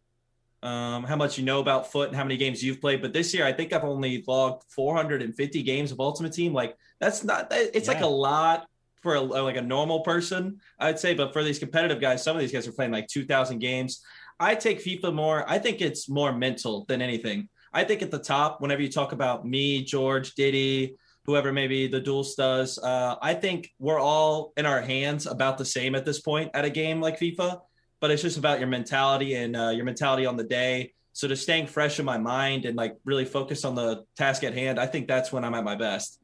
um, 0.64 1.04
how 1.04 1.16
much 1.16 1.38
you 1.38 1.46
know 1.46 1.60
about 1.60 1.92
foot 1.92 2.08
and 2.10 2.16
how 2.18 2.24
many 2.24 2.38
games 2.38 2.64
you've 2.64 2.82
played, 2.82 3.02
but 3.02 3.14
this 3.14 3.34
year 3.34 3.46
I 3.46 3.54
think 3.54 3.74
I've 3.74 3.84
only 3.84 4.24
logged 4.28 4.64
450 4.70 5.64
games 5.64 5.92
of 5.92 6.00
Ultimate 6.00 6.34
Team. 6.34 6.54
Like, 6.54 6.76
that's 7.00 7.24
not. 7.24 7.48
It's 7.52 7.88
like 7.88 8.02
a 8.02 8.08
lot 8.08 8.68
for 9.02 9.16
a, 9.16 9.22
like 9.22 9.58
a 9.58 9.62
normal 9.62 10.02
person, 10.02 10.60
I'd 10.80 11.00
say. 11.00 11.14
But 11.14 11.34
for 11.34 11.44
these 11.44 11.60
competitive 11.60 12.00
guys, 12.00 12.24
some 12.24 12.36
of 12.36 12.42
these 12.42 12.52
guys 12.52 12.68
are 12.68 12.72
playing 12.74 12.92
like 12.92 13.08
2,000 13.08 13.60
games. 13.60 14.04
I 14.40 14.56
take 14.56 14.84
FIFA 14.84 15.14
more. 15.14 15.48
I 15.48 15.60
think 15.60 15.82
it's 15.82 16.10
more 16.10 16.32
mental 16.34 16.86
than 16.88 17.02
anything. 17.02 17.50
I 17.74 17.84
think 17.84 18.02
at 18.02 18.12
the 18.12 18.20
top, 18.20 18.62
whenever 18.62 18.82
you 18.82 18.90
talk 18.90 19.12
about 19.12 19.46
me, 19.46 19.84
George, 19.84 20.34
Diddy, 20.36 20.96
whoever 21.26 21.54
maybe 21.54 21.88
the 21.88 22.00
duels 22.00 22.36
does, 22.36 22.78
uh, 22.80 23.16
I 23.22 23.34
think 23.34 23.72
we're 23.80 24.00
all 24.00 24.54
in 24.58 24.66
our 24.66 24.82
hands 24.82 25.28
about 25.28 25.58
the 25.58 25.66
same 25.66 25.96
at 25.96 26.06
this 26.06 26.20
point 26.20 26.52
at 26.54 26.66
a 26.66 26.70
game 26.70 27.00
like 27.00 27.20
FIFA. 27.20 27.62
But 28.00 28.10
it's 28.10 28.24
just 28.24 28.38
about 28.38 28.60
your 28.60 28.68
mentality 28.68 29.36
and 29.36 29.56
uh, 29.56 29.70
your 29.70 29.86
mentality 29.86 30.26
on 30.26 30.36
the 30.36 30.44
day. 30.44 30.94
So 31.14 31.28
just 31.28 31.44
staying 31.44 31.68
fresh 31.68 32.00
in 32.00 32.06
my 32.06 32.18
mind 32.18 32.66
and 32.66 32.76
like 32.76 32.98
really 33.06 33.26
focus 33.26 33.64
on 33.64 33.76
the 33.76 34.06
task 34.16 34.44
at 34.44 34.54
hand. 34.54 34.80
I 34.80 34.88
think 34.88 35.08
that's 35.08 35.32
when 35.32 35.44
I'm 35.44 35.54
at 35.54 35.64
my 35.64 35.76
best. 35.76 36.20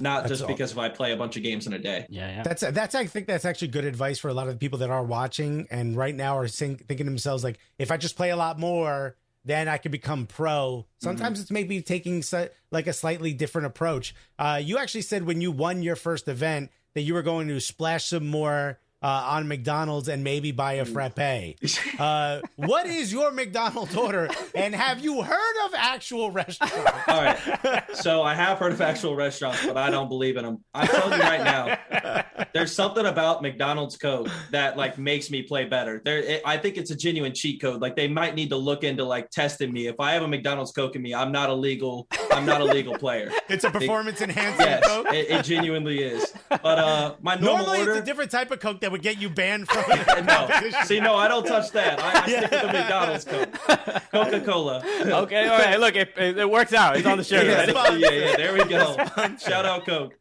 Not 0.00 0.22
That's 0.22 0.30
just 0.30 0.42
all. 0.42 0.48
because 0.48 0.72
if 0.72 0.78
I 0.78 0.88
play 0.88 1.12
a 1.12 1.16
bunch 1.16 1.36
of 1.36 1.42
games 1.42 1.66
in 1.66 1.72
a 1.72 1.78
day. 1.78 2.06
Yeah, 2.08 2.28
yeah. 2.28 2.42
That's 2.42 2.62
that's 2.62 2.94
I 2.94 3.06
think 3.06 3.26
that's 3.26 3.44
actually 3.44 3.68
good 3.68 3.84
advice 3.84 4.18
for 4.18 4.28
a 4.28 4.34
lot 4.34 4.46
of 4.46 4.54
the 4.54 4.58
people 4.58 4.78
that 4.78 4.90
are 4.90 5.02
watching 5.02 5.66
and 5.70 5.96
right 5.96 6.14
now 6.14 6.38
are 6.38 6.48
think, 6.48 6.86
thinking 6.86 7.06
to 7.06 7.10
themselves 7.10 7.44
like, 7.44 7.58
if 7.78 7.90
I 7.90 7.96
just 7.96 8.16
play 8.16 8.30
a 8.30 8.36
lot 8.36 8.58
more, 8.58 9.16
then 9.48 9.66
I 9.66 9.78
could 9.78 9.92
become 9.92 10.26
pro. 10.26 10.86
Sometimes 11.00 11.40
it's 11.40 11.50
maybe 11.50 11.80
taking 11.80 12.22
like 12.70 12.86
a 12.86 12.92
slightly 12.92 13.32
different 13.32 13.66
approach. 13.66 14.14
Uh, 14.38 14.60
you 14.62 14.76
actually 14.76 15.02
said 15.02 15.24
when 15.24 15.40
you 15.40 15.50
won 15.50 15.82
your 15.82 15.96
first 15.96 16.28
event 16.28 16.70
that 16.94 17.00
you 17.00 17.14
were 17.14 17.22
going 17.22 17.48
to 17.48 17.58
splash 17.58 18.04
some 18.04 18.26
more 18.26 18.78
uh, 19.02 19.06
on 19.06 19.48
McDonald's 19.48 20.08
and 20.08 20.24
maybe 20.24 20.50
buy 20.52 20.74
a 20.74 20.84
frappe. 20.84 21.18
Uh, 21.98 22.40
what 22.56 22.86
is 22.86 23.12
your 23.12 23.30
McDonald's 23.32 23.94
order? 23.96 24.28
And 24.54 24.72
have 24.74 25.00
you 25.00 25.22
heard 25.22 25.66
of 25.66 25.72
actual 25.76 26.30
restaurants? 26.30 26.76
All 27.08 27.22
right. 27.22 27.84
So 27.94 28.22
I 28.22 28.34
have 28.34 28.58
heard 28.58 28.72
of 28.72 28.80
actual 28.80 29.16
restaurants, 29.16 29.64
but 29.66 29.76
I 29.76 29.90
don't 29.90 30.08
believe 30.08 30.36
in 30.36 30.44
them. 30.44 30.62
I'm 30.74 30.86
telling 30.86 31.18
you 31.18 31.24
right 31.24 31.42
now, 31.42 32.44
there's 32.54 32.72
something 32.72 33.06
about 33.06 33.42
McDonald's 33.42 33.96
code 33.96 34.30
that 34.52 34.76
like 34.76 34.96
makes 34.98 35.28
me 35.30 35.42
play 35.42 35.64
better. 35.64 36.00
There, 36.04 36.18
it, 36.18 36.42
I 36.44 36.56
think 36.56 36.76
it's 36.76 36.90
a 36.92 36.96
genuine 36.96 37.34
cheat 37.34 37.60
code. 37.60 37.80
Like 37.80 37.96
they 37.96 38.06
might 38.06 38.34
need 38.36 38.50
to 38.50 38.56
look 38.56 38.84
into 38.84 39.04
like 39.04 39.30
testing 39.30 39.72
me. 39.72 39.86
If 39.88 39.98
I 39.98 40.12
have 40.12 40.22
a 40.22 40.28
McDonald's 40.28 40.70
Coke 40.72 40.94
in 40.94 41.02
me, 41.02 41.14
I'm 41.14 41.32
not 41.32 41.50
a 41.50 41.54
legal. 41.54 42.06
I'm 42.30 42.46
not 42.46 42.60
a 42.60 42.64
legal 42.64 42.96
player. 42.96 43.30
It's 43.48 43.64
a 43.64 43.70
performance 43.70 44.20
enhancing 44.20 44.66
Yes, 44.66 44.86
Coke. 44.86 45.06
it, 45.12 45.30
it 45.30 45.42
genuinely 45.44 46.02
is. 46.02 46.32
But 46.50 46.64
uh, 46.64 47.14
my 47.22 47.34
normal 47.34 47.56
Normally, 47.64 47.78
order. 47.80 47.92
it's 47.92 48.00
a 48.00 48.04
different 48.04 48.30
type 48.30 48.50
of 48.50 48.60
Coke 48.60 48.82
that 48.82 48.87
would 48.88 49.02
get 49.02 49.20
you 49.20 49.28
banned 49.28 49.68
from 49.68 49.84
it. 49.88 50.24
no, 50.24 50.48
see, 50.84 51.00
no, 51.00 51.14
I 51.14 51.28
don't 51.28 51.46
touch 51.46 51.70
that. 51.72 52.00
I, 52.00 52.22
I 52.22 52.26
stick 52.26 52.50
with 52.50 52.60
the 52.60 52.66
McDonald's 52.72 53.24
Coke, 53.24 54.10
Coca 54.10 54.40
Cola. 54.40 54.82
okay, 55.02 55.48
all 55.48 55.58
right. 55.58 55.78
Look, 55.80 55.96
it, 55.96 56.12
it, 56.16 56.38
it 56.38 56.50
works 56.50 56.72
out. 56.72 56.96
It's 56.96 57.06
on 57.06 57.18
the 57.18 57.24
shirt. 57.28 57.46
Yeah, 57.46 57.70
right? 57.72 57.98
yeah, 57.98 58.10
yeah, 58.10 58.36
there 58.36 58.52
we 58.54 58.64
go. 58.64 58.96
Shout 59.38 59.64
out 59.64 59.86
Coke. 59.86 60.14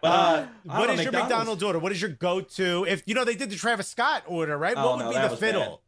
But, 0.00 0.04
uh, 0.04 0.46
I 0.68 0.78
What 0.78 0.94
know, 0.94 1.02
your 1.02 1.12
McDonald's 1.12 1.62
order? 1.62 1.78
What 1.78 1.92
is 1.92 2.00
your 2.00 2.10
go-to? 2.10 2.86
If 2.88 3.02
you 3.06 3.14
know 3.14 3.24
they 3.24 3.34
did 3.34 3.50
the 3.50 3.56
Travis 3.56 3.88
Scott 3.88 4.22
order, 4.26 4.56
right? 4.56 4.74
Oh, 4.76 4.90
what 4.90 4.98
would 4.98 5.04
no, 5.04 5.10
be 5.10 5.16
the 5.18 5.28
was 5.30 5.38
fiddle? 5.38 5.82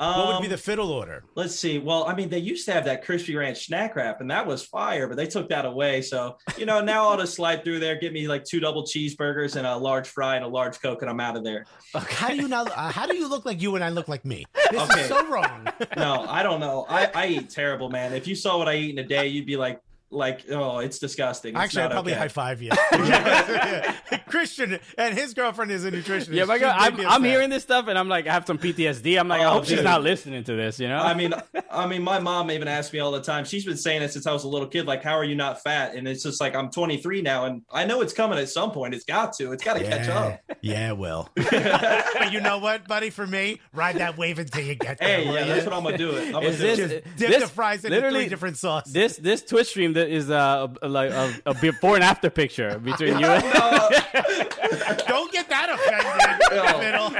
Um, 0.00 0.18
what 0.18 0.34
would 0.34 0.42
be 0.42 0.48
the 0.48 0.56
fiddle 0.56 0.90
order? 0.90 1.24
Let's 1.34 1.58
see. 1.58 1.78
Well, 1.78 2.04
I 2.04 2.14
mean, 2.14 2.28
they 2.28 2.38
used 2.38 2.64
to 2.66 2.72
have 2.72 2.84
that 2.84 3.04
crispy 3.04 3.34
ranch 3.34 3.66
snack 3.66 3.96
wrap, 3.96 4.20
and 4.20 4.30
that 4.30 4.46
was 4.46 4.64
fire, 4.64 5.08
but 5.08 5.16
they 5.16 5.26
took 5.26 5.48
that 5.48 5.64
away. 5.64 6.02
So, 6.02 6.36
you 6.56 6.66
know, 6.66 6.80
now 6.80 7.08
I'll 7.08 7.16
just 7.18 7.34
slide 7.34 7.64
through 7.64 7.80
there, 7.80 7.96
get 7.98 8.12
me 8.12 8.28
like 8.28 8.44
two 8.44 8.60
double 8.60 8.84
cheeseburgers 8.84 9.56
and 9.56 9.66
a 9.66 9.76
large 9.76 10.06
fry 10.08 10.36
and 10.36 10.44
a 10.44 10.48
large 10.48 10.80
Coke, 10.80 11.02
and 11.02 11.10
I'm 11.10 11.18
out 11.20 11.36
of 11.36 11.42
there. 11.44 11.64
How 11.94 12.28
do 12.28 12.36
you 12.36 12.48
not? 12.48 12.70
Uh, 12.70 12.90
how 12.92 13.06
do 13.06 13.16
you 13.16 13.28
look 13.28 13.44
like 13.44 13.60
you 13.60 13.74
and 13.74 13.82
I 13.82 13.88
look 13.88 14.06
like 14.08 14.24
me? 14.24 14.44
This 14.70 14.80
Okay. 14.82 15.00
is 15.02 15.08
so 15.08 15.26
wrong. 15.28 15.66
No, 15.96 16.26
I 16.28 16.42
don't 16.42 16.60
know. 16.60 16.86
I, 16.88 17.10
I 17.14 17.26
eat 17.28 17.50
terrible, 17.50 17.88
man. 17.90 18.12
If 18.12 18.26
you 18.28 18.34
saw 18.34 18.58
what 18.58 18.68
I 18.68 18.76
eat 18.76 18.90
in 18.90 19.04
a 19.04 19.08
day, 19.08 19.26
you'd 19.28 19.46
be 19.46 19.56
like, 19.56 19.80
like, 20.10 20.44
oh, 20.50 20.78
it's 20.78 20.98
disgusting. 20.98 21.54
It's 21.54 21.60
Actually, 21.62 21.82
I'd 21.82 21.90
probably 21.90 22.12
okay. 22.12 22.20
high 22.20 22.28
five 22.28 22.62
you. 22.62 22.70
Christian 24.28 24.78
and 24.96 25.18
his 25.18 25.34
girlfriend 25.34 25.70
is 25.70 25.84
a 25.84 25.90
nutritionist. 25.90 26.32
Yeah, 26.34 26.44
my 26.44 26.58
God, 26.58 26.76
I'm, 26.78 27.06
I'm 27.06 27.24
hearing 27.24 27.50
this 27.50 27.62
stuff 27.62 27.88
and 27.88 27.98
I'm 27.98 28.08
like, 28.08 28.26
I 28.26 28.32
have 28.32 28.46
some 28.46 28.58
PTSD. 28.58 29.18
I'm 29.18 29.28
like, 29.28 29.40
I 29.40 29.44
Oh, 29.44 29.50
hope 29.52 29.64
she's 29.66 29.80
oh, 29.80 29.82
not 29.82 30.02
listening 30.02 30.44
to 30.44 30.54
this, 30.54 30.78
you 30.78 30.88
know? 30.88 30.98
I 30.98 31.14
mean, 31.14 31.32
I 31.70 31.86
mean, 31.86 32.02
my 32.02 32.18
mom 32.18 32.50
even 32.50 32.68
asks 32.68 32.92
me 32.92 32.98
all 33.00 33.10
the 33.10 33.22
time. 33.22 33.44
She's 33.44 33.64
been 33.64 33.76
saying 33.76 34.02
it 34.02 34.12
since 34.12 34.26
I 34.26 34.32
was 34.32 34.44
a 34.44 34.48
little 34.48 34.68
kid. 34.68 34.86
Like, 34.86 35.02
how 35.02 35.14
are 35.16 35.24
you 35.24 35.34
not 35.34 35.62
fat? 35.62 35.94
And 35.94 36.06
it's 36.06 36.22
just 36.22 36.40
like 36.40 36.54
I'm 36.54 36.70
23 36.70 37.22
now, 37.22 37.46
and 37.46 37.62
I 37.72 37.84
know 37.86 38.00
it's 38.00 38.12
coming 38.12 38.38
at 38.38 38.48
some 38.48 38.70
point. 38.72 38.94
It's 38.94 39.04
got 39.04 39.32
to. 39.34 39.52
It's 39.52 39.64
got 39.64 39.74
to 39.78 39.84
catch 39.84 40.08
up. 40.08 40.40
Yeah, 40.60 40.92
well 40.92 41.30
but 41.36 42.32
you 42.32 42.40
know 42.40 42.58
what, 42.58 42.86
buddy? 42.88 43.10
For 43.10 43.26
me, 43.26 43.60
ride 43.72 43.96
that 43.96 44.18
wave 44.18 44.38
until 44.38 44.64
you 44.64 44.74
get 44.74 44.98
there. 44.98 45.18
Hey, 45.18 45.24
yeah, 45.26 45.40
ya? 45.40 45.46
that's 45.54 45.64
what 45.66 45.74
I'm 45.74 45.82
gonna 45.84 45.98
do. 45.98 46.10
It. 46.10 46.26
I'm 46.26 46.32
gonna 46.32 46.46
Is 46.48 46.58
do 46.58 46.62
this- 46.76 46.78
it. 46.92 47.04
Just 47.04 47.16
dip 47.18 47.28
This- 47.30 47.42
the 47.42 47.48
fries 47.48 47.84
into 47.84 47.96
literally- 47.96 48.20
three 48.24 48.28
different 48.28 48.56
sauces. 48.58 48.92
this 48.92 49.16
this 49.16 49.42
Twitch 49.42 49.68
stream 49.68 49.92
that 49.98 50.08
is 50.08 50.30
uh, 50.30 50.68
a, 50.82 50.88
like 50.88 51.10
a, 51.10 51.34
a 51.46 51.54
before 51.54 51.94
and 51.96 52.04
after 52.04 52.30
picture 52.30 52.78
between 52.78 53.18
you 53.22 53.26
and 53.26 53.42
Don't 55.08 55.32
get 55.32 55.48
that 55.48 55.68
offended. 55.70 56.38
No. 56.48 56.78
Fiddle. 56.78 57.10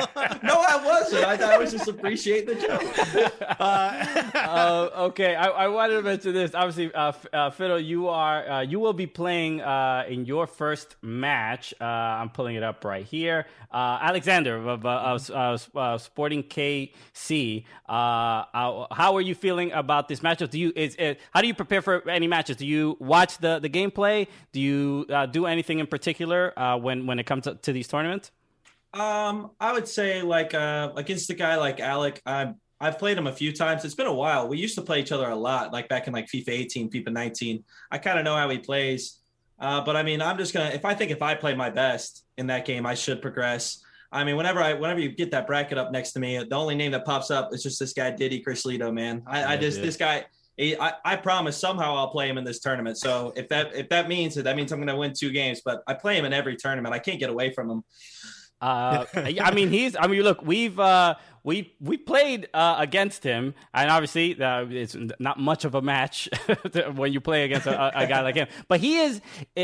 No, 0.42 0.64
I 0.66 0.82
wasn't. 0.84 1.24
I, 1.24 1.54
I 1.54 1.58
was 1.58 1.70
just 1.70 1.86
appreciating 1.86 2.46
the 2.46 2.60
joke. 2.60 3.60
uh, 3.60 4.88
okay, 5.08 5.34
I, 5.34 5.48
I 5.48 5.68
wanted 5.68 5.96
to 5.96 6.02
mention 6.02 6.32
this. 6.32 6.54
Obviously, 6.54 6.92
uh, 6.94 7.12
uh, 7.32 7.50
Fiddle, 7.50 7.78
you 7.78 8.08
are 8.08 8.48
uh, 8.48 8.60
you 8.62 8.80
will 8.80 8.94
be 8.94 9.06
playing 9.06 9.60
uh, 9.60 10.04
in 10.08 10.24
your 10.24 10.46
first 10.46 10.96
match. 11.02 11.74
Uh, 11.80 11.84
I'm 11.84 12.30
pulling 12.30 12.56
it 12.56 12.62
up 12.62 12.84
right 12.84 13.04
here. 13.04 13.46
Uh, 13.70 13.98
Alexander 14.00 14.56
of, 14.56 14.86
uh, 14.86 14.88
of, 14.88 15.30
of, 15.30 15.70
uh, 15.76 15.98
Sporting 15.98 16.42
KC. 16.42 17.64
Uh, 17.86 17.92
uh, 17.92 18.86
how 18.92 19.14
are 19.16 19.20
you 19.20 19.34
feeling 19.34 19.72
about 19.72 20.08
this 20.08 20.20
matchup? 20.20 20.50
Do 20.50 20.58
you 20.58 20.72
is 20.74 20.94
it, 20.96 21.20
how 21.32 21.42
do 21.42 21.46
you 21.46 21.54
prepare 21.54 21.82
for 21.82 22.08
any 22.08 22.26
matches? 22.26 22.56
Do 22.56 22.66
you 22.66 22.67
watch 22.98 23.38
the 23.38 23.58
the 23.58 23.68
gameplay? 23.68 24.26
Do 24.52 24.60
you 24.60 25.06
uh, 25.10 25.26
do 25.26 25.46
anything 25.46 25.78
in 25.78 25.86
particular 25.86 26.58
uh, 26.58 26.76
when 26.76 27.06
when 27.06 27.18
it 27.18 27.26
comes 27.26 27.44
to, 27.44 27.54
to 27.54 27.72
these 27.72 27.88
tournaments? 27.88 28.30
Um, 28.94 29.50
I 29.60 29.72
would 29.72 29.86
say 29.86 30.22
like 30.22 30.54
uh 30.54 30.92
against 30.96 31.30
a 31.30 31.34
guy 31.34 31.56
like 31.56 31.80
Alec, 31.80 32.22
I 32.24 32.54
I've 32.80 32.98
played 32.98 33.18
him 33.18 33.26
a 33.26 33.32
few 33.32 33.52
times. 33.52 33.84
It's 33.84 33.94
been 33.94 34.06
a 34.06 34.14
while. 34.14 34.48
We 34.48 34.58
used 34.58 34.76
to 34.76 34.82
play 34.82 35.00
each 35.00 35.12
other 35.12 35.28
a 35.28 35.36
lot, 35.36 35.72
like 35.72 35.88
back 35.88 36.06
in 36.06 36.12
like 36.12 36.26
FIFA 36.26 36.50
18, 36.50 36.90
FIFA 36.90 37.12
19. 37.12 37.64
I 37.90 37.98
kind 37.98 38.18
of 38.18 38.24
know 38.24 38.36
how 38.36 38.48
he 38.48 38.58
plays. 38.58 39.18
Uh, 39.58 39.80
but 39.80 39.96
I 39.96 40.02
mean, 40.02 40.22
I'm 40.22 40.38
just 40.38 40.54
gonna 40.54 40.70
if 40.70 40.84
I 40.84 40.94
think 40.94 41.10
if 41.10 41.22
I 41.22 41.34
play 41.34 41.54
my 41.54 41.70
best 41.70 42.24
in 42.36 42.46
that 42.46 42.64
game, 42.64 42.86
I 42.86 42.94
should 42.94 43.20
progress. 43.20 43.82
I 44.10 44.24
mean, 44.24 44.36
whenever 44.36 44.62
I 44.62 44.74
whenever 44.74 45.00
you 45.00 45.10
get 45.10 45.30
that 45.32 45.46
bracket 45.46 45.76
up 45.76 45.90
next 45.90 46.12
to 46.12 46.20
me, 46.20 46.38
the 46.38 46.54
only 46.54 46.74
name 46.74 46.92
that 46.92 47.04
pops 47.04 47.30
up 47.30 47.52
is 47.52 47.62
just 47.62 47.78
this 47.80 47.92
guy 47.92 48.10
Diddy 48.10 48.40
Chris 48.40 48.64
Lito, 48.64 48.92
man. 48.92 49.22
I, 49.26 49.54
I 49.54 49.56
just 49.56 49.78
dude. 49.78 49.86
this 49.86 49.96
guy 49.96 50.16
he, 50.18 50.24
I, 50.60 50.94
I 51.04 51.16
promise 51.16 51.56
somehow 51.56 51.96
I'll 51.96 52.08
play 52.10 52.28
him 52.28 52.36
in 52.36 52.44
this 52.44 52.58
tournament. 52.58 52.98
So 52.98 53.32
if 53.36 53.48
that 53.48 53.74
if 53.74 53.88
that 53.90 54.08
means 54.08 54.36
it, 54.36 54.42
that 54.44 54.56
means 54.56 54.72
I'm 54.72 54.78
going 54.78 54.88
to 54.88 54.96
win 54.96 55.12
two 55.16 55.30
games. 55.30 55.62
But 55.64 55.82
I 55.86 55.94
play 55.94 56.18
him 56.18 56.24
in 56.24 56.32
every 56.32 56.56
tournament. 56.56 56.94
I 56.94 56.98
can't 56.98 57.20
get 57.20 57.30
away 57.30 57.52
from 57.52 57.70
him. 57.70 57.84
Uh, 58.60 59.04
I 59.14 59.52
mean, 59.52 59.68
he's. 59.68 59.94
I 59.94 60.08
mean, 60.08 60.22
look, 60.22 60.42
we've 60.42 60.78
uh, 60.80 61.14
we 61.44 61.74
we 61.80 61.96
played 61.96 62.48
uh, 62.52 62.76
against 62.78 63.22
him, 63.22 63.54
and 63.72 63.90
obviously 63.90 64.40
uh, 64.42 64.66
it's 64.68 64.96
not 65.20 65.38
much 65.38 65.64
of 65.64 65.74
a 65.76 65.82
match 65.82 66.28
when 66.94 67.12
you 67.12 67.20
play 67.20 67.44
against 67.44 67.66
a, 67.66 67.98
a, 67.98 68.06
guy 68.06 68.22
like 68.22 68.34
him. 68.34 68.48
But 68.66 68.80
he 68.80 68.98
is, 68.98 69.20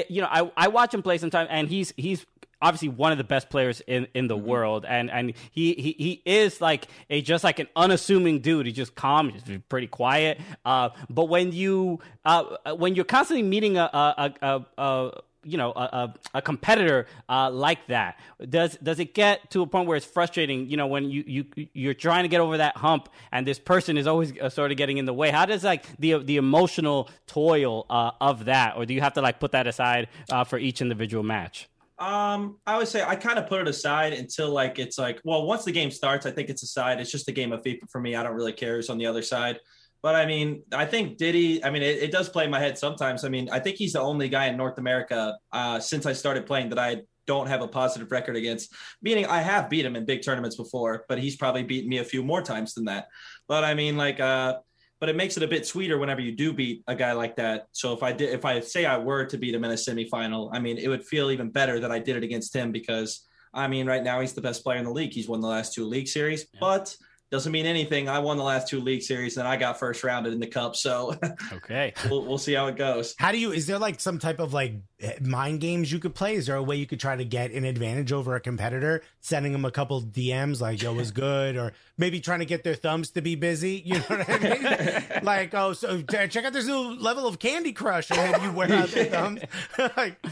you 0.08 0.22
know, 0.22 0.28
I 0.30 0.50
I 0.56 0.68
watch 0.68 0.94
him 0.94 1.02
play 1.02 1.18
sometimes, 1.18 1.48
and 1.50 1.68
he's 1.68 1.92
he's 1.96 2.24
obviously 2.60 2.88
one 2.88 3.12
of 3.12 3.18
the 3.18 3.24
best 3.24 3.50
players 3.50 3.82
in, 3.86 4.06
in 4.14 4.28
the 4.28 4.36
mm-hmm. 4.36 4.46
world, 4.46 4.84
and 4.86 5.10
and 5.10 5.34
he, 5.50 5.74
he 5.74 5.92
he 5.98 6.22
is 6.24 6.60
like 6.60 6.86
a 7.10 7.22
just 7.22 7.44
like 7.44 7.58
an 7.58 7.68
unassuming 7.76 8.40
dude. 8.40 8.66
He's 8.66 8.76
just 8.76 8.94
calm, 8.94 9.30
he's 9.30 9.42
pretty 9.68 9.86
quiet. 9.86 10.40
Uh, 10.64 10.90
but 11.08 11.28
when 11.28 11.52
you 11.52 12.00
uh, 12.24 12.56
when 12.76 12.94
you're 12.94 13.04
constantly 13.04 13.42
meeting 13.42 13.76
a 13.76 13.90
a, 13.92 14.34
a, 14.42 14.66
a 14.78 15.20
you 15.44 15.58
know 15.58 15.72
a, 15.72 15.80
a, 15.80 16.14
a 16.34 16.42
competitor 16.42 17.06
uh, 17.28 17.50
like 17.50 17.86
that 17.86 18.18
does 18.48 18.76
does 18.82 18.98
it 18.98 19.14
get 19.14 19.50
to 19.50 19.62
a 19.62 19.66
point 19.66 19.86
where 19.86 19.96
it's 19.96 20.06
frustrating 20.06 20.68
you 20.68 20.76
know 20.76 20.86
when 20.86 21.10
you 21.10 21.24
you 21.26 21.44
you're 21.72 21.94
trying 21.94 22.24
to 22.24 22.28
get 22.28 22.40
over 22.40 22.56
that 22.56 22.76
hump 22.76 23.08
and 23.30 23.46
this 23.46 23.58
person 23.58 23.96
is 23.96 24.06
always 24.06 24.32
uh, 24.40 24.48
sort 24.48 24.70
of 24.70 24.76
getting 24.76 24.98
in 24.98 25.04
the 25.04 25.12
way 25.12 25.30
how 25.30 25.44
does 25.46 25.62
like 25.62 25.84
the 25.98 26.18
the 26.18 26.36
emotional 26.36 27.08
toil 27.26 27.86
uh, 27.90 28.10
of 28.20 28.46
that 28.46 28.76
or 28.76 28.86
do 28.86 28.94
you 28.94 29.00
have 29.00 29.12
to 29.12 29.20
like 29.20 29.38
put 29.38 29.52
that 29.52 29.66
aside 29.66 30.08
uh, 30.30 30.44
for 30.44 30.58
each 30.58 30.80
individual 30.80 31.22
match 31.22 31.68
um, 32.04 32.58
I 32.66 32.76
would 32.76 32.88
say 32.88 33.02
I 33.02 33.16
kind 33.16 33.38
of 33.38 33.48
put 33.48 33.60
it 33.60 33.68
aside 33.68 34.12
until 34.12 34.50
like 34.50 34.78
it's 34.78 34.98
like, 34.98 35.20
well, 35.24 35.46
once 35.46 35.64
the 35.64 35.72
game 35.72 35.90
starts, 35.90 36.26
I 36.26 36.30
think 36.30 36.50
it's 36.50 36.62
aside. 36.62 37.00
It's 37.00 37.10
just 37.10 37.28
a 37.28 37.32
game 37.32 37.52
of 37.52 37.62
FIFA 37.62 37.90
for 37.90 38.00
me. 38.00 38.14
I 38.14 38.22
don't 38.22 38.34
really 38.34 38.52
care 38.52 38.76
who's 38.76 38.90
on 38.90 38.98
the 38.98 39.06
other 39.06 39.22
side. 39.22 39.58
But 40.02 40.14
I 40.14 40.26
mean, 40.26 40.62
I 40.70 40.84
think 40.84 41.16
Diddy, 41.16 41.64
I 41.64 41.70
mean, 41.70 41.82
it, 41.82 42.02
it, 42.02 42.12
does 42.12 42.28
play 42.28 42.44
in 42.44 42.50
my 42.50 42.60
head 42.60 42.76
sometimes. 42.76 43.24
I 43.24 43.30
mean, 43.30 43.48
I 43.50 43.58
think 43.58 43.76
he's 43.76 43.94
the 43.94 44.02
only 44.02 44.28
guy 44.28 44.46
in 44.46 44.56
North 44.58 44.76
America 44.76 45.38
uh, 45.50 45.80
since 45.80 46.04
I 46.04 46.12
started 46.12 46.44
playing 46.44 46.68
that 46.68 46.78
I 46.78 47.02
don't 47.26 47.46
have 47.46 47.62
a 47.62 47.68
positive 47.68 48.12
record 48.12 48.36
against. 48.36 48.74
Meaning, 49.00 49.24
I 49.24 49.40
have 49.40 49.70
beat 49.70 49.86
him 49.86 49.96
in 49.96 50.04
big 50.04 50.22
tournaments 50.22 50.56
before, 50.56 51.06
but 51.08 51.18
he's 51.18 51.36
probably 51.36 51.62
beaten 51.62 51.88
me 51.88 51.98
a 51.98 52.04
few 52.04 52.22
more 52.22 52.42
times 52.42 52.74
than 52.74 52.84
that. 52.84 53.06
But 53.48 53.64
I 53.64 53.72
mean, 53.72 53.96
like, 53.96 54.20
uh, 54.20 54.58
but 55.04 55.10
it 55.10 55.16
makes 55.16 55.36
it 55.36 55.42
a 55.42 55.46
bit 55.46 55.66
sweeter 55.66 55.98
whenever 55.98 56.22
you 56.22 56.32
do 56.32 56.50
beat 56.50 56.82
a 56.86 56.94
guy 56.94 57.12
like 57.12 57.36
that. 57.36 57.68
So 57.72 57.92
if 57.92 58.02
I 58.02 58.10
did, 58.10 58.32
if 58.32 58.46
I 58.46 58.60
say 58.60 58.86
I 58.86 58.96
were 58.96 59.26
to 59.26 59.36
beat 59.36 59.54
him 59.54 59.62
in 59.62 59.70
a 59.70 59.74
semifinal, 59.74 60.48
I 60.50 60.58
mean, 60.58 60.78
it 60.78 60.88
would 60.88 61.04
feel 61.04 61.30
even 61.30 61.50
better 61.50 61.78
that 61.78 61.92
I 61.92 61.98
did 61.98 62.16
it 62.16 62.22
against 62.22 62.56
him 62.56 62.72
because 62.72 63.26
I 63.52 63.68
mean, 63.68 63.86
right 63.86 64.02
now 64.02 64.22
he's 64.22 64.32
the 64.32 64.40
best 64.40 64.64
player 64.64 64.78
in 64.78 64.84
the 64.84 64.90
league. 64.90 65.12
He's 65.12 65.28
won 65.28 65.42
the 65.42 65.46
last 65.46 65.74
two 65.74 65.84
league 65.84 66.08
series, 66.08 66.46
yeah. 66.54 66.58
but 66.58 66.96
doesn't 67.30 67.50
mean 67.50 67.66
anything. 67.66 68.08
I 68.08 68.18
won 68.20 68.36
the 68.36 68.44
last 68.44 68.68
two 68.68 68.80
league 68.80 69.02
series 69.02 69.36
and 69.36 69.48
I 69.48 69.56
got 69.56 69.78
first 69.78 70.04
rounded 70.04 70.32
in 70.32 70.40
the 70.40 70.46
cup. 70.46 70.76
So 70.76 71.16
okay, 71.52 71.92
we'll, 72.08 72.24
we'll 72.24 72.38
see 72.38 72.52
how 72.52 72.66
it 72.66 72.76
goes. 72.76 73.14
How 73.18 73.32
do 73.32 73.38
you? 73.38 73.52
Is 73.52 73.66
there 73.66 73.78
like 73.78 74.00
some 74.00 74.18
type 74.18 74.38
of 74.38 74.52
like 74.52 74.74
eh, 75.00 75.14
mind 75.20 75.60
games 75.60 75.90
you 75.90 75.98
could 75.98 76.14
play? 76.14 76.34
Is 76.34 76.46
there 76.46 76.56
a 76.56 76.62
way 76.62 76.76
you 76.76 76.86
could 76.86 77.00
try 77.00 77.16
to 77.16 77.24
get 77.24 77.50
an 77.52 77.64
advantage 77.64 78.12
over 78.12 78.36
a 78.36 78.40
competitor, 78.40 79.02
sending 79.20 79.52
them 79.52 79.64
a 79.64 79.70
couple 79.70 80.00
DMs 80.02 80.60
like 80.60 80.82
"Yo 80.82 80.92
was 80.92 81.10
good," 81.10 81.56
or 81.56 81.72
maybe 81.98 82.20
trying 82.20 82.40
to 82.40 82.46
get 82.46 82.62
their 82.62 82.74
thumbs 82.74 83.10
to 83.10 83.22
be 83.22 83.34
busy? 83.34 83.82
You 83.84 83.94
know 83.94 84.04
what 84.06 84.28
I 84.28 84.38
mean? 84.38 85.04
like, 85.22 85.54
oh, 85.54 85.72
so 85.72 86.02
check 86.02 86.36
out 86.36 86.52
this 86.52 86.66
new 86.66 86.94
level 87.00 87.26
of 87.26 87.38
Candy 87.38 87.72
Crush, 87.72 88.10
and 88.10 88.18
then 88.18 88.42
you 88.42 88.52
wear 88.52 88.72
out 88.72 88.88
their 88.90 89.04
thumbs. 89.10 89.40
like, 89.96 90.24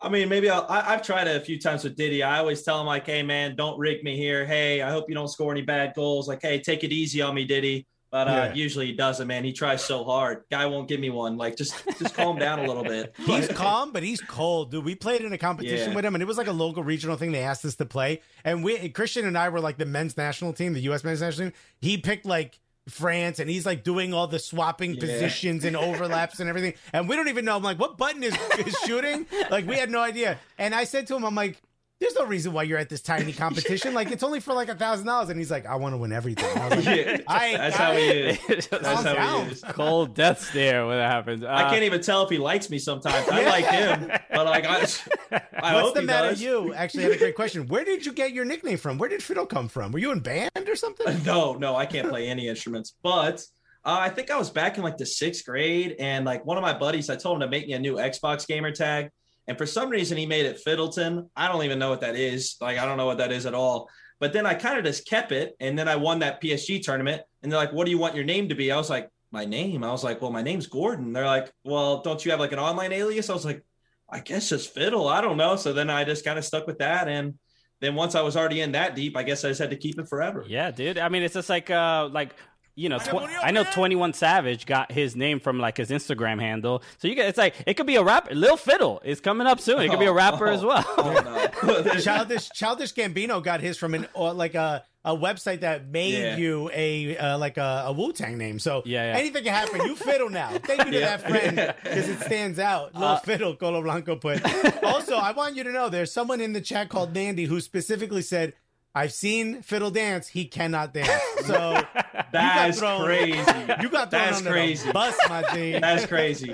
I 0.00 0.08
mean, 0.08 0.28
maybe 0.28 0.48
I'll, 0.48 0.64
I, 0.68 0.92
have 0.92 1.02
tried 1.02 1.26
it 1.26 1.36
a 1.36 1.40
few 1.40 1.58
times 1.58 1.82
with 1.82 1.96
Diddy. 1.96 2.22
I 2.22 2.38
always 2.38 2.62
tell 2.62 2.80
him 2.80 2.86
like, 2.86 3.04
"Hey, 3.04 3.22
man, 3.22 3.56
don't 3.56 3.78
rig 3.78 4.04
me 4.04 4.16
here. 4.16 4.46
Hey, 4.46 4.80
I 4.80 4.90
hope 4.90 5.06
you 5.08 5.14
don't 5.14 5.28
score 5.28 5.50
any 5.50 5.62
bad 5.62 5.92
goals. 5.94 6.28
Like, 6.28 6.40
hey, 6.40 6.60
take 6.60 6.84
it 6.84 6.92
easy 6.92 7.20
on 7.20 7.34
me, 7.34 7.44
Diddy." 7.44 7.86
But 8.10 8.26
uh, 8.26 8.30
yeah. 8.30 8.54
usually 8.54 8.86
he 8.86 8.92
doesn't, 8.94 9.26
man. 9.26 9.44
He 9.44 9.52
tries 9.52 9.84
so 9.84 10.02
hard. 10.02 10.44
Guy 10.50 10.64
won't 10.64 10.88
give 10.88 10.98
me 10.98 11.10
one. 11.10 11.36
Like, 11.36 11.56
just 11.56 11.74
just 11.98 12.14
calm 12.14 12.38
down 12.38 12.60
a 12.60 12.66
little 12.66 12.84
bit. 12.84 13.12
He's 13.26 13.48
calm, 13.48 13.92
but 13.92 14.02
he's 14.02 14.20
cold, 14.22 14.70
dude. 14.70 14.84
We 14.84 14.94
played 14.94 15.20
in 15.20 15.32
a 15.32 15.38
competition 15.38 15.90
yeah. 15.90 15.94
with 15.94 16.04
him, 16.04 16.14
and 16.14 16.22
it 16.22 16.26
was 16.26 16.38
like 16.38 16.46
a 16.46 16.52
local 16.52 16.82
regional 16.82 17.16
thing. 17.16 17.32
They 17.32 17.42
asked 17.42 17.64
us 17.64 17.74
to 17.76 17.84
play, 17.84 18.22
and 18.44 18.64
we 18.64 18.88
Christian 18.90 19.26
and 19.26 19.36
I 19.36 19.50
were 19.50 19.60
like 19.60 19.76
the 19.76 19.84
men's 19.84 20.16
national 20.16 20.54
team, 20.54 20.72
the 20.72 20.80
U.S. 20.80 21.04
men's 21.04 21.20
national 21.20 21.50
team. 21.50 21.58
He 21.80 21.98
picked 21.98 22.24
like 22.24 22.58
France 22.88 23.38
and 23.38 23.48
he's 23.50 23.66
like 23.66 23.84
doing 23.84 24.14
all 24.14 24.26
the 24.26 24.38
swapping 24.38 24.94
yeah. 24.94 25.00
positions 25.00 25.64
and 25.64 25.76
overlaps 25.76 26.40
and 26.40 26.48
everything. 26.48 26.74
And 26.92 27.08
we 27.08 27.16
don't 27.16 27.28
even 27.28 27.44
know. 27.44 27.56
I'm 27.56 27.62
like, 27.62 27.78
what 27.78 27.98
button 27.98 28.22
is, 28.22 28.36
is 28.58 28.76
shooting? 28.86 29.26
like, 29.50 29.66
we 29.66 29.76
had 29.76 29.90
no 29.90 30.00
idea. 30.00 30.38
And 30.58 30.74
I 30.74 30.84
said 30.84 31.06
to 31.08 31.16
him, 31.16 31.24
I'm 31.24 31.34
like, 31.34 31.60
there's 32.00 32.14
no 32.14 32.26
reason 32.26 32.52
why 32.52 32.62
you're 32.62 32.78
at 32.78 32.88
this 32.88 33.02
tiny 33.02 33.32
competition. 33.44 33.92
like 33.94 34.10
it's 34.10 34.22
only 34.22 34.40
for 34.40 34.54
like 34.54 34.68
a 34.68 34.74
thousand 34.74 35.06
dollars, 35.06 35.30
and 35.30 35.38
he's 35.38 35.50
like, 35.50 35.66
I 35.66 35.76
want 35.76 35.94
to 35.94 35.96
win 35.96 36.12
everything. 36.12 36.56
I 36.56 36.68
was 36.68 36.86
like, 36.86 36.96
yeah, 37.06 37.18
I, 37.26 37.56
that's 37.56 37.76
I, 37.76 37.84
how 37.84 37.92
he 37.92 38.02
is. 38.02 38.66
That's 38.68 38.86
how 39.04 39.42
he 39.42 39.50
is. 39.50 39.64
Cold 39.70 40.14
death 40.14 40.42
stare 40.42 40.86
when 40.86 40.96
that 40.96 41.10
happens. 41.10 41.42
Uh, 41.42 41.48
I 41.48 41.70
can't 41.70 41.82
even 41.82 42.00
tell 42.00 42.22
if 42.22 42.30
he 42.30 42.38
likes 42.38 42.70
me 42.70 42.78
sometimes. 42.78 43.28
I 43.28 43.44
like 43.44 43.66
him, 43.66 44.10
but 44.30 44.46
like 44.46 44.64
I, 44.64 44.74
I 44.76 44.80
What's 44.80 45.86
hope 45.86 45.94
the 45.94 46.02
matter? 46.02 46.30
Does. 46.30 46.42
You 46.42 46.72
actually 46.74 47.04
had 47.04 47.12
a 47.12 47.18
great 47.18 47.34
question. 47.34 47.66
Where 47.66 47.84
did 47.84 48.06
you 48.06 48.12
get 48.12 48.32
your 48.32 48.44
nickname 48.44 48.78
from? 48.78 48.98
Where 48.98 49.08
did 49.08 49.22
Fiddle 49.22 49.46
come 49.46 49.68
from? 49.68 49.92
Were 49.92 49.98
you 49.98 50.12
in 50.12 50.20
band 50.20 50.50
or 50.68 50.76
something? 50.76 51.22
No, 51.24 51.54
no, 51.54 51.74
I 51.76 51.86
can't 51.86 52.08
play 52.08 52.28
any 52.28 52.48
instruments, 52.48 52.94
but. 53.02 53.44
Uh, 53.84 53.96
I 54.00 54.10
think 54.10 54.30
I 54.30 54.36
was 54.36 54.50
back 54.50 54.76
in 54.76 54.82
like 54.82 54.98
the 54.98 55.06
sixth 55.06 55.46
grade, 55.46 55.96
and 55.98 56.26
like 56.26 56.44
one 56.44 56.58
of 56.58 56.62
my 56.62 56.76
buddies, 56.76 57.08
I 57.08 57.16
told 57.16 57.36
him 57.36 57.40
to 57.42 57.48
make 57.48 57.66
me 57.68 57.72
a 57.72 57.78
new 57.78 57.94
Xbox 57.94 58.46
gamer 58.46 58.72
tag, 58.72 59.08
and 59.48 59.56
for 59.56 59.66
some 59.66 59.88
reason, 59.88 60.18
he 60.18 60.26
made 60.26 60.44
it 60.44 60.60
Fiddleton. 60.64 61.30
I 61.34 61.48
don't 61.48 61.64
even 61.64 61.78
know 61.78 61.88
what 61.88 62.02
that 62.02 62.16
is. 62.16 62.56
Like, 62.60 62.78
I 62.78 62.84
don't 62.84 62.98
know 62.98 63.06
what 63.06 63.18
that 63.18 63.32
is 63.32 63.46
at 63.46 63.54
all. 63.54 63.88
But 64.20 64.34
then 64.34 64.44
I 64.44 64.52
kind 64.52 64.78
of 64.78 64.84
just 64.84 65.08
kept 65.08 65.32
it. 65.32 65.56
And 65.58 65.78
then 65.78 65.88
I 65.88 65.96
won 65.96 66.18
that 66.18 66.42
PSG 66.42 66.82
tournament. 66.82 67.22
And 67.42 67.50
they're 67.50 67.58
like, 67.58 67.72
what 67.72 67.86
do 67.86 67.90
you 67.90 67.98
want 67.98 68.14
your 68.14 68.24
name 68.24 68.50
to 68.50 68.54
be? 68.54 68.70
I 68.70 68.76
was 68.76 68.90
like, 68.90 69.08
my 69.30 69.46
name. 69.46 69.82
I 69.82 69.90
was 69.90 70.04
like, 70.04 70.20
well, 70.20 70.30
my 70.30 70.42
name's 70.42 70.66
Gordon. 70.66 71.14
They're 71.14 71.26
like, 71.26 71.50
well, 71.64 72.02
don't 72.02 72.22
you 72.24 72.30
have 72.30 72.40
like 72.40 72.52
an 72.52 72.58
online 72.58 72.92
alias? 72.92 73.30
I 73.30 73.32
was 73.32 73.44
like, 73.44 73.64
I 74.10 74.20
guess 74.20 74.50
just 74.50 74.74
Fiddle. 74.74 75.08
I 75.08 75.22
don't 75.22 75.38
know. 75.38 75.56
So 75.56 75.72
then 75.72 75.88
I 75.88 76.04
just 76.04 76.24
kind 76.24 76.38
of 76.38 76.44
stuck 76.44 76.66
with 76.66 76.78
that. 76.78 77.08
And 77.08 77.34
then 77.80 77.94
once 77.94 78.14
I 78.14 78.20
was 78.20 78.36
already 78.36 78.60
in 78.60 78.72
that 78.72 78.94
deep, 78.94 79.16
I 79.16 79.22
guess 79.22 79.44
I 79.44 79.48
just 79.48 79.60
had 79.60 79.70
to 79.70 79.76
keep 79.76 79.98
it 79.98 80.08
forever. 80.08 80.44
Yeah, 80.46 80.70
dude. 80.70 80.98
I 80.98 81.08
mean, 81.08 81.22
it's 81.22 81.34
just 81.34 81.48
like 81.48 81.70
uh 81.70 82.08
like 82.12 82.34
you 82.78 82.88
know, 82.88 82.98
tw- 82.98 83.28
I 83.42 83.50
know 83.50 83.64
Twenty 83.64 83.96
One 83.96 84.12
Savage 84.12 84.64
got 84.64 84.92
his 84.92 85.16
name 85.16 85.40
from 85.40 85.58
like 85.58 85.76
his 85.76 85.90
Instagram 85.90 86.40
handle. 86.40 86.82
So 86.98 87.08
you 87.08 87.16
get 87.16 87.28
it's 87.28 87.38
like 87.38 87.56
it 87.66 87.74
could 87.74 87.86
be 87.86 87.96
a 87.96 88.04
rapper. 88.04 88.34
Lil 88.34 88.56
Fiddle 88.56 89.00
is 89.04 89.20
coming 89.20 89.46
up 89.46 89.60
soon. 89.60 89.80
It 89.80 89.88
could 89.88 89.98
be 89.98 90.06
a 90.06 90.12
rapper 90.12 90.46
oh, 90.46 90.54
as 90.54 90.64
well. 90.64 90.84
Oh, 90.96 91.50
no. 91.64 91.82
Childish 92.00 92.50
Childish 92.50 92.94
Gambino 92.94 93.42
got 93.42 93.60
his 93.60 93.76
from 93.76 93.94
an 93.94 94.06
or 94.14 94.32
like 94.32 94.54
a 94.54 94.84
a 95.04 95.16
website 95.16 95.60
that 95.60 95.88
made 95.88 96.12
yeah. 96.12 96.36
you 96.36 96.70
a 96.72 97.16
uh, 97.16 97.38
like 97.38 97.56
a, 97.56 97.84
a 97.86 97.92
Wu 97.92 98.12
Tang 98.12 98.38
name. 98.38 98.60
So 98.60 98.82
yeah, 98.84 99.12
yeah, 99.12 99.18
anything 99.18 99.42
can 99.42 99.54
happen. 99.54 99.82
You 99.84 99.96
fiddle 99.96 100.30
now. 100.30 100.50
Thank 100.50 100.84
you 100.84 100.92
to 100.92 101.00
that 101.00 101.22
friend 101.22 101.74
because 101.82 102.08
it 102.08 102.20
stands 102.20 102.60
out. 102.60 102.94
Lil 102.94 103.04
uh, 103.04 103.18
Fiddle, 103.18 103.56
Colo 103.56 103.82
Blanco 103.82 104.14
put. 104.14 104.40
also, 104.84 105.16
I 105.16 105.32
want 105.32 105.56
you 105.56 105.64
to 105.64 105.72
know 105.72 105.88
there's 105.88 106.12
someone 106.12 106.40
in 106.40 106.52
the 106.52 106.60
chat 106.60 106.90
called 106.90 107.12
Nandy 107.12 107.46
who 107.46 107.60
specifically 107.60 108.22
said 108.22 108.52
I've 108.98 109.12
seen 109.12 109.62
Fiddle 109.62 109.92
dance. 109.92 110.26
He 110.26 110.44
cannot 110.44 110.92
dance. 110.92 111.22
So 111.44 111.80
that's 112.32 112.80
crazy. 112.80 113.38
You 113.80 113.88
got 113.90 114.10
thrown 114.10 114.24
that's 114.24 114.38
under 114.38 114.50
crazy. 114.50 114.86
the 114.88 114.92
bus, 114.92 115.16
my 115.28 115.44
G. 115.54 115.78
That's 115.78 116.04
crazy. 116.06 116.52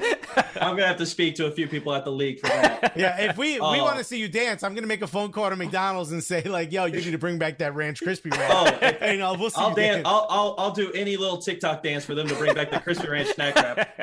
I'm 0.61 0.77
gonna 0.77 0.87
have 0.87 0.99
to 0.99 1.07
speak 1.07 1.37
to 1.37 1.47
a 1.47 1.51
few 1.51 1.67
people 1.67 1.95
at 1.95 2.05
the 2.05 2.13
league 2.13 2.41
for 2.41 2.49
that. 2.49 2.93
Yeah, 2.97 3.19
if 3.23 3.39
we 3.39 3.59
oh. 3.59 3.73
we 3.73 3.81
want 3.81 3.97
to 3.99 4.05
see 4.05 4.19
you 4.19 4.29
dance, 4.29 4.63
I'm 4.63 4.75
gonna 4.75 4.87
make 4.87 5.01
a 5.01 5.07
phone 5.07 5.33
call 5.33 5.49
to 5.49 5.57
McDonald's 5.57 6.13
and 6.13 6.23
say 6.23 6.43
like, 6.43 6.71
"Yo, 6.71 6.85
you 6.85 6.97
need 6.97 7.13
to 7.13 7.19
bring 7.19 7.39
back 7.39 7.59
that 7.59 7.75
Ranch 7.75 8.03
Crispy 8.03 8.29
Ranch." 8.29 8.53
Oh, 8.53 8.67
and, 8.67 9.23
uh, 9.23 9.35
we'll 9.39 9.49
see 9.49 9.61
I'll 9.61 9.75
dance. 9.75 9.97
dance. 9.97 10.07
I'll, 10.07 10.27
I'll 10.29 10.55
I'll 10.59 10.71
do 10.73 10.93
any 10.93 11.17
little 11.17 11.39
TikTok 11.39 11.83
dance 11.83 12.05
for 12.05 12.15
them 12.15 12.29
to 12.29 12.35
bring 12.35 12.55
back 12.55 12.71
the 12.71 12.79
Crispy 12.79 13.09
Ranch 13.09 13.29
snack 13.29 13.55
wrap. 13.57 14.01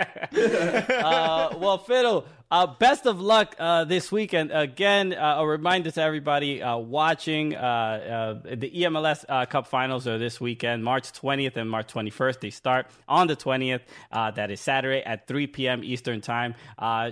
uh, 0.89 1.55
well, 1.57 1.77
Fiddle. 1.77 2.25
Uh, 2.51 2.67
best 2.67 3.05
of 3.05 3.21
luck 3.21 3.55
uh, 3.59 3.85
this 3.85 4.11
weekend. 4.11 4.51
Again, 4.51 5.13
uh, 5.13 5.35
a 5.37 5.47
reminder 5.47 5.89
to 5.89 6.01
everybody 6.01 6.61
uh, 6.61 6.75
watching 6.75 7.55
uh, 7.55 8.39
uh, 8.45 8.55
the 8.55 8.69
EMLS 8.69 9.49
Cup 9.49 9.67
finals 9.67 10.05
are 10.05 10.17
this 10.17 10.41
weekend, 10.41 10.83
March 10.83 11.13
20th 11.13 11.55
and 11.55 11.69
March 11.69 11.93
21st. 11.93 12.41
They 12.41 12.49
start 12.49 12.87
on 13.07 13.27
the 13.27 13.37
20th. 13.37 13.79
that 14.11 14.51
is 14.51 14.59
Saturday 14.59 15.01
at 15.01 15.27
3 15.27 15.47
p.m. 15.47 15.81
Eastern 15.81 16.19
Time. 16.19 16.55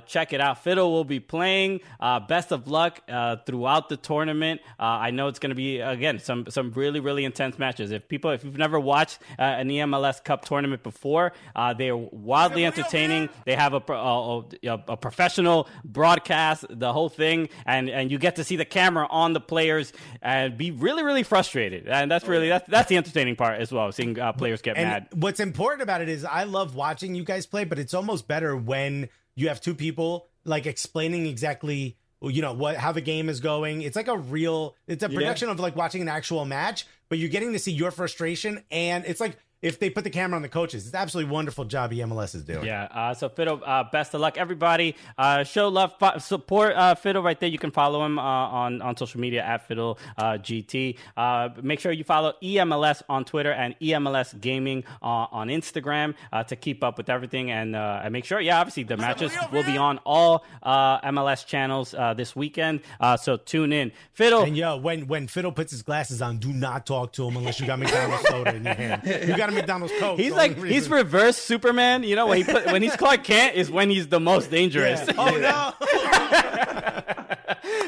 check 0.07 0.33
it 0.33 0.41
out. 0.41 0.61
Fiddle 0.61 0.91
will 0.91 1.05
be 1.05 1.21
playing. 1.21 1.79
best 2.27 2.51
of 2.51 2.67
luck 2.67 2.99
throughout 3.45 3.87
the 3.87 3.95
tournament. 3.95 4.59
I 4.77 5.11
know 5.11 5.29
it's 5.29 5.39
going 5.39 5.51
to 5.51 5.55
be, 5.55 5.79
again, 5.79 6.19
some, 6.19 6.47
some 6.49 6.71
really, 6.71 6.99
really 6.99 7.23
intense 7.23 7.57
matches. 7.57 7.91
If 7.91 8.09
people, 8.09 8.31
if 8.31 8.43
you've 8.43 8.57
never 8.57 8.77
watched 8.77 9.19
an 9.37 9.69
EMLS 9.69 10.21
Cup 10.21 10.43
tournament 10.43 10.83
before, 10.83 11.31
they 11.77 11.91
are 11.91 11.95
wildly 11.95 12.65
entertaining. 12.65 13.29
They 13.45 13.55
have 13.55 13.73
a, 13.73 13.81
a, 13.87 14.43
a, 14.65 14.83
a 14.89 14.97
professional 14.97 15.28
professional 15.29 15.67
broadcast, 15.85 16.65
the 16.69 16.91
whole 16.91 17.09
thing, 17.09 17.49
and 17.65 17.89
and 17.89 18.11
you 18.11 18.17
get 18.17 18.35
to 18.37 18.43
see 18.43 18.55
the 18.55 18.65
camera 18.65 19.07
on 19.09 19.33
the 19.33 19.39
players 19.39 19.93
and 20.21 20.57
be 20.57 20.71
really 20.71 21.03
really 21.03 21.23
frustrated, 21.23 21.87
and 21.87 22.09
that's 22.09 22.27
really 22.27 22.49
that's 22.49 22.67
that's 22.67 22.89
the 22.89 22.97
entertaining 22.97 23.35
part 23.35 23.59
as 23.59 23.71
well, 23.71 23.91
seeing 23.91 24.19
uh, 24.19 24.33
players 24.33 24.61
get 24.61 24.77
and 24.77 24.89
mad. 24.89 25.07
What's 25.13 25.39
important 25.39 25.83
about 25.83 26.01
it 26.01 26.09
is 26.09 26.25
I 26.25 26.43
love 26.43 26.75
watching 26.75 27.15
you 27.15 27.23
guys 27.23 27.45
play, 27.45 27.63
but 27.63 27.79
it's 27.79 27.93
almost 27.93 28.27
better 28.27 28.55
when 28.55 29.09
you 29.35 29.47
have 29.49 29.61
two 29.61 29.75
people 29.75 30.27
like 30.45 30.65
explaining 30.65 31.25
exactly 31.25 31.97
you 32.21 32.41
know 32.41 32.53
what 32.53 32.75
how 32.75 32.91
the 32.91 33.01
game 33.01 33.29
is 33.29 33.39
going 33.39 33.81
it's 33.81 33.95
like 33.95 34.09
a 34.09 34.17
real 34.17 34.75
it's 34.87 35.03
a 35.03 35.09
production 35.09 35.47
yeah. 35.47 35.53
of 35.53 35.59
like 35.59 35.75
watching 35.75 36.01
an 36.01 36.09
actual 36.09 36.43
match 36.43 36.85
but 37.07 37.17
you're 37.17 37.29
getting 37.29 37.53
to 37.53 37.59
see 37.59 37.71
your 37.71 37.91
frustration 37.91 38.61
and 38.71 39.05
it's 39.05 39.21
like 39.21 39.37
if 39.61 39.79
they 39.79 39.89
put 39.89 40.03
the 40.03 40.09
camera 40.09 40.35
on 40.35 40.41
the 40.41 40.49
coaches. 40.49 40.85
It's 40.85 40.95
absolutely 40.95 41.31
wonderful 41.31 41.65
job 41.65 41.91
EMLS 41.91 42.35
is 42.35 42.43
doing. 42.43 42.65
Yeah. 42.65 42.83
Uh, 42.83 43.13
so 43.13 43.29
Fiddle, 43.29 43.61
uh, 43.65 43.83
best 43.91 44.13
of 44.13 44.21
luck, 44.21 44.37
everybody. 44.37 44.95
Uh, 45.17 45.43
show 45.43 45.67
love, 45.67 45.93
support 46.19 46.75
uh, 46.75 46.95
Fiddle 46.95 47.23
right 47.23 47.39
there. 47.39 47.49
You 47.49 47.57
can 47.57 47.71
follow 47.71 48.05
him 48.05 48.17
uh, 48.17 48.21
on 48.21 48.81
on 48.81 48.95
social 48.97 49.19
media 49.19 49.43
at 49.43 49.67
Fiddle 49.67 49.99
uh, 50.17 50.33
GT. 50.33 50.97
Uh, 51.17 51.49
make 51.61 51.79
sure 51.79 51.91
you 51.91 52.03
follow 52.03 52.33
EMLS 52.41 53.01
on 53.09 53.25
Twitter 53.25 53.51
and 53.51 53.75
EMLS 53.79 54.39
Gaming 54.39 54.83
on, 55.01 55.27
on 55.31 55.47
Instagram 55.49 56.15
uh, 56.31 56.43
to 56.43 56.55
keep 56.55 56.83
up 56.83 56.97
with 56.97 57.09
everything. 57.09 57.51
And, 57.51 57.75
uh, 57.75 58.01
and 58.03 58.13
make 58.13 58.25
sure, 58.25 58.39
yeah, 58.39 58.59
obviously 58.59 58.83
the 58.83 58.97
matches 58.97 59.33
will 59.51 59.63
be 59.63 59.77
on 59.77 59.99
all 60.05 60.45
uh, 60.63 61.01
MLS 61.11 61.45
channels 61.45 61.93
uh, 61.93 62.13
this 62.13 62.35
weekend. 62.35 62.81
Uh, 62.99 63.17
so 63.17 63.37
tune 63.37 63.73
in, 63.73 63.91
Fiddle. 64.13 64.43
And 64.43 64.55
yo, 64.55 64.77
when 64.77 65.07
when 65.07 65.27
Fiddle 65.27 65.51
puts 65.51 65.71
his 65.71 65.81
glasses 65.81 66.21
on, 66.21 66.37
do 66.37 66.53
not 66.53 66.85
talk 66.85 67.13
to 67.13 67.27
him 67.27 67.37
unless 67.37 67.59
you 67.59 67.67
got 67.67 67.79
McDonald's 67.79 68.27
soda 68.27 68.55
in 68.55 68.63
your 68.63 68.73
hand. 68.73 69.01
You 69.05 69.35
got 69.35 69.48
a 69.49 69.55
McDonald's 69.55 69.93
Coke. 69.99 70.19
He's 70.19 70.33
like 70.33 70.57
only 70.57 70.73
he's 70.73 70.89
reverse 70.89 71.37
Superman. 71.37 72.03
You 72.03 72.15
know 72.15 72.27
when 72.27 72.37
he 72.37 72.43
put 72.43 72.65
when 72.67 72.81
he's 72.81 72.95
Clark 72.95 73.23
Kent 73.23 73.55
is 73.55 73.69
when 73.69 73.89
he's 73.89 74.07
the 74.07 74.19
most 74.19 74.49
dangerous. 74.51 75.01
Yeah. 75.07 75.13
Oh 75.17 75.37
no. 75.37 75.73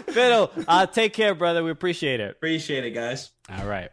Fiddle, 0.14 0.52
uh, 0.68 0.86
take 0.88 1.14
care, 1.14 1.34
brother. 1.34 1.64
We 1.64 1.72
appreciate 1.72 2.20
it. 2.20 2.32
Appreciate 2.32 2.84
it, 2.84 2.92
guys. 2.92 3.32
All 3.50 3.66
right. 3.66 3.90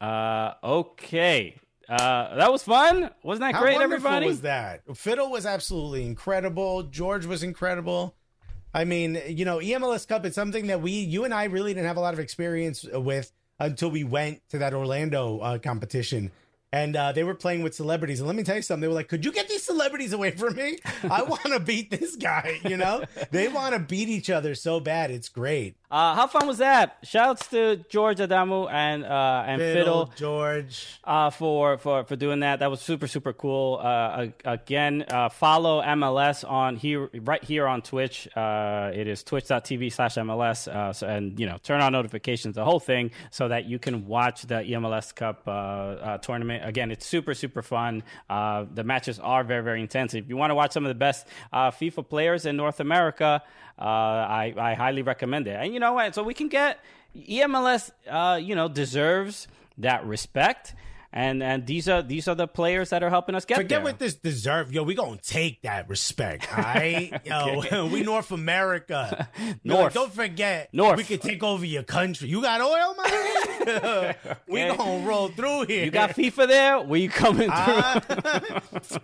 Uh, 0.00 0.54
okay. 0.62 1.56
Uh, 1.88 2.34
that 2.36 2.50
was 2.50 2.62
fun. 2.62 3.10
Wasn't 3.22 3.40
that 3.42 3.54
How 3.54 3.60
great, 3.60 3.74
wonderful 3.76 4.08
everybody? 4.08 4.26
was 4.26 4.40
that? 4.40 4.82
Fiddle 4.96 5.30
was 5.30 5.46
absolutely 5.46 6.04
incredible. 6.04 6.82
George 6.82 7.26
was 7.26 7.42
incredible. 7.42 8.16
I 8.74 8.84
mean, 8.84 9.20
you 9.28 9.44
know, 9.44 9.58
EMLS 9.58 10.06
Cup 10.08 10.26
is 10.26 10.34
something 10.34 10.66
that 10.66 10.82
we, 10.82 10.90
you 10.92 11.24
and 11.24 11.32
I, 11.32 11.44
really 11.44 11.72
didn't 11.72 11.86
have 11.86 11.96
a 11.96 12.00
lot 12.00 12.12
of 12.12 12.20
experience 12.20 12.84
with 12.92 13.32
until 13.58 13.90
we 13.90 14.04
went 14.04 14.40
to 14.50 14.58
that 14.58 14.74
Orlando 14.74 15.38
uh, 15.38 15.58
competition. 15.58 16.30
And 16.72 16.96
uh, 16.96 17.12
they 17.12 17.24
were 17.24 17.34
playing 17.34 17.62
with 17.62 17.74
celebrities. 17.74 18.18
And 18.20 18.26
let 18.26 18.36
me 18.36 18.42
tell 18.42 18.56
you 18.56 18.62
something. 18.62 18.82
They 18.82 18.88
were 18.88 18.94
like, 18.94 19.08
could 19.08 19.24
you 19.24 19.32
get 19.32 19.48
these 19.48 19.62
celebrities 19.62 20.12
away 20.12 20.32
from 20.32 20.56
me? 20.56 20.78
I 21.08 21.22
want 21.32 21.44
to 21.44 21.60
beat 21.60 21.90
this 21.90 22.16
guy. 22.16 22.60
You 22.64 22.76
know, 22.76 23.04
they 23.30 23.48
want 23.48 23.74
to 23.74 23.78
beat 23.80 24.08
each 24.08 24.28
other 24.30 24.54
so 24.54 24.80
bad. 24.80 25.10
It's 25.10 25.28
great. 25.28 25.76
Uh, 25.88 26.16
how 26.16 26.26
fun 26.26 26.48
was 26.48 26.58
that? 26.58 26.98
Shouts 27.04 27.46
to 27.48 27.76
George 27.88 28.18
Adamou 28.18 28.68
and 28.70 29.04
uh, 29.04 29.44
and 29.46 29.60
Fiddle, 29.60 30.06
Fiddle, 30.06 30.12
George. 30.16 30.98
uh, 31.04 31.30
for 31.30 31.78
for 31.78 32.02
for 32.02 32.16
doing 32.16 32.40
that. 32.40 32.58
That 32.58 32.70
was 32.72 32.80
super 32.80 33.06
super 33.06 33.32
cool. 33.32 33.78
Uh, 33.80 34.26
again, 34.44 35.04
uh, 35.08 35.28
follow 35.28 35.80
MLS 35.80 36.48
on 36.48 36.74
here 36.74 37.08
right 37.14 37.42
here 37.44 37.68
on 37.68 37.82
Twitch. 37.82 38.26
Uh, 38.36 38.90
it 38.92 39.06
is 39.06 39.22
twitch.tv 39.22 39.92
slash 39.92 40.16
MLS. 40.16 40.66
Uh, 40.66 40.92
so, 40.92 41.06
and 41.06 41.38
you 41.38 41.46
know, 41.46 41.56
turn 41.62 41.80
on 41.80 41.92
notifications, 41.92 42.56
the 42.56 42.64
whole 42.64 42.80
thing, 42.80 43.12
so 43.30 43.46
that 43.46 43.66
you 43.66 43.78
can 43.78 44.06
watch 44.08 44.42
the 44.42 44.56
EMLS 44.56 45.14
Cup 45.14 45.44
uh, 45.46 45.50
uh, 45.50 46.18
tournament. 46.56 46.68
Again, 46.68 46.90
it's 46.90 47.06
super 47.06 47.34
super 47.34 47.62
fun. 47.62 48.02
Uh, 48.28 48.66
the 48.74 48.84
matches 48.84 49.18
are 49.18 49.44
very 49.44 49.62
very 49.62 49.80
intense. 49.80 50.14
If 50.14 50.28
you 50.28 50.36
want 50.36 50.50
to 50.50 50.54
watch 50.54 50.72
some 50.72 50.84
of 50.84 50.88
the 50.88 50.94
best 50.94 51.26
uh, 51.52 51.70
FIFA 51.70 52.08
players 52.08 52.46
in 52.46 52.56
North 52.56 52.80
America, 52.80 53.42
uh, 53.78 53.82
I 53.82 54.54
I 54.56 54.74
highly 54.74 55.02
recommend 55.02 55.46
it. 55.46 55.56
And 55.58 55.72
you 55.74 55.80
know 55.80 55.92
what? 55.92 56.14
So 56.14 56.22
we 56.22 56.34
can 56.34 56.48
get 56.48 56.78
EMLS. 57.16 57.90
Uh, 58.08 58.36
you 58.36 58.54
know, 58.54 58.68
deserves 58.68 59.48
that 59.78 60.04
respect. 60.06 60.74
And 61.18 61.42
and 61.42 61.66
these 61.66 61.88
are 61.88 62.02
these 62.02 62.28
are 62.28 62.34
the 62.34 62.46
players 62.46 62.90
that 62.90 63.02
are 63.02 63.08
helping 63.08 63.34
us 63.34 63.46
get 63.46 63.56
Forget 63.56 63.70
there. 63.70 63.80
what 63.80 63.98
this 63.98 64.16
deserve. 64.16 64.70
Yo, 64.70 64.82
we 64.82 64.94
gonna 64.94 65.16
take 65.16 65.62
that 65.62 65.88
respect. 65.88 66.46
All 66.56 66.62
right, 66.62 67.22
yo, 67.24 67.86
we 67.90 68.02
North 68.02 68.32
America. 68.32 69.26
North. 69.64 69.94
don't 69.94 70.12
forget, 70.12 70.68
North. 70.74 70.98
We 70.98 71.04
can 71.04 71.18
take 71.18 71.42
over 71.42 71.64
your 71.64 71.84
country. 71.84 72.28
You 72.28 72.42
got 72.42 72.60
oil, 72.60 72.94
man. 73.02 74.14
We 74.46 74.62
Okay. 74.62 74.76
gonna 74.76 75.06
roll 75.06 75.28
through 75.28 75.64
here. 75.64 75.86
you 75.86 75.90
got 75.90 76.10
FIFA 76.10 76.48
there? 76.48 76.80
Where 76.80 77.00
you 77.00 77.08
coming 77.08 77.48
through? 77.48 77.54
Ah. 77.54 78.00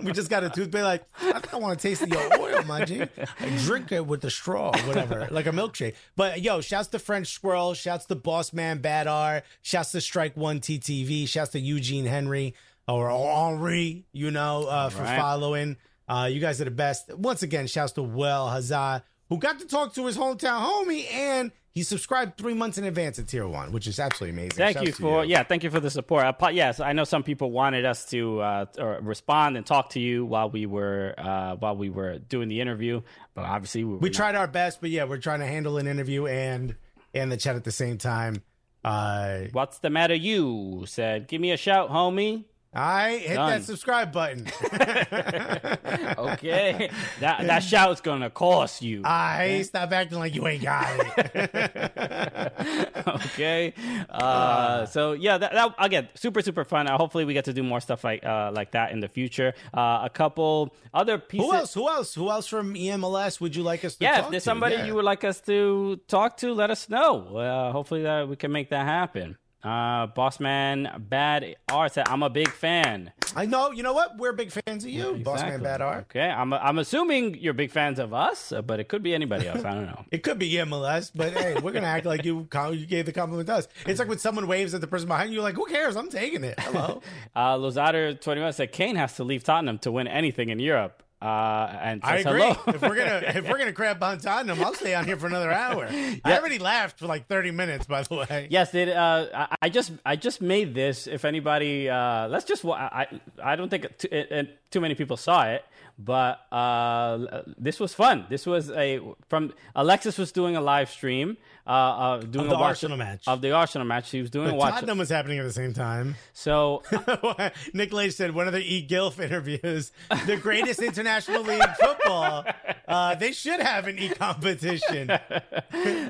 we 0.03 0.13
just 0.13 0.29
got 0.29 0.45
a 0.45 0.51
toothpaste. 0.51 0.85
Like 0.85 1.05
I 1.23 1.41
don't 1.51 1.63
want 1.63 1.79
to 1.79 1.89
taste 1.89 2.07
your 2.07 2.39
oil, 2.41 2.63
my 2.65 2.85
G. 2.85 3.01
I 3.41 3.49
drink 3.65 3.91
it 3.91 4.07
with 4.07 4.21
the 4.21 4.31
straw, 4.31 4.73
whatever, 4.87 5.29
like 5.31 5.47
a 5.47 5.51
milkshake. 5.51 5.95
But 6.15 6.43
yo, 6.43 6.61
shouts 6.61 6.89
to 6.89 6.99
French 6.99 7.29
Squirrel. 7.33 7.73
Shouts 7.73 8.05
to 8.07 8.15
Boss 8.17 8.53
Man 8.53 8.79
Bad 8.83 9.07
R. 9.07 9.43
Shouts 9.63 9.93
to 9.93 10.01
Strike 10.03 10.37
One 10.37 10.61
TTV. 10.61 11.27
Shouts 11.27 11.53
to 11.53 11.59
Eugene 11.61 12.02
Henry 12.05 12.55
or 12.89 13.11
Henri. 13.11 14.07
You 14.13 14.31
know, 14.31 14.65
uh, 14.65 14.91
for 14.91 15.03
right. 15.03 15.19
following. 15.19 15.77
Uh, 16.09 16.29
you 16.31 16.41
guys 16.41 16.61
are 16.61 16.65
the 16.65 16.71
best. 16.71 17.15
Once 17.17 17.43
again, 17.43 17.67
shouts 17.67 17.93
to 17.93 18.03
Well 18.03 18.51
Hazard, 18.51 19.03
who 19.29 19.39
got 19.39 19.59
to 19.61 19.67
talk 19.67 19.95
to 19.95 20.07
his 20.07 20.17
hometown 20.17 20.61
homie, 20.61 21.11
and 21.13 21.53
he 21.71 21.83
subscribed 21.83 22.37
three 22.37 22.53
months 22.53 22.77
in 22.77 22.85
advance 22.85 23.19
at 23.19 23.29
Tier 23.29 23.49
One, 23.49 23.73
which 23.73 23.87
is 23.87 23.99
absolutely 23.99 24.39
amazing. 24.39 24.59
Thank 24.59 24.77
Shouts 24.77 24.87
you 24.89 24.93
for 24.93 25.25
yeah, 25.25 25.43
thank 25.43 25.65
you 25.65 25.71
for 25.71 25.81
the 25.81 25.91
support. 25.91 26.25
Uh, 26.25 26.33
po- 26.33 26.49
yes, 26.49 26.81
I 26.81 26.93
know 26.93 27.05
some 27.05 27.23
people 27.23 27.51
wanted 27.51 27.87
us 27.87 28.05
to 28.11 28.41
uh, 28.41 28.67
respond 29.01 29.57
and 29.57 29.65
talk 29.65 29.91
to 29.91 30.01
you 30.01 30.27
while 30.27 30.51
we 30.51 30.67
were 30.67 31.15
uh, 31.17 31.57
while 31.57 31.77
we 31.77 31.89
were 31.89 32.19
doing 32.19 32.49
the 32.49 32.61
interview, 32.61 33.01
but 33.35 33.47
obviously 33.47 33.85
we, 33.85 33.97
we 33.97 34.09
not- 34.11 34.15
tried 34.15 34.35
our 34.35 34.47
best, 34.47 34.83
but 34.83 34.91
yeah, 34.91 35.05
we're 35.05 35.19
trying 35.19 35.41
to 35.41 35.47
handle 35.47 35.79
an 35.79 35.87
interview 35.87 36.27
and 36.27 36.77
and 37.15 37.33
the 37.33 37.39
chat 37.39 37.57
at 37.57 37.65
the 37.65 37.73
same 37.73 37.97
time. 37.97 38.43
Uh, 38.85 39.43
What's 39.53 39.79
the 39.79 39.91
matter? 39.91 40.15
You 40.15 40.85
said, 40.87 41.29
"Give 41.29 41.41
me 41.41 41.53
a 41.53 41.57
shout, 41.57 41.91
homie." 41.91 42.45
I 42.75 43.19
hit 43.19 43.35
Done. 43.35 43.51
that 43.51 43.65
subscribe 43.65 44.13
button. 44.13 44.47
Okay, 46.19 46.91
that 47.21 47.47
that 47.47 47.63
shout's 47.63 48.01
gonna 48.01 48.31
cost 48.31 48.83
you. 48.83 49.03
I 49.05 49.63
stop 49.63 49.93
acting 49.93 50.19
like 50.19 50.35
you 50.35 50.47
ain't 50.47 50.63
got 50.63 50.87
it. 51.17 52.93
okay. 53.09 53.75
Uh, 54.09 54.87
so 54.87 55.13
yeah, 55.13 55.39
that, 55.39 55.53
that 55.53 55.75
again, 55.79 56.09
super 56.15 56.41
super 56.43 56.65
fun. 56.65 56.87
Uh, 56.89 56.97
hopefully, 56.97 57.25
we 57.25 57.35
get 57.35 57.45
to 57.47 57.53
do 57.53 57.63
more 57.63 57.81
stuff 57.81 58.05
like 58.05 58.25
uh, 58.25 58.53
like 58.55 58.73
that 58.73 58.93
in 58.93 59.01
the 59.01 59.09
future. 59.09 59.55
Uh, 59.75 60.01
a 60.05 60.11
couple 60.13 60.75
other 60.95 61.19
pieces. 61.19 61.47
Who 61.47 61.55
else? 61.55 61.75
Who 61.75 61.89
else? 61.89 62.15
Who 62.15 62.31
else 62.31 62.47
from 62.47 62.75
EMLS 62.75 63.41
would 63.41 63.55
you 63.57 63.63
like 63.63 63.85
us 63.85 63.97
to 63.97 64.05
Yeah, 64.05 64.25
if 64.25 64.31
there's 64.31 64.45
somebody 64.45 64.77
Yeah. 64.77 64.87
you 64.87 64.95
would 64.95 65.05
like 65.05 65.25
us 65.25 65.41
to 65.43 66.01
talk 66.09 66.37
to, 66.39 66.53
let 66.55 66.71
us 66.71 66.89
know. 66.89 67.37
Uh, 67.37 67.73
hopefully, 67.73 68.03
that 68.05 68.29
we 68.29 68.37
can 68.37 68.53
make 68.53 68.71
that 68.71 68.87
happen. 68.87 69.37
Uh, 69.63 70.09
Bossman 70.09 71.09
Bad 71.09 71.57
Art 71.71 71.93
said, 71.95 72.09
"I'm 72.09 72.23
a 72.23 72.31
big 72.31 72.49
fan." 72.49 73.13
I 73.35 73.47
know. 73.47 73.71
You 73.71 73.83
know 73.83 73.93
what? 73.95 74.19
We're 74.19 74.33
big 74.33 74.51
fans 74.51 74.85
of 74.85 74.91
you, 74.91 75.13
Man 75.13 75.21
Exactly. 75.21 75.63
Bad 75.63 75.81
Art. 75.81 76.07
Okay, 76.11 76.29
I'm 76.29 76.53
I'm 76.53 76.79
assuming 76.79 77.37
you're 77.39 77.55
big 77.55 77.71
fans 77.71 77.99
of 77.99 78.13
us, 78.13 78.53
but 78.67 78.81
it 78.81 78.89
could 78.89 79.03
be 79.03 79.15
anybody 79.15 79.47
else. 79.47 79.65
I 79.65 79.73
don't 79.75 79.87
know. 79.87 80.05
It 80.11 80.23
could 80.23 80.39
be 80.39 80.53
EMLS, 80.53 81.13
but 81.15 81.33
hey, 81.33 81.55
we're 81.63 81.73
gonna 81.73 81.87
act 81.87 82.07
like 82.07 82.25
you 82.25 82.47
you 82.73 82.87
gave 82.87 83.07
the 83.07 83.13
compliment 83.13 83.47
to 83.47 83.55
us. 83.55 83.69
It's 83.87 83.99
like 83.99 84.09
when 84.09 84.19
someone 84.19 84.47
waves 84.47 84.75
at 84.75 84.81
the 84.81 84.87
person 84.87 85.09
behind 85.09 85.33
you, 85.33 85.41
like, 85.43 85.55
who 85.55 85.67
cares? 85.67 85.97
I'm 85.97 86.09
taking 86.11 86.45
it. 86.45 86.59
Hello. 86.59 87.01
Uh, 87.35 87.57
Lozader 87.57 88.21
21 88.21 88.53
said 88.53 88.73
Kane 88.73 88.97
has 88.97 89.17
to 89.17 89.25
leave 89.25 89.43
Tottenham 89.43 89.79
to 89.79 89.91
win 89.91 90.07
anything 90.07 90.51
in 90.51 90.59
Europe. 90.59 91.02
Uh, 91.23 91.79
and 91.81 92.01
I 92.03 92.17
agree. 92.19 92.41
hello. 92.43 92.57
if 92.67 92.83
we're 92.83 92.97
gonna 92.97 93.23
if 93.27 93.49
we're 93.49 93.59
gonna 93.63 93.73
crap 93.73 94.03
on 94.03 94.19
Tottenham, 94.19 94.61
I'll 94.61 94.75
stay 94.75 94.93
on 94.95 95.05
here 95.05 95.17
for 95.17 95.29
another 95.29 95.53
hour. 95.53 95.87
I 95.89 96.39
already 96.39 96.59
laughed 96.59 96.99
for 96.99 97.07
like 97.07 97.29
30 97.29 97.53
minutes, 97.53 97.87
by 97.87 98.03
the 98.03 98.15
way. 98.17 98.49
Yes, 98.51 98.75
it, 98.75 98.89
uh, 98.89 99.47
I, 99.63 99.69
just 99.69 99.93
I 100.05 100.17
just 100.17 100.41
made 100.43 100.75
this. 100.75 101.07
If 101.07 101.25
anybody, 101.25 101.89
uh, 101.89 102.27
let's 102.27 102.45
just 102.45 102.65
I 102.65 103.07
I 103.43 103.55
don't 103.55 103.69
think 103.69 103.99
too, 103.99 104.09
it, 104.11 104.33
it- 104.33 104.59
too 104.73 104.81
many 104.81 104.95
people 104.95 105.19
saw 105.19 105.45
it, 105.45 105.63
but 105.99 106.41
uh, 106.51 107.43
this 107.59 107.79
was 107.79 107.93
fun. 107.95 108.27
This 108.31 108.47
was 108.47 108.71
a 108.71 109.01
from 109.29 109.53
Alexis 109.77 110.17
was 110.19 110.33
doing 110.33 110.57
a 110.57 110.61
live 110.63 110.89
stream, 110.91 111.37
uh, 111.67 111.71
uh 111.71 112.17
doing 112.21 112.45
Of 112.47 112.51
the 112.51 112.57
a 112.57 112.59
watch 112.59 112.69
Arsenal 112.71 112.97
match. 112.97 113.25
of 113.29 113.41
the 113.41 113.53
Arsenal 113.53 113.87
match. 113.87 114.11
He 114.11 114.21
was 114.21 114.31
doing 114.31 114.51
a 114.51 114.55
watch. 114.55 114.75
Tottenham 114.75 114.99
was 114.99 115.09
happening 115.11 115.39
at 115.39 115.45
the 115.45 115.53
same 115.53 115.73
time. 115.75 116.17
So 116.33 116.83
Nick 117.75 117.93
Lage 117.93 118.13
said 118.15 118.35
one 118.35 118.47
of 118.47 118.53
the 118.53 118.61
E. 118.63 118.87
Gilf 118.89 119.19
interviews, 119.23 119.93
the 120.27 120.37
greatest 120.37 120.81
international 120.83 121.43
league 121.43 121.63
football. 121.81 122.45
Uh, 122.89 123.15
they 123.15 123.33
should 123.33 123.61
have 123.61 123.87
an 123.87 123.99
E 123.99 124.09
competition. 124.09 125.11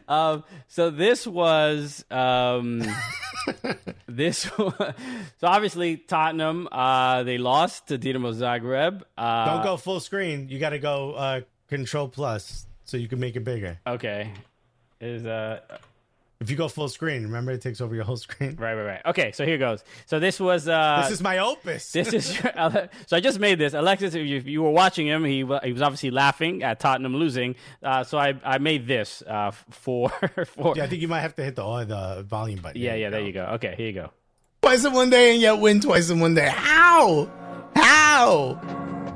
Um, 0.08 0.44
so 0.68 0.90
this 0.90 1.26
was 1.26 2.04
um, 2.10 2.82
this. 4.06 4.50
was- 4.58 4.74
so 5.40 5.46
obviously 5.46 5.96
Tottenham 5.96 6.68
uh, 6.70 7.22
they 7.22 7.38
lost 7.38 7.88
to 7.88 7.98
Dinamo 7.98 8.32
Zagreb. 8.34 9.02
Uh, 9.16 9.44
Don't 9.54 9.62
go 9.64 9.76
full 9.76 10.00
screen. 10.00 10.48
You 10.48 10.58
got 10.58 10.70
to 10.70 10.78
go 10.78 11.12
uh, 11.12 11.40
Control 11.68 12.08
Plus 12.08 12.66
so 12.84 12.96
you 12.96 13.08
can 13.08 13.20
make 13.20 13.36
it 13.36 13.44
bigger. 13.44 13.78
Okay, 13.86 14.32
is 15.02 15.26
uh 15.26 15.60
If 16.40 16.50
you 16.50 16.56
go 16.56 16.66
full 16.68 16.88
screen, 16.88 17.22
remember 17.22 17.52
it 17.52 17.60
takes 17.62 17.80
over 17.80 17.94
your 17.94 18.04
whole 18.04 18.16
screen. 18.16 18.56
right 18.56 18.74
right 18.74 18.84
right. 18.84 19.02
Okay, 19.06 19.30
so 19.32 19.44
here 19.44 19.58
goes. 19.58 19.84
So 20.06 20.18
this 20.18 20.40
was 20.40 20.66
uh, 20.66 21.02
This 21.02 21.12
is 21.12 21.22
my 21.22 21.38
opus. 21.38 21.92
This 21.92 22.12
is 22.12 22.26
so. 23.06 23.16
I 23.16 23.20
just 23.20 23.38
made 23.38 23.58
this. 23.60 23.74
Alexis, 23.74 24.14
if 24.14 24.26
you, 24.26 24.36
if 24.38 24.46
you 24.46 24.60
were 24.62 24.70
watching 24.72 25.06
him, 25.06 25.24
he 25.24 25.38
he 25.38 25.72
was 25.72 25.82
obviously 25.82 26.10
laughing 26.10 26.62
at 26.64 26.80
Tottenham 26.80 27.14
losing. 27.14 27.54
Uh, 27.82 28.02
so 28.02 28.18
I 28.18 28.34
I 28.44 28.58
made 28.58 28.86
this 28.88 29.22
uh, 29.26 29.52
for 29.70 30.08
for. 30.46 30.74
yeah, 30.76 30.84
I 30.84 30.86
think 30.88 31.00
you 31.02 31.08
might 31.08 31.20
have 31.20 31.34
to 31.36 31.44
hit 31.44 31.54
the 31.56 31.62
the 31.84 32.22
volume 32.24 32.60
button. 32.60 32.80
yeah, 32.80 32.94
yeah. 32.94 33.10
There 33.10 33.20
you 33.20 33.32
go. 33.32 33.44
Okay, 33.56 33.74
here 33.76 33.86
you 33.86 33.92
go. 33.92 34.10
Twice 34.62 34.84
in 34.84 34.92
one 34.92 35.10
day 35.10 35.32
and 35.32 35.40
yet 35.40 35.58
win 35.58 35.80
twice 35.80 36.10
in 36.10 36.18
one 36.20 36.34
day. 36.34 36.48
How? 36.52 37.30
How? 37.74 38.58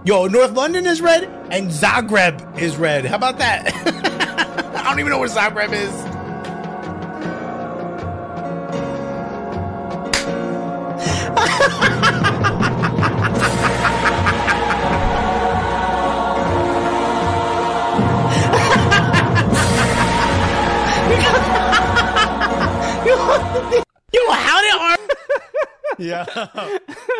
Yo, 0.05 0.26
North 0.28 0.53
London 0.53 0.87
is 0.87 1.01
red 1.01 1.24
and 1.51 1.70
Zagreb 1.70 2.59
is 2.59 2.76
red. 2.76 3.05
How 3.05 3.16
about 3.16 3.39
that? 3.39 4.03
don't 4.97 5.01
even 5.01 5.11
know 5.11 5.18
where 5.18 5.28
Zagreb 5.28 5.72
is. 5.74 5.92
you 24.12 24.30
how 24.30 24.61
did 24.62 24.72
our 24.80 24.97
yeah. 25.99 26.24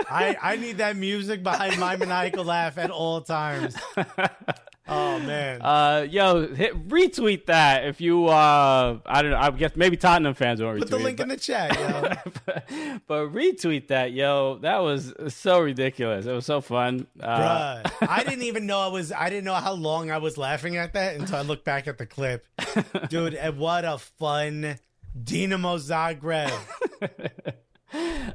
I 0.08 0.36
i 0.40 0.56
need 0.56 0.78
that 0.78 0.96
music 0.96 1.42
behind 1.42 1.78
my 1.78 1.96
maniacal 1.96 2.44
laugh 2.44 2.78
at 2.78 2.90
all 2.90 3.20
times. 3.20 3.76
Oh 4.99 5.18
man, 5.20 5.61
Uh, 5.62 6.07
yo, 6.09 6.47
hit, 6.55 6.88
retweet 6.88 7.47
that 7.47 7.86
if 7.86 8.01
you. 8.01 8.26
Uh, 8.26 8.99
I 9.05 9.22
don't 9.22 9.30
know. 9.32 9.38
I 9.38 9.51
guess 9.51 9.72
maybe 9.76 9.97
Tottenham 9.97 10.34
fans 10.34 10.62
won't 10.62 10.76
retweet. 10.78 10.80
put 10.82 10.90
the 10.90 10.99
link 10.99 11.20
in 11.20 11.28
the 11.28 11.36
chat. 11.36 11.74
Yo. 11.78 12.32
but, 12.47 12.64
but 13.07 13.32
retweet 13.32 13.88
that, 13.88 14.12
yo. 14.12 14.59
That 14.59 14.78
was 14.78 15.12
so 15.28 15.61
ridiculous. 15.61 16.26
It 16.26 16.32
was 16.32 16.47
so 16.47 16.61
fun. 16.61 17.07
Uh, 17.20 17.82
Bruh, 17.82 17.92
I 18.09 18.24
didn't 18.24 18.42
even 18.44 18.66
know 18.66 18.80
I 18.80 18.88
was. 18.88 19.12
I 19.12 19.28
didn't 19.28 19.44
know 19.44 19.55
how 19.55 19.72
long 19.72 20.11
I 20.11 20.18
was 20.18 20.38
laughing 20.38 20.76
at 20.76 20.92
that 20.94 21.16
until 21.16 21.36
I 21.36 21.42
looked 21.42 21.64
back 21.64 21.86
at 21.88 21.99
the 21.99 22.07
clip, 22.07 22.47
dude. 23.09 23.34
And 23.34 23.59
what 23.59 23.84
a 23.84 23.99
fun 23.99 24.78
Dinamo 25.18 25.78
Zagreb. 25.78 26.53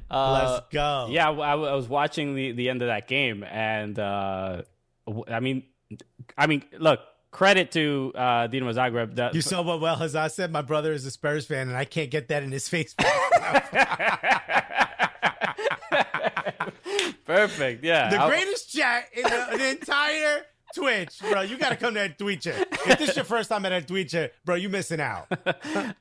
Let's 0.09 0.67
go. 0.71 1.07
yeah, 1.09 1.29
I, 1.29 1.51
I 1.53 1.55
was 1.75 1.87
watching 1.87 2.35
the 2.35 2.51
the 2.53 2.69
end 2.69 2.81
of 2.81 2.87
that 2.87 3.07
game, 3.07 3.43
and 3.43 3.97
uh, 3.97 4.61
w- 5.05 5.25
I 5.27 5.39
mean, 5.39 5.63
I 6.37 6.47
mean, 6.47 6.63
look, 6.79 6.99
credit 7.31 7.71
to 7.73 8.11
uh, 8.15 8.47
Dinamo 8.47 8.73
Zagreb. 8.73 9.15
The, 9.15 9.31
You 9.33 9.41
saw 9.41 9.61
what 9.61 9.79
well 9.81 10.01
as 10.01 10.15
I 10.15 10.27
said. 10.27 10.51
My 10.51 10.61
brother 10.61 10.91
is 10.93 11.05
a 11.05 11.11
Spurs 11.11 11.45
fan, 11.45 11.67
and 11.69 11.77
I 11.77 11.85
can't 11.85 12.09
get 12.11 12.27
that 12.29 12.43
in 12.43 12.51
his 12.51 12.67
face. 12.69 12.93
perfect. 17.25 17.83
Yeah, 17.83 18.09
The 18.09 18.21
I- 18.21 18.27
greatest 18.29 18.71
chat 18.71 19.05
in 19.15 19.23
the, 19.23 19.47
the 19.57 19.69
entire 19.71 20.45
Twitch, 20.75 21.19
bro. 21.29 21.41
You 21.41 21.57
got 21.57 21.69
to 21.69 21.75
come 21.75 21.93
to 21.95 21.99
that 22.01 22.17
Twitch. 22.17 22.47
If 22.47 22.97
this 22.97 23.09
is 23.09 23.15
your 23.15 23.25
first 23.25 23.49
time 23.49 23.65
at 23.65 23.87
Twitch, 23.87 24.15
bro, 24.45 24.55
you 24.55 24.69
missing 24.69 24.99
out. 25.01 25.27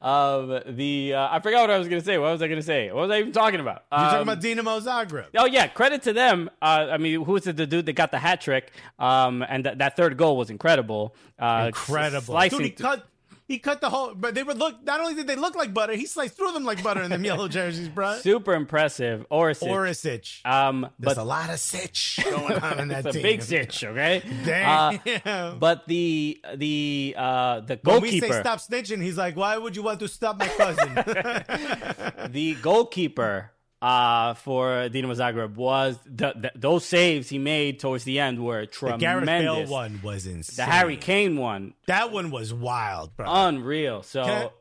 Um, 0.00 0.60
the 0.66 1.14
uh, 1.14 1.28
I 1.30 1.40
forgot 1.40 1.62
what 1.62 1.70
I 1.70 1.78
was 1.78 1.86
gonna 1.88 2.00
say. 2.00 2.16
What 2.18 2.32
was 2.32 2.42
I 2.42 2.48
gonna 2.48 2.62
say? 2.62 2.90
What 2.90 3.08
was 3.08 3.10
I 3.10 3.18
even 3.20 3.32
talking 3.32 3.60
about? 3.60 3.84
You're 3.92 4.00
talking 4.00 4.20
Um, 4.20 4.28
about 4.28 4.42
Dinamo 4.42 4.80
Zagreb. 4.80 5.26
Oh 5.36 5.44
yeah, 5.44 5.66
credit 5.68 6.02
to 6.02 6.12
them. 6.12 6.48
Uh, 6.62 6.88
I 6.90 6.96
mean, 6.98 7.22
who's 7.24 7.44
the 7.44 7.52
dude 7.52 7.84
that 7.86 7.92
got 7.94 8.10
the 8.10 8.18
hat 8.18 8.40
trick? 8.40 8.72
Um, 8.98 9.42
and 9.48 9.64
th- 9.64 9.78
that 9.78 9.96
third 9.96 10.16
goal 10.16 10.36
was 10.36 10.48
incredible. 10.50 11.14
Uh, 11.38 11.64
Incredible. 11.68 12.38
Dude, 12.48 12.60
he 12.62 12.70
cut 12.70 13.06
he 13.50 13.58
cut 13.58 13.80
the 13.80 13.90
whole 13.90 14.14
but 14.14 14.34
they 14.36 14.44
would 14.44 14.58
look 14.58 14.82
not 14.84 15.00
only 15.00 15.14
did 15.14 15.26
they 15.26 15.34
look 15.34 15.56
like 15.56 15.74
butter, 15.74 15.94
he 15.94 16.06
sliced 16.06 16.36
through 16.36 16.52
them 16.52 16.64
like 16.64 16.82
butter 16.84 17.02
in 17.02 17.10
them 17.10 17.24
yellow 17.24 17.48
jerseys, 17.56 17.88
bro. 17.88 18.16
super 18.18 18.54
impressive. 18.54 19.26
Orsic. 19.30 19.68
Orsic. 19.68 20.46
Um, 20.46 20.88
There's 20.98 21.16
but 21.16 21.20
a 21.20 21.24
lot 21.24 21.50
of 21.50 21.58
sitch 21.58 22.20
going 22.22 22.58
on 22.60 22.78
in 22.78 22.88
that 22.94 23.06
it's 23.06 23.08
a 23.08 23.12
team. 23.12 23.22
big 23.22 23.42
sitch, 23.42 23.82
okay? 23.82 24.22
Damn. 24.44 25.00
Uh, 25.24 25.54
but 25.58 25.86
the 25.88 26.40
the 26.56 27.14
uh 27.18 27.60
the 27.60 27.80
when 27.82 28.00
we 28.02 28.20
say 28.20 28.30
stop 28.30 28.60
snitching, 28.60 29.02
he's 29.02 29.18
like, 29.18 29.34
Why 29.36 29.58
would 29.58 29.74
you 29.74 29.82
want 29.82 29.98
to 30.00 30.08
stop 30.08 30.38
my 30.38 30.46
cousin? 30.48 30.94
the 32.32 32.56
goalkeeper 32.62 33.50
uh 33.82 34.34
for 34.34 34.88
Dinamo 34.90 35.14
Zagreb 35.16 35.54
was 35.54 35.98
the, 36.04 36.32
the 36.36 36.52
those 36.54 36.84
saves 36.84 37.28
he 37.28 37.38
made 37.38 37.78
towards 37.80 38.04
the 38.04 38.20
end 38.20 38.44
were 38.44 38.66
tremendous. 38.66 39.00
the 39.00 39.06
Gareth 39.06 39.26
Bale 39.26 39.66
one 39.66 40.00
was 40.02 40.26
insane. 40.26 40.56
The 40.66 40.70
Harry 40.70 40.96
Kane 40.96 41.36
one, 41.36 41.74
That 41.86 42.12
one 42.12 42.30
was 42.30 42.52
wild, 42.52 43.16
bro. 43.16 43.26
unreal. 43.28 44.02
So, 44.02 44.52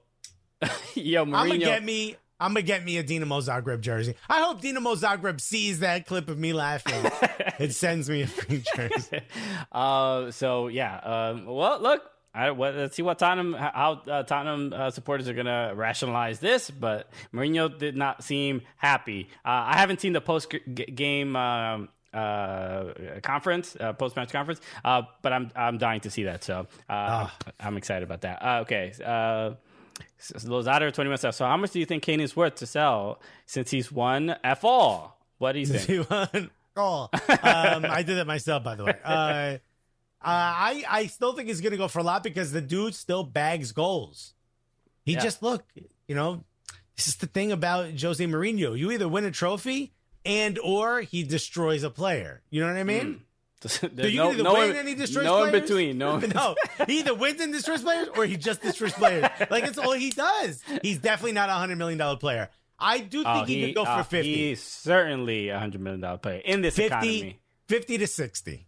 yo, 0.96 1.24
I'm 1.24 1.32
gonna 1.32 1.58
get 1.58 1.84
me. 1.84 2.16
I'm 2.42 2.52
gonna 2.54 2.62
get 2.62 2.86
me 2.86 2.98
a 2.98 3.04
Dinamo 3.04 3.42
Zagreb 3.46 3.82
jersey. 3.82 4.16
I 4.30 4.42
hope 4.42 4.62
Dinamo 4.62 4.96
Zagreb 4.98 5.42
sees 5.42 5.80
that 5.80 6.06
clip 6.06 6.30
of 6.30 6.40
me 6.40 6.54
laughing. 6.54 7.12
it 7.60 7.74
sends 7.74 8.10
me 8.10 8.22
a 8.22 8.28
free 8.28 8.64
jersey. 8.76 9.20
Uh, 9.72 10.32
so 10.32 10.68
yeah. 10.70 10.98
Um, 11.00 11.46
well, 11.46 11.80
look. 11.82 12.02
I, 12.34 12.52
well, 12.52 12.74
let's 12.74 12.96
see 12.96 13.02
what 13.02 13.18
Tottenham 13.18 13.54
how 13.54 14.02
uh, 14.08 14.24
Tottenham 14.24 14.72
uh, 14.74 14.92
supporters 14.92 15.28
are 15.28 15.34
gonna 15.34 15.74
rationalize 15.76 16.40
this, 16.40 16.70
but 16.70 17.10
Mourinho 17.34 17.76
did 17.76 17.98
not 17.98 18.24
seem 18.24 18.62
happy. 18.78 19.30
Uh, 19.44 19.66
I 19.68 19.78
haven't 19.78 20.00
seen 20.00 20.14
the 20.14 20.22
post 20.22 20.54
game 20.74 21.36
um, 21.36 21.90
uh, 22.14 22.86
conference, 23.24 23.76
uh, 23.80 23.94
post 23.94 24.16
match 24.16 24.32
conference, 24.32 24.62
uh, 24.86 25.04
but 25.22 25.34
I'm 25.34 25.52
I'm 25.56 25.78
dying 25.80 26.02
to 26.02 26.12
see 26.12 26.24
that. 26.24 26.44
So 26.44 26.68
uh, 26.88 27.30
I'm 27.60 27.78
excited 27.78 28.04
about 28.04 28.22
that. 28.22 28.44
Uh, 28.44 28.60
okay. 28.62 28.94
Uh, 29.04 29.52
Lozada 30.22 30.94
21 30.94 31.18
stuff. 31.18 31.36
So 31.36 31.46
how 31.46 31.58
much 31.58 31.72
do 31.72 31.80
you 31.80 31.86
think 31.86 32.04
Kane 32.04 32.22
is 32.22 32.36
worth 32.36 32.56
to 32.56 32.66
sell 32.66 33.22
since 33.46 33.72
he's 33.72 33.92
won 33.92 34.36
F 34.44 34.64
all? 34.64 35.20
What 35.40 35.54
do 35.54 35.60
you 35.60 35.66
think? 35.66 35.84
He 35.84 36.00
won. 36.00 36.52
Oh, 36.82 37.10
um, 37.12 37.84
I 37.84 38.04
did 38.04 38.20
it 38.20 38.28
myself, 38.28 38.64
by 38.64 38.76
the 38.76 38.86
way. 38.86 39.60
Uh, 40.22 40.28
I 40.28 40.84
I 40.90 41.06
still 41.08 41.34
think 41.34 41.48
he's 41.48 41.62
gonna 41.62 41.78
go 41.78 41.88
for 41.88 42.00
a 42.00 42.04
lot 42.04 42.24
because 42.24 42.52
the 42.52 42.62
dude 42.62 42.94
still 42.96 43.24
bags 43.24 43.72
goals. 43.72 44.34
He 45.06 45.14
Yeah. 45.14 45.20
just 45.22 45.42
look, 45.42 45.64
you 46.08 46.16
know, 46.16 46.44
this 46.98 47.08
is 47.08 47.16
the 47.18 47.28
thing 47.28 47.52
about 47.52 48.00
Jose 48.00 48.24
Mourinho. 48.26 48.78
You 48.78 48.92
either 48.92 49.08
win 49.08 49.24
a 49.26 49.32
trophy 49.32 49.94
and 50.26 50.60
or 50.60 51.02
he 51.02 51.24
destroys 51.24 51.84
a 51.84 51.90
player. 51.90 52.42
You 52.50 52.62
know 52.62 52.68
what 52.68 52.76
I 52.78 52.84
mean? 52.84 53.22
There's 53.62 53.74
So 53.74 53.88
you 53.88 54.18
no, 54.18 54.32
either 54.32 54.44
no 54.44 54.54
win 54.54 54.70
in- 54.72 54.76
and 54.78 54.88
he 54.88 54.96
destroys 54.96 55.24
no 55.26 55.44
in 55.44 55.50
players. 55.50 55.62
between. 55.70 55.98
No, 55.98 56.18
in 56.18 56.30
no. 56.36 56.56
He 56.88 57.00
either 57.00 57.14
wins 57.14 57.40
and 57.42 57.52
destroys 57.54 57.82
players 57.82 58.08
or 58.16 58.26
he 58.26 58.36
just 58.38 58.62
destroys 58.62 58.94
players. 58.94 59.26
Like 59.50 59.64
it's 59.66 59.78
all 59.78 59.94
he 59.94 60.10
does. 60.12 60.62
He's 60.82 60.98
definitely 61.00 61.34
not 61.34 61.50
a 61.50 61.54
hundred 61.54 61.78
million 61.78 61.98
dollar 61.98 62.18
player. 62.18 62.50
I 62.78 63.00
do 63.00 63.24
think 63.24 63.28
Oh, 63.28 63.44
he, 63.46 63.66
could 63.68 63.76
go 63.76 63.84
for 63.86 63.92
uh, 63.92 64.04
fifty. 64.04 64.50
He's 64.50 64.62
certainly 64.64 65.50
a 65.50 65.60
hundred 65.60 65.82
million 65.82 66.02
dollar 66.02 66.18
player 66.18 66.42
in 66.46 66.62
this 66.62 66.76
50, 66.76 66.86
economy. 66.88 67.40
50 67.68 67.98
to 67.98 68.08
sixty. 68.08 68.66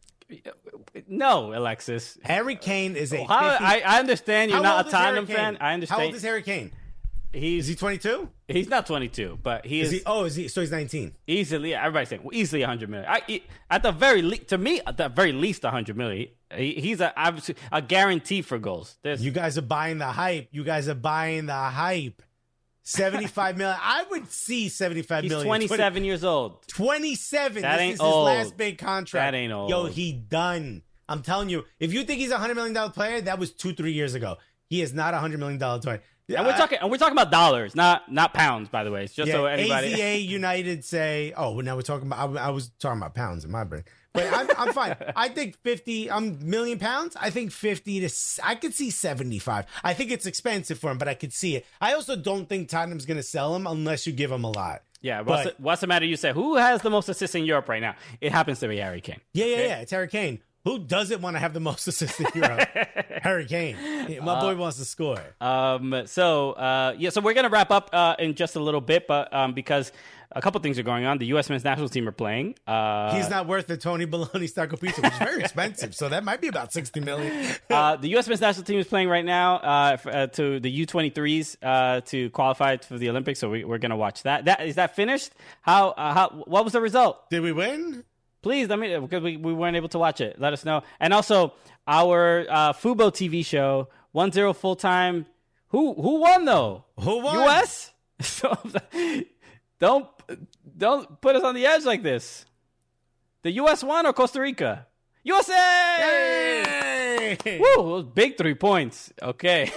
No, 1.08 1.54
Alexis. 1.54 2.18
Harry 2.24 2.56
Kane 2.56 2.96
is 2.96 3.14
a. 3.14 3.24
How, 3.24 3.52
50 3.52 3.66
I, 3.66 3.82
I 3.86 4.00
understand 4.00 4.52
you're 4.52 4.58
How 4.58 4.78
not 4.78 4.88
a 4.88 4.92
Tottenham 4.92 5.26
fan. 5.26 5.58
I 5.60 5.74
understand. 5.74 6.00
How 6.00 6.06
old 6.06 6.16
is 6.16 6.24
Harry 6.24 6.42
Kane? 6.42 6.72
he's 7.34 7.66
Is 7.66 7.70
he 7.70 7.76
22? 7.76 8.30
he's 8.48 8.70
not 8.70 8.86
22, 8.86 9.40
but 9.42 9.66
he 9.66 9.82
Is 9.82 9.88
is, 9.88 10.00
he? 10.00 10.04
Oh, 10.06 10.26
is 10.26 10.36
he? 10.36 10.48
So 10.48 10.62
he's 10.62 10.72
19. 10.72 11.14
easily. 11.28 11.74
Everybody's 11.74 12.10
saying 12.10 12.28
easily 12.34 12.62
100 12.62 12.90
million. 12.90 13.10
I, 13.10 13.42
at 13.70 13.84
the 13.84 13.92
very 13.92 14.22
least, 14.22 14.48
to 14.50 14.58
me, 14.58 14.82
at 14.86 14.98
the 14.98 15.10
very 15.10 15.32
least, 15.32 15.64
100 15.64 15.96
million. 15.96 16.30
He, 16.56 16.74
he's 16.74 17.00
a 17.00 17.14
obviously 17.16 17.56
a 17.72 17.82
guarantee 17.82 18.42
for 18.42 18.58
goals. 18.58 18.98
There's 19.04 19.24
You 19.24 19.32
guys 19.32 19.58
are 19.58 19.64
buying 19.64 19.98
the 19.98 20.08
hype. 20.08 20.50
You 20.52 20.64
guys 20.64 20.90
are 20.90 20.96
buying 20.96 21.46
the 21.46 21.54
hype. 21.54 22.22
75 22.84 23.58
million. 23.58 23.78
I 23.80 24.06
would 24.10 24.32
see 24.32 24.70
75 24.70 25.24
he's 25.24 25.30
million. 25.30 25.48
27 25.48 26.04
years 26.04 26.24
old. 26.24 26.68
27. 26.68 27.62
That 27.62 27.74
this 27.74 27.82
ain't 27.82 27.94
is 27.94 28.00
his 28.00 28.02
old. 28.02 28.26
last 28.26 28.58
big 28.58 28.78
contract. 28.78 29.32
That 29.32 29.38
ain't 29.38 29.54
old. 29.54 29.70
Yo, 29.70 29.86
he 29.86 30.12
done. 30.12 30.82
I'm 31.08 31.22
telling 31.22 31.50
you, 31.50 31.66
if 31.80 31.94
you 31.94 32.04
think 32.04 32.20
he's 32.20 32.32
a 32.32 32.38
$100 32.38 32.56
million 32.56 32.92
player, 32.92 33.22
that 33.22 33.38
was 33.38 33.52
two, 33.52 33.74
three 33.74 33.92
years 33.92 34.16
ago. 34.16 34.38
He 34.68 34.82
is 34.82 34.94
not 34.94 35.14
a 35.14 35.18
$100 35.18 35.38
million 35.38 35.60
player. 35.82 36.02
And 36.30 36.46
we're 36.46 36.54
uh, 36.54 36.58
talking 36.58 36.78
and 36.80 36.90
we're 36.90 36.98
talking 36.98 37.18
about 37.18 37.30
dollars, 37.30 37.76
not 37.76 38.10
not 38.10 38.34
pounds. 38.34 38.70
By 38.70 38.86
the 38.86 38.92
way, 38.92 39.04
it's 39.04 39.14
just 39.14 39.28
Yeah, 39.28 39.34
so 39.34 39.46
anybody. 39.46 39.94
AZA 39.94 40.26
United 40.28 40.86
say, 40.86 41.34
oh, 41.36 41.52
well, 41.52 41.66
now 41.66 41.76
we're 41.76 41.82
talking 41.82 42.08
about, 42.08 42.38
I, 42.38 42.48
I 42.48 42.50
was 42.52 42.70
talking 42.80 43.00
about 43.00 43.16
pounds 43.16 43.44
in 43.44 43.52
my 43.52 43.66
brain. 43.66 43.84
But 44.14 44.32
I'm, 44.34 44.50
I'm 44.58 44.74
fine. 44.74 44.96
I 45.16 45.30
think 45.30 45.58
50, 45.62 46.12
I'm 46.12 46.38
million 46.50 46.80
pounds. 46.80 47.16
I 47.20 47.30
think 47.30 47.52
50 47.52 48.08
to, 48.08 48.14
I 48.44 48.56
could 48.56 48.74
see 48.74 48.90
75. 48.90 49.66
I 49.84 49.94
think 49.94 50.12
it's 50.12 50.26
expensive 50.26 50.80
for 50.80 50.92
him, 50.92 50.98
but 50.98 51.08
I 51.08 51.14
could 51.14 51.34
see 51.34 51.56
it. 51.56 51.66
I 51.80 51.94
also 51.94 52.16
don't 52.16 52.48
think 52.50 52.70
Tottenham's 52.70 53.06
going 53.06 53.18
to 53.18 53.24
sell 53.24 53.56
him 53.56 53.68
unless 53.68 54.06
you 54.06 54.14
give 54.14 54.32
him 54.32 54.44
a 54.44 54.52
lot. 54.52 54.84
Yeah, 55.02 55.22
what's, 55.22 55.46
But- 55.46 55.58
the, 55.58 55.64
what's 55.64 55.82
the 55.82 55.88
matter? 55.88 56.06
You 56.06 56.16
say 56.16 56.32
who 56.32 56.58
has 56.58 56.82
the 56.82 56.90
most 56.92 57.10
assists 57.10 57.36
in 57.36 57.46
Europe 57.46 57.68
right 57.70 57.82
now? 57.82 57.96
It 58.20 58.32
happens 58.32 58.60
to 58.60 58.68
be 58.68 58.78
Harry 58.78 59.02
Kane. 59.02 59.20
Yeah, 59.34 59.46
yeah, 59.46 59.58
yeah. 59.58 59.80
It's 59.80 59.92
Harry 59.92 60.08
Kane. 60.08 60.40
Who 60.64 60.78
doesn't 60.78 61.24
want 61.24 61.36
to 61.36 61.40
have 61.40 61.54
the 61.54 61.60
most 61.60 61.88
assists 61.88 62.20
in 62.20 62.28
Europe? 62.36 62.70
Harry 63.24 63.46
Kane. 63.48 63.76
My 64.24 64.40
boy 64.40 64.56
wants 64.56 64.78
to 64.78 64.86
score. 64.86 65.20
Um, 65.42 66.04
so 66.06 66.52
uh, 66.52 66.94
yeah, 67.00 67.10
so 67.10 67.20
we're 67.20 67.34
gonna 67.34 67.50
wrap 67.50 67.72
up 67.72 67.90
uh, 67.94 68.16
in 68.20 68.36
just 68.36 68.56
a 68.56 68.60
little 68.60 68.80
bit, 68.82 69.08
but 69.08 69.34
um, 69.34 69.54
because 69.54 69.92
a 70.34 70.42
couple 70.42 70.60
things 70.62 70.80
are 70.80 70.84
going 70.84 71.06
on, 71.06 71.18
the 71.18 71.26
U.S. 71.28 71.50
men's 71.50 71.64
national 71.64 71.90
team 71.90 72.08
are 72.08 72.12
playing. 72.14 72.56
Uh, 72.66 73.16
He's 73.16 73.30
not 73.30 73.48
worth 73.48 73.68
the 73.68 73.78
Tony 73.78 74.06
Baloney 74.06 74.54
Taco 74.54 74.78
Pizza, 74.78 75.02
which 75.02 75.12
is 75.12 75.18
very 75.20 75.42
expensive. 75.42 75.94
So 75.96 76.10
that 76.10 76.24
might 76.24 76.40
be 76.42 76.48
about 76.48 76.72
60 76.74 77.00
million. 77.02 77.56
uh, 77.70 77.96
the 77.98 78.10
U.S. 78.10 78.28
men's 78.28 78.42
national 78.42 78.66
team 78.66 78.80
is 78.80 78.88
playing 78.88 79.10
right 79.10 79.26
now 79.26 79.56
uh, 79.58 79.90
f- 79.94 80.08
uh, 80.08 80.28
to 80.28 80.60
the 80.60 80.86
U23s 80.86 81.58
uh, 81.62 82.02
to 82.02 82.30
qualify 82.32 82.78
for 82.78 82.98
the 82.98 83.10
Olympics. 83.10 83.40
So 83.40 83.50
we, 83.50 83.64
we're 83.64 83.78
gonna 83.78 83.98
watch 83.98 84.24
that. 84.24 84.46
That 84.46 84.62
is 84.66 84.76
that 84.76 84.96
finished? 84.96 85.32
How 85.62 85.90
uh, 85.90 86.14
how 86.14 86.44
what 86.48 86.64
was 86.64 86.74
the 86.74 86.82
result? 86.82 87.30
Did 87.30 87.42
we 87.42 87.52
win? 87.52 88.04
Please 88.42 88.68
let 88.70 88.80
me 88.80 88.98
because 88.98 89.22
we, 89.22 89.38
we 89.38 89.54
weren't 89.54 89.76
able 89.76 89.90
to 89.90 90.00
watch 90.00 90.20
it. 90.22 90.40
Let 90.40 90.54
us 90.54 90.66
know. 90.66 90.82
And 91.00 91.14
also 91.14 91.54
our 91.88 92.46
uh, 92.50 92.74
Fubo 92.74 93.12
TV 93.12 93.46
show 93.46 93.90
one 94.14 94.32
zero 94.32 94.54
full 94.54 94.76
time. 94.76 95.26
Who 95.70 95.94
who 95.94 96.22
won 96.22 96.46
though? 96.46 96.86
Who 97.00 97.20
won? 97.20 97.36
U.S. 97.44 97.92
So 98.22 98.56
don't 99.82 100.08
don't 100.78 101.20
put 101.20 101.36
us 101.36 101.44
on 101.44 101.56
the 101.56 101.66
edge 101.66 101.84
like 101.84 102.04
this. 102.04 102.46
The 103.42 103.52
U.S. 103.54 103.84
won 103.84 104.06
or 104.06 104.14
Costa 104.14 104.40
Rica? 104.40 104.88
USA! 105.24 105.54
Hey! 107.44 107.60
Woo! 107.60 107.76
Those 107.76 108.06
big 108.06 108.38
three 108.38 108.56
points. 108.56 109.14
Okay. 109.22 109.72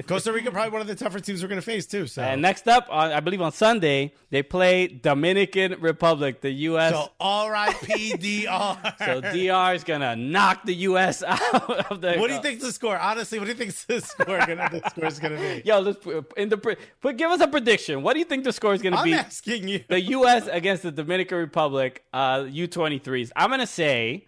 Costa 0.06 0.32
Rica 0.32 0.50
probably 0.50 0.70
one 0.72 0.80
of 0.80 0.86
the 0.86 0.94
tougher 0.94 1.20
teams 1.20 1.42
we're 1.42 1.48
going 1.48 1.60
to 1.60 1.64
face 1.64 1.86
too. 1.86 2.06
So, 2.06 2.22
and 2.22 2.40
next 2.40 2.66
up, 2.66 2.86
on, 2.90 3.12
I 3.12 3.20
believe 3.20 3.42
on 3.42 3.52
Sunday, 3.52 4.14
they 4.30 4.42
play 4.42 4.86
Dominican 4.86 5.76
Republic, 5.80 6.40
the 6.40 6.50
U.S. 6.50 6.94
so 6.94 7.10
R.I.P. 7.20 8.14
DR. 8.14 8.94
So 8.98 9.20
DR 9.20 9.74
is 9.74 9.84
gonna 9.84 10.16
knock 10.16 10.64
the 10.64 10.74
U.S. 10.74 11.22
out 11.26 11.90
of 11.90 12.00
the. 12.00 12.16
what 12.16 12.28
do 12.28 12.34
you 12.34 12.42
think 12.42 12.60
the 12.60 12.72
score? 12.72 12.98
Honestly, 12.98 13.38
what 13.38 13.44
do 13.44 13.50
you 13.50 13.56
think 13.56 13.74
the 13.74 14.00
score 14.00 14.38
gonna 14.38 14.68
the 14.70 14.90
score 14.90 15.06
is 15.06 15.18
gonna 15.18 15.36
be? 15.36 15.62
Yo, 15.66 15.78
let's 15.80 15.98
in 16.38 16.48
the 16.48 16.56
put. 16.56 16.78
Give 17.18 17.30
us 17.30 17.40
a 17.40 17.48
prediction. 17.48 18.02
What 18.02 18.14
do 18.14 18.18
you 18.18 18.24
think 18.24 18.44
the 18.44 18.52
score 18.52 18.72
is 18.72 18.80
gonna 18.80 18.96
I'm 18.96 19.04
be? 19.04 19.14
asking 19.14 19.68
you. 19.68 19.84
The 19.88 20.00
U.S. 20.00 20.48
against 20.50 20.82
the 20.84 20.90
Dominican 20.92 21.36
Republic, 21.38 22.02
uh, 22.14 22.40
U23s. 22.40 23.30
I'm 23.36 23.50
gonna 23.50 23.66
say 23.66 24.26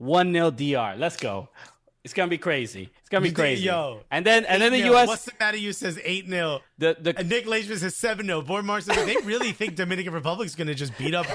one 0.00 0.32
0 0.32 0.50
DR. 0.50 0.96
Let's 0.96 1.16
go. 1.16 1.48
It's 2.02 2.14
gonna 2.14 2.30
be 2.30 2.38
crazy. 2.38 2.90
It's 3.00 3.08
gonna 3.10 3.22
be 3.22 3.32
crazy. 3.42 3.64
yo, 3.64 4.00
and 4.10 4.24
then 4.24 4.46
and 4.46 4.62
then 4.62 4.72
the 4.72 4.80
8-0. 4.80 4.84
U.S. 4.86 5.08
What's 5.08 5.24
the 5.26 5.32
matter? 5.38 5.58
You 5.58 5.72
says 5.74 6.00
eight 6.02 6.26
0 6.26 6.60
the 6.78 6.96
the 6.98 7.18
And 7.18 7.28
Nick 7.28 7.44
Laishman 7.46 7.76
says 7.76 7.94
seven 7.94 8.24
0 8.26 8.40
Boyd 8.42 8.64
Mark 8.64 8.82
says 8.82 8.96
they 9.04 9.16
really 9.24 9.52
think 9.52 9.74
Dominican 9.76 10.14
Republic's 10.14 10.54
gonna 10.54 10.74
just 10.74 10.96
beat 10.96 11.14
up 11.14 11.26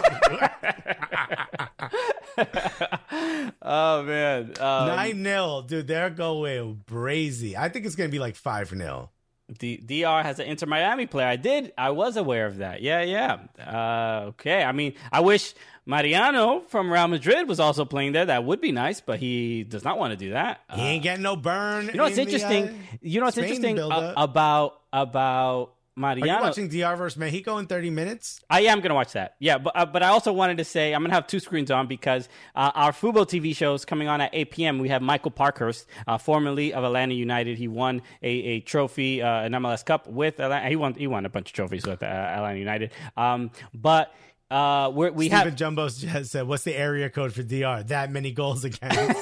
oh 3.62 4.04
man. 4.04 4.54
Um, 4.60 4.88
nine 4.88 5.24
0 5.24 5.66
dude. 5.68 5.88
They're 5.88 6.10
going 6.10 6.82
crazy. 6.88 7.56
I 7.56 7.70
think 7.70 7.86
it's 7.86 7.96
gonna 7.96 8.10
be 8.10 8.20
like 8.20 8.36
five 8.36 8.70
0 8.70 9.12
D- 9.60 9.78
DR 9.78 10.24
has 10.24 10.40
an 10.40 10.48
Inter 10.48 10.66
Miami 10.66 11.06
player. 11.06 11.28
I 11.28 11.36
did. 11.36 11.72
I 11.78 11.92
was 11.92 12.18
aware 12.18 12.48
of 12.48 12.58
that. 12.58 12.82
Yeah, 12.82 13.02
yeah. 13.04 13.38
Uh, 13.64 14.26
okay. 14.30 14.64
I 14.64 14.72
mean, 14.72 14.96
I 15.12 15.20
wish 15.20 15.54
Mariano 15.86 16.62
from 16.62 16.92
Real 16.92 17.08
Madrid 17.08 17.48
was 17.48 17.60
also 17.60 17.86
playing 17.86 18.14
there. 18.14 18.26
That 18.26 18.44
would 18.44 18.60
be 18.60 18.72
nice, 18.72 19.02
but 19.02 19.20
he 19.20 19.64
does 19.64 19.84
not 19.84 20.00
want 20.00 20.12
to 20.12 20.18
do 20.18 20.32
that. 20.32 20.62
He 20.74 20.82
ain't 20.82 21.04
getting 21.04 21.24
no 21.24 21.36
burn. 21.36 21.90
Uh, 21.90 21.92
you 21.92 21.98
know 21.98 22.04
what's 22.04 22.18
in 22.18 22.28
the, 22.28 22.34
interesting? 22.34 22.68
uh, 22.70 22.98
you 23.02 23.20
know 23.20 23.26
what's 23.26 23.38
Spain 23.38 23.50
interesting 23.50 23.80
uh, 23.80 24.14
about 24.18 24.82
about 24.92 25.76
Are 26.02 26.18
you 26.18 26.26
watching 26.26 26.70
DR 26.70 26.96
versus 26.98 27.18
Mexico 27.18 27.58
in 27.60 27.68
30 27.68 27.92
minutes? 27.92 28.42
I 28.50 28.62
am 28.62 28.80
going 28.80 28.90
to 28.90 28.96
watch 28.96 29.14
that. 29.14 29.36
Yeah, 29.40 29.60
but 29.60 29.74
uh, 29.76 29.86
but 29.86 30.02
I 30.02 30.08
also 30.08 30.34
wanted 30.34 30.58
to 30.58 30.66
say 30.66 30.94
I'm 30.94 31.02
going 31.02 31.12
to 31.12 31.16
have 31.16 31.28
two 31.28 31.40
screens 31.40 31.70
on 31.70 31.86
because 31.86 32.30
uh, 32.56 32.72
our 32.74 32.92
Fubo 32.92 33.26
TV 33.26 33.56
show 33.56 33.76
is 33.76 33.86
coming 33.86 34.08
on 34.08 34.22
at 34.22 34.32
8 34.34 34.52
p.m. 34.52 34.80
We 34.80 34.90
have 34.90 35.04
Michael 35.04 35.32
Parkhurst, 35.32 35.86
uh, 36.08 36.18
formerly 36.18 36.74
of 36.74 36.84
Atlanta 36.84 37.14
United. 37.14 37.60
He 37.60 37.68
won 37.68 38.02
a, 38.24 38.28
a 38.30 38.60
trophy, 38.62 39.22
uh, 39.22 39.44
an 39.44 39.52
MLS 39.52 39.86
Cup 39.86 40.08
with 40.08 40.40
Atlanta. 40.40 40.68
He 40.68 40.76
won 40.76 40.96
he 40.96 41.06
won 41.06 41.26
a 41.26 41.30
bunch 41.30 41.50
of 41.50 41.54
trophies 41.54 41.86
with 41.86 42.02
uh, 42.02 42.08
Atlanta 42.08 42.58
United. 42.58 42.92
Um, 43.16 43.52
but 43.74 44.14
uh, 44.56 44.90
we're, 44.90 45.12
we 45.12 45.26
Stephen 45.28 45.46
have 45.50 45.56
Jumbo 45.56 45.88
said, 45.90 46.48
"What's 46.48 46.64
the 46.64 46.76
area 46.76 47.10
code 47.10 47.34
for 47.34 47.44
DR? 47.44 47.84
That 47.88 48.12
many 48.12 48.32
goals 48.32 48.64
against." 48.64 49.22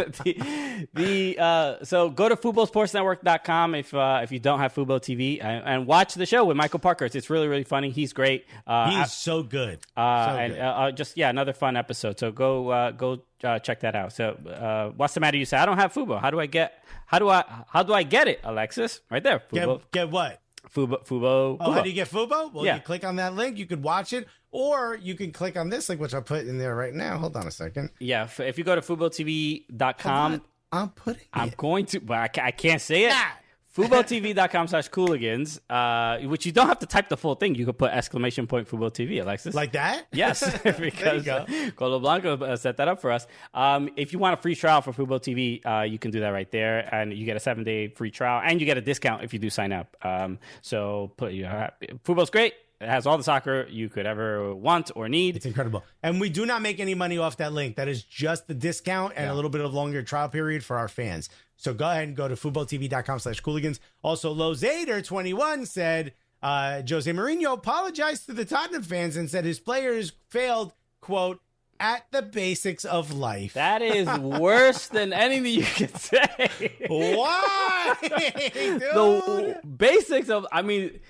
the, 0.24 0.86
the 0.94 1.38
uh, 1.38 1.84
so 1.84 2.10
go 2.10 2.28
to 2.28 2.36
FuboSportsNetwork.com 2.36 3.74
if 3.74 3.94
uh, 3.94 4.20
if 4.22 4.32
you 4.32 4.38
don't 4.38 4.58
have 4.58 4.74
Fubo 4.74 5.00
TV 5.00 5.42
and, 5.42 5.64
and 5.64 5.86
watch 5.86 6.14
the 6.14 6.26
show 6.26 6.44
with 6.44 6.56
Michael 6.56 6.78
Parker. 6.78 7.04
It's 7.04 7.14
it's 7.14 7.30
really 7.30 7.48
really 7.48 7.64
funny. 7.64 7.90
He's 7.90 8.12
great. 8.12 8.46
Uh, 8.66 8.90
He's 8.90 9.12
so 9.12 9.42
good. 9.42 9.80
Uh, 9.96 10.26
So 10.26 10.38
and 10.38 10.52
good. 10.54 10.60
uh, 10.60 10.64
uh, 10.64 10.90
just 10.92 11.16
yeah, 11.16 11.30
another 11.30 11.52
fun 11.52 11.76
episode. 11.76 12.18
So 12.18 12.32
go 12.32 12.68
uh, 12.68 12.90
go 12.92 13.22
uh, 13.44 13.58
check 13.58 13.80
that 13.80 13.94
out. 13.94 14.12
So 14.12 14.30
uh, 14.30 14.90
what's 14.96 15.14
the 15.14 15.20
matter? 15.20 15.36
You 15.36 15.44
say 15.44 15.56
I 15.56 15.66
don't 15.66 15.78
have 15.78 15.92
Fubo. 15.92 16.20
How 16.20 16.30
do 16.30 16.40
I 16.40 16.46
get? 16.46 16.84
How 17.06 17.18
do 17.18 17.28
I? 17.28 17.44
How 17.68 17.82
do 17.82 17.92
I 17.92 18.02
get 18.02 18.28
it, 18.28 18.40
Alexis? 18.44 19.00
Right 19.10 19.22
there, 19.22 19.40
Fubo, 19.52 19.78
get, 19.78 19.92
get 19.92 20.10
what? 20.10 20.40
Fubo, 20.68 21.04
Fubo. 21.06 21.56
Oh, 21.60 21.72
how 21.72 21.82
do 21.82 21.88
you 21.88 21.94
get 21.94 22.08
Fubo? 22.08 22.52
Well, 22.52 22.64
Yeah. 22.64 22.76
you 22.76 22.80
click 22.82 23.04
on 23.04 23.16
that 23.16 23.34
link, 23.34 23.56
you 23.58 23.66
could 23.66 23.82
watch 23.82 24.12
it, 24.12 24.26
or 24.50 24.96
you 24.96 25.14
can 25.14 25.32
click 25.32 25.56
on 25.56 25.68
this 25.70 25.88
link, 25.88 26.00
which 26.00 26.14
I'll 26.14 26.22
put 26.22 26.46
in 26.46 26.58
there 26.58 26.74
right 26.74 26.94
now. 26.94 27.18
Hold 27.18 27.36
on 27.36 27.46
a 27.46 27.50
second. 27.50 27.90
yeah, 27.98 28.28
if 28.38 28.58
you 28.58 28.64
go 28.64 28.74
to 28.74 28.80
FuboTV.com, 28.80 30.42
I'm 30.72 30.88
putting 30.90 31.22
I'm 31.32 31.48
it. 31.48 31.56
going 31.56 31.86
to, 31.86 32.00
but 32.00 32.38
I, 32.38 32.46
I 32.46 32.50
can't 32.52 32.80
say 32.80 33.04
it. 33.04 33.12
Ah. 33.14 33.36
FuboTV.com 33.76 34.66
slash 34.66 34.90
Cooligans, 34.90 35.60
uh, 35.70 36.26
which 36.26 36.44
you 36.44 36.50
don't 36.52 36.66
have 36.66 36.80
to 36.80 36.86
type 36.86 37.08
the 37.08 37.16
full 37.16 37.36
thing. 37.36 37.54
You 37.54 37.64
could 37.66 37.78
put 37.78 37.92
exclamation 37.92 38.46
point 38.46 38.68
Fubo 38.68 38.90
TV, 38.90 39.22
Alexis. 39.22 39.54
like 39.54 39.72
that. 39.72 40.06
Yes, 40.12 40.42
because 40.78 41.24
go. 41.24 41.46
Colo 41.76 42.00
Blanco 42.00 42.36
uh, 42.36 42.56
set 42.56 42.78
that 42.78 42.88
up 42.88 43.00
for 43.00 43.12
us. 43.12 43.26
Um, 43.54 43.88
if 43.96 44.12
you 44.12 44.18
want 44.18 44.38
a 44.38 44.42
free 44.42 44.56
trial 44.56 44.82
for 44.82 44.92
Fubo 44.92 45.20
TV, 45.20 45.64
uh, 45.64 45.82
you 45.84 45.98
can 45.98 46.10
do 46.10 46.20
that 46.20 46.30
right 46.30 46.50
there, 46.50 46.92
and 46.92 47.12
you 47.12 47.24
get 47.24 47.36
a 47.36 47.40
seven 47.40 47.62
day 47.62 47.88
free 47.88 48.10
trial, 48.10 48.42
and 48.44 48.60
you 48.60 48.66
get 48.66 48.76
a 48.76 48.82
discount 48.82 49.22
if 49.22 49.32
you 49.32 49.38
do 49.38 49.50
sign 49.50 49.72
up. 49.72 49.96
Um, 50.02 50.38
so 50.62 51.12
put 51.16 51.32
you 51.32 51.46
uh, 51.46 51.70
Fubo's 52.04 52.30
great. 52.30 52.54
It 52.80 52.88
has 52.88 53.06
all 53.06 53.18
the 53.18 53.24
soccer 53.24 53.66
you 53.68 53.90
could 53.90 54.06
ever 54.06 54.54
want 54.54 54.90
or 54.96 55.06
need. 55.06 55.36
It's 55.36 55.44
incredible. 55.44 55.84
And 56.02 56.18
we 56.18 56.30
do 56.30 56.46
not 56.46 56.62
make 56.62 56.80
any 56.80 56.94
money 56.94 57.18
off 57.18 57.36
that 57.36 57.52
link. 57.52 57.76
That 57.76 57.88
is 57.88 58.02
just 58.02 58.48
the 58.48 58.54
discount 58.54 59.12
and 59.16 59.30
a 59.30 59.34
little 59.34 59.50
bit 59.50 59.60
of 59.60 59.74
longer 59.74 60.02
trial 60.02 60.30
period 60.30 60.64
for 60.64 60.78
our 60.78 60.88
fans. 60.88 61.28
So 61.60 61.74
go 61.74 61.90
ahead 61.90 62.08
and 62.08 62.16
go 62.16 62.26
to 62.26 62.36
FuboTV.com 62.36 63.18
slash 63.18 63.42
Cooligans. 63.42 63.80
Also, 64.02 64.34
Lozader21 64.34 65.66
said 65.66 66.14
uh, 66.42 66.80
Jose 66.88 67.12
Mourinho 67.12 67.52
apologized 67.52 68.24
to 68.26 68.32
the 68.32 68.46
Tottenham 68.46 68.82
fans 68.82 69.14
and 69.14 69.28
said 69.28 69.44
his 69.44 69.60
players 69.60 70.12
failed, 70.30 70.72
quote, 71.02 71.42
at 71.80 72.04
the 72.12 72.22
basics 72.22 72.84
of 72.84 73.12
life. 73.12 73.54
That 73.54 73.82
is 73.82 74.06
worse 74.18 74.86
than 74.88 75.12
anything 75.12 75.52
you 75.52 75.64
can 75.64 75.92
say. 75.94 76.72
Why? 76.86 77.94
Dude? 78.02 78.80
the 78.80 79.60
basics 79.76 80.28
of, 80.28 80.46
I 80.52 80.62
mean, 80.62 81.00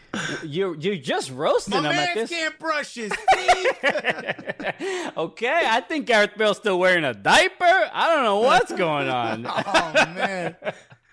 you're 0.45 0.77
you're 0.77 0.97
just 0.97 1.31
roasting 1.33 1.75
My 1.83 1.83
them 1.83 1.93
at 1.93 2.07
man 2.07 2.17
this. 2.17 2.31
can't 2.31 2.59
brush 2.59 2.95
his 2.95 3.13
teeth. 3.35 3.85
okay, 5.17 5.63
I 5.67 5.83
think 5.87 6.07
Gareth 6.07 6.37
Bale's 6.37 6.57
still 6.59 6.79
wearing 6.79 7.05
a 7.05 7.15
diaper. 7.15 7.91
I 7.93 8.15
don't 8.15 8.25
know 8.25 8.41
what's 8.41 8.73
going 8.73 9.09
on. 9.09 9.47
oh, 9.49 9.93
man. 10.15 10.57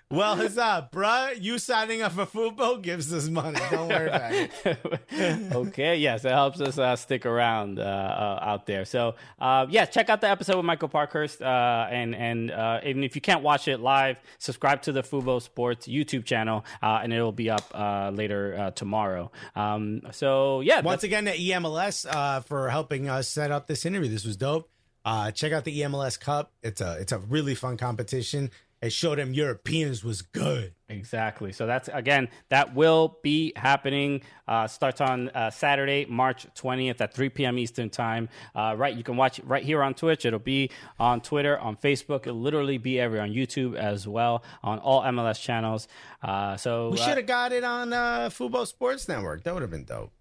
Well, 0.09 0.37
huzzah, 0.37 0.89
bruh. 0.93 1.35
You 1.41 1.59
signing 1.59 2.01
up 2.01 2.13
for 2.13 2.25
Fubo 2.25 2.81
gives 2.81 3.11
us 3.11 3.27
money. 3.27 3.59
Don't 3.69 3.89
worry 3.89 4.07
about 4.07 4.31
it. 4.31 5.51
okay, 5.53 5.97
yes, 5.97 6.23
it 6.23 6.31
helps 6.31 6.61
us 6.61 6.77
uh, 6.77 6.95
stick 6.95 7.25
around 7.25 7.77
uh, 7.77 7.81
uh, 7.83 8.39
out 8.41 8.65
there. 8.67 8.85
So, 8.85 9.15
uh, 9.37 9.65
yeah, 9.69 9.83
check 9.83 10.09
out 10.09 10.21
the 10.21 10.29
episode 10.29 10.55
with 10.55 10.65
Michael 10.65 10.87
Parkhurst, 10.87 11.41
uh, 11.41 11.87
and 11.89 12.15
and 12.15 12.51
uh, 12.51 12.79
even 12.85 13.03
if 13.03 13.15
you 13.15 13.21
can't 13.21 13.43
watch 13.43 13.67
it 13.67 13.81
live, 13.81 14.17
subscribe 14.37 14.81
to 14.83 14.93
the 14.93 15.03
Fubo 15.03 15.41
Sports 15.41 15.89
YouTube 15.89 16.23
channel, 16.23 16.63
uh, 16.81 17.01
and 17.03 17.11
it'll 17.11 17.33
be 17.33 17.49
up 17.49 17.69
uh, 17.73 18.09
later 18.13 18.55
uh, 18.57 18.71
tomorrow. 18.71 19.29
Um, 19.57 20.03
so, 20.11 20.61
yeah, 20.61 20.79
Once 20.79 21.03
again, 21.03 21.25
to 21.25 21.37
EMLS 21.37 22.05
uh, 22.09 22.39
for 22.41 22.69
helping 22.69 23.09
us 23.09 23.27
set 23.27 23.51
up 23.51 23.67
this 23.67 23.85
interview. 23.85 24.09
This 24.09 24.23
was 24.23 24.37
dope. 24.37 24.69
Uh, 25.03 25.31
check 25.31 25.53
out 25.53 25.63
the 25.63 25.79
EMLS 25.81 26.19
Cup. 26.19 26.51
It's 26.61 26.81
a 26.81 26.97
it's 26.99 27.13
a 27.13 27.19
really 27.19 27.55
fun 27.55 27.77
competition. 27.77 28.51
It 28.81 28.91
show 28.93 29.15
them 29.15 29.33
Europeans 29.33 30.03
was 30.03 30.21
good. 30.21 30.73
Exactly. 30.89 31.51
So 31.51 31.65
that's 31.65 31.89
again 31.91 32.29
that 32.49 32.75
will 32.75 33.17
be 33.23 33.51
happening. 33.55 34.21
Uh, 34.47 34.67
starts 34.67 35.01
on 35.01 35.29
uh, 35.29 35.49
Saturday, 35.49 36.05
March 36.07 36.45
twentieth 36.53 37.01
at 37.01 37.13
three 37.13 37.29
p.m. 37.29 37.57
Eastern 37.57 37.89
time. 37.89 38.29
Uh, 38.55 38.75
right, 38.77 38.95
you 38.95 39.03
can 39.03 39.17
watch 39.17 39.39
it 39.39 39.45
right 39.45 39.63
here 39.63 39.81
on 39.81 39.95
Twitch. 39.95 40.25
It'll 40.25 40.39
be 40.39 40.69
on 40.99 41.21
Twitter, 41.21 41.57
on 41.59 41.75
Facebook. 41.75 42.21
It'll 42.27 42.39
literally 42.39 42.77
be 42.77 42.99
everywhere 42.99 43.23
on 43.23 43.31
YouTube 43.31 43.75
as 43.75 44.07
well 44.07 44.43
on 44.63 44.79
all 44.79 45.01
MLS 45.01 45.41
channels. 45.41 45.87
Uh, 46.21 46.55
so 46.55 46.91
We 46.91 46.99
uh, 46.99 47.05
should 47.05 47.17
have 47.17 47.25
got 47.25 47.51
it 47.51 47.63
on 47.63 47.91
uh, 47.91 48.29
Fubo 48.29 48.65
Sports 48.65 49.07
Network. 49.09 49.43
That 49.43 49.53
would 49.55 49.61
have 49.61 49.71
been 49.71 49.85
dope. 49.85 50.11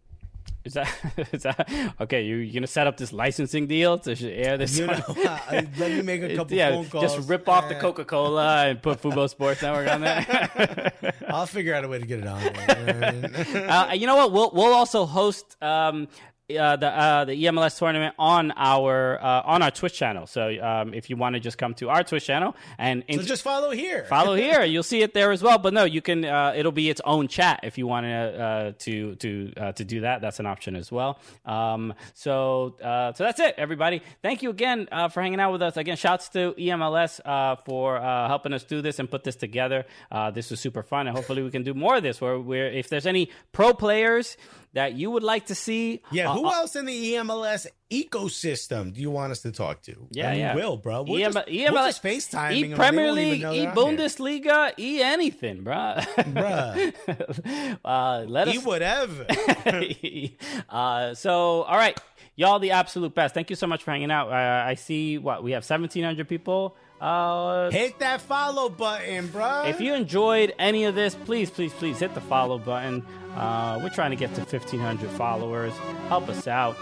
Is 0.67 0.73
that 0.75 0.89
is 1.33 1.45
that 1.45 1.95
okay? 2.01 2.23
You 2.23 2.37
you 2.37 2.53
gonna 2.53 2.67
set 2.67 2.87
up 2.87 2.97
this 2.97 3.12
licensing 3.12 3.67
deal 3.67 3.99
to 4.01 4.33
air 4.33 4.59
this? 4.59 4.77
You 4.79 4.89
know, 4.89 4.95
uh, 4.95 5.39
let 5.79 5.79
me 5.79 6.03
make 6.03 6.23
a 6.23 6.37
couple 6.37 6.57
yeah, 6.57 6.71
phone 6.71 6.87
calls. 6.87 7.14
just 7.14 7.29
rip 7.29 7.49
off 7.49 7.69
the 7.69 7.77
Coca 7.77 8.05
Cola 8.05 8.67
and 8.67 8.83
put 8.83 9.01
Fubo 9.01 9.31
Sports 9.31 9.62
Network 9.62 9.89
on 9.89 10.01
there. 10.01 10.93
I'll 11.29 11.47
figure 11.47 11.75
out 11.75 11.85
a 11.85 11.89
way 11.89 11.99
to 12.01 12.07
get 12.07 12.21
it 12.21 12.27
on. 12.27 12.41
there. 12.43 13.71
uh, 13.71 13.93
you 13.95 14.07
know 14.07 14.17
what? 14.17 14.33
We'll 14.33 14.51
we'll 14.53 14.75
also 14.75 15.07
host 15.07 15.57
um, 15.62 16.09
uh, 16.49 16.76
the 16.76 16.86
uh, 16.86 17.24
the 17.24 17.32
EMLS 17.32 17.76
tournament 17.76 18.14
on 18.18 18.53
our 18.57 19.20
uh, 19.20 19.42
on 19.44 19.62
our 19.62 19.70
Twitch 19.70 19.94
channel. 19.94 20.26
So 20.26 20.57
um, 20.62 20.94
if 20.94 21.11
you 21.11 21.16
want 21.16 21.34
to 21.34 21.40
just 21.40 21.59
come 21.59 21.74
to 21.74 21.88
our 21.88 22.05
Twitch 22.05 22.24
channel 22.24 22.55
and 22.78 23.03
so 23.11 23.22
just 23.22 23.42
follow 23.42 23.70
here. 23.72 24.05
follow 24.09 24.36
here, 24.36 24.62
you'll 24.64 24.84
see 24.84 25.03
it 25.03 25.12
there 25.12 25.32
as 25.32 25.42
well. 25.42 25.59
But 25.59 25.74
no, 25.74 25.84
you 25.84 26.01
can. 26.01 26.24
Uh, 26.24 26.53
it'll 26.57 26.72
be 26.72 26.88
its 26.88 27.01
own 27.05 27.26
chat 27.26 27.61
if 27.64 27.78
you 27.78 27.86
want 27.86 28.07
to 28.07 28.11
uh, 28.11 28.72
to 28.78 29.14
to 29.16 29.53
uh, 29.57 29.72
to 29.72 29.84
do 29.84 30.01
that. 30.03 30.20
That's 30.20 30.38
an 30.38 30.47
option 30.47 30.76
as 30.76 30.92
well. 30.92 31.18
Um, 31.44 31.94
so 32.14 32.76
uh, 32.82 33.12
so 33.12 33.24
that's 33.24 33.40
it, 33.40 33.57
everybody. 33.59 34.03
Thank 34.22 34.42
you 34.42 34.51
again 34.51 34.88
uh, 34.92 35.09
for 35.09 35.22
hanging 35.22 35.40
out 35.40 35.51
with 35.51 35.62
us. 35.62 35.76
Again, 35.76 35.97
shouts 35.97 36.28
to 36.30 36.53
EMLS 36.53 37.20
uh, 37.24 37.57
for 37.64 37.97
uh, 37.97 38.28
helping 38.28 38.53
us 38.53 38.62
do 38.62 38.82
this 38.82 39.01
and 39.01 39.11
put 39.11 39.24
this 39.24 39.36
together. 39.36 39.84
Uh, 40.12 40.30
this 40.30 40.51
was 40.51 40.61
super 40.61 40.84
fun, 40.84 41.09
and 41.09 41.16
hopefully 41.16 41.42
we 41.42 41.51
can 41.51 41.64
do 41.64 41.74
more 41.74 41.97
of 41.97 42.05
this. 42.05 42.20
Where 42.20 42.38
we're 42.38 42.68
if 42.68 42.88
there's 42.88 43.07
any 43.07 43.30
pro 43.51 43.74
players 43.74 44.36
that 44.77 44.93
you 44.93 45.11
would 45.11 45.22
like 45.22 45.47
to 45.47 45.55
see. 45.55 46.03
Yeah, 46.12 46.31
uh, 46.31 46.35
who 46.35 46.47
uh, 46.47 46.53
else 46.53 46.77
in 46.77 46.85
the 46.85 47.14
EMLS 47.14 47.66
ecosystem 47.91 48.93
do 48.93 49.01
you 49.01 49.11
want 49.11 49.33
us 49.33 49.41
to 49.41 49.51
talk 49.51 49.81
to? 49.83 50.07
Yeah, 50.11 50.31
and 50.31 50.39
yeah. 50.39 50.55
we 50.55 50.61
will, 50.61 50.77
bro. 50.77 51.03
We'll 51.03 51.24
EM, 51.24 51.33
just, 51.33 51.47
EML, 51.49 51.72
we'll 51.72 51.87
just 51.87 52.03
FaceTime 52.03 52.53
E 52.53 52.74
Premier 52.74 53.11
League, 53.11 53.41
E 53.41 53.66
Bundesliga, 53.68 54.79
E 54.79 55.01
anything, 55.03 55.64
bro. 55.64 55.95
Bruh. 55.97 57.79
uh, 57.85 58.24
let 58.29 58.49
E 58.49 58.59
us. 58.59 58.64
whatever. 58.64 59.27
uh, 60.68 61.14
so, 61.14 61.62
all 61.62 61.79
right, 61.79 61.99
y'all, 62.35 62.59
the 62.59 62.72
absolute 62.72 63.14
best. 63.14 63.33
Thank 63.33 63.49
you 63.49 63.57
so 63.57 63.66
much 63.66 63.83
for 63.83 63.93
hanging 63.93 64.11
out. 64.11 64.29
Uh, 64.29 64.68
I 64.68 64.74
see 64.74 65.16
what 65.16 65.43
we 65.43 65.53
have 65.53 65.62
1,700 65.62 66.29
people. 66.29 66.77
Uh, 67.01 67.70
Hit 67.70 67.99
that 67.99 68.20
follow 68.22 68.68
button, 68.68 69.26
bro. 69.28 69.64
if 69.66 69.80
you 69.80 69.94
enjoyed 69.94 70.55
any 70.59 70.84
of 70.84 70.94
this, 70.94 71.14
please, 71.14 71.51
please, 71.51 71.72
please 71.74 71.99
hit 71.99 72.14
the 72.14 72.20
follow 72.20 72.59
button. 72.59 73.05
Uh, 73.34 73.78
we're 73.82 73.90
trying 73.90 74.11
to 74.11 74.16
get 74.16 74.34
to 74.34 74.40
1,500 74.40 75.11
followers. 75.11 75.72
Help 76.09 76.28
us 76.28 76.47
out. 76.47 76.76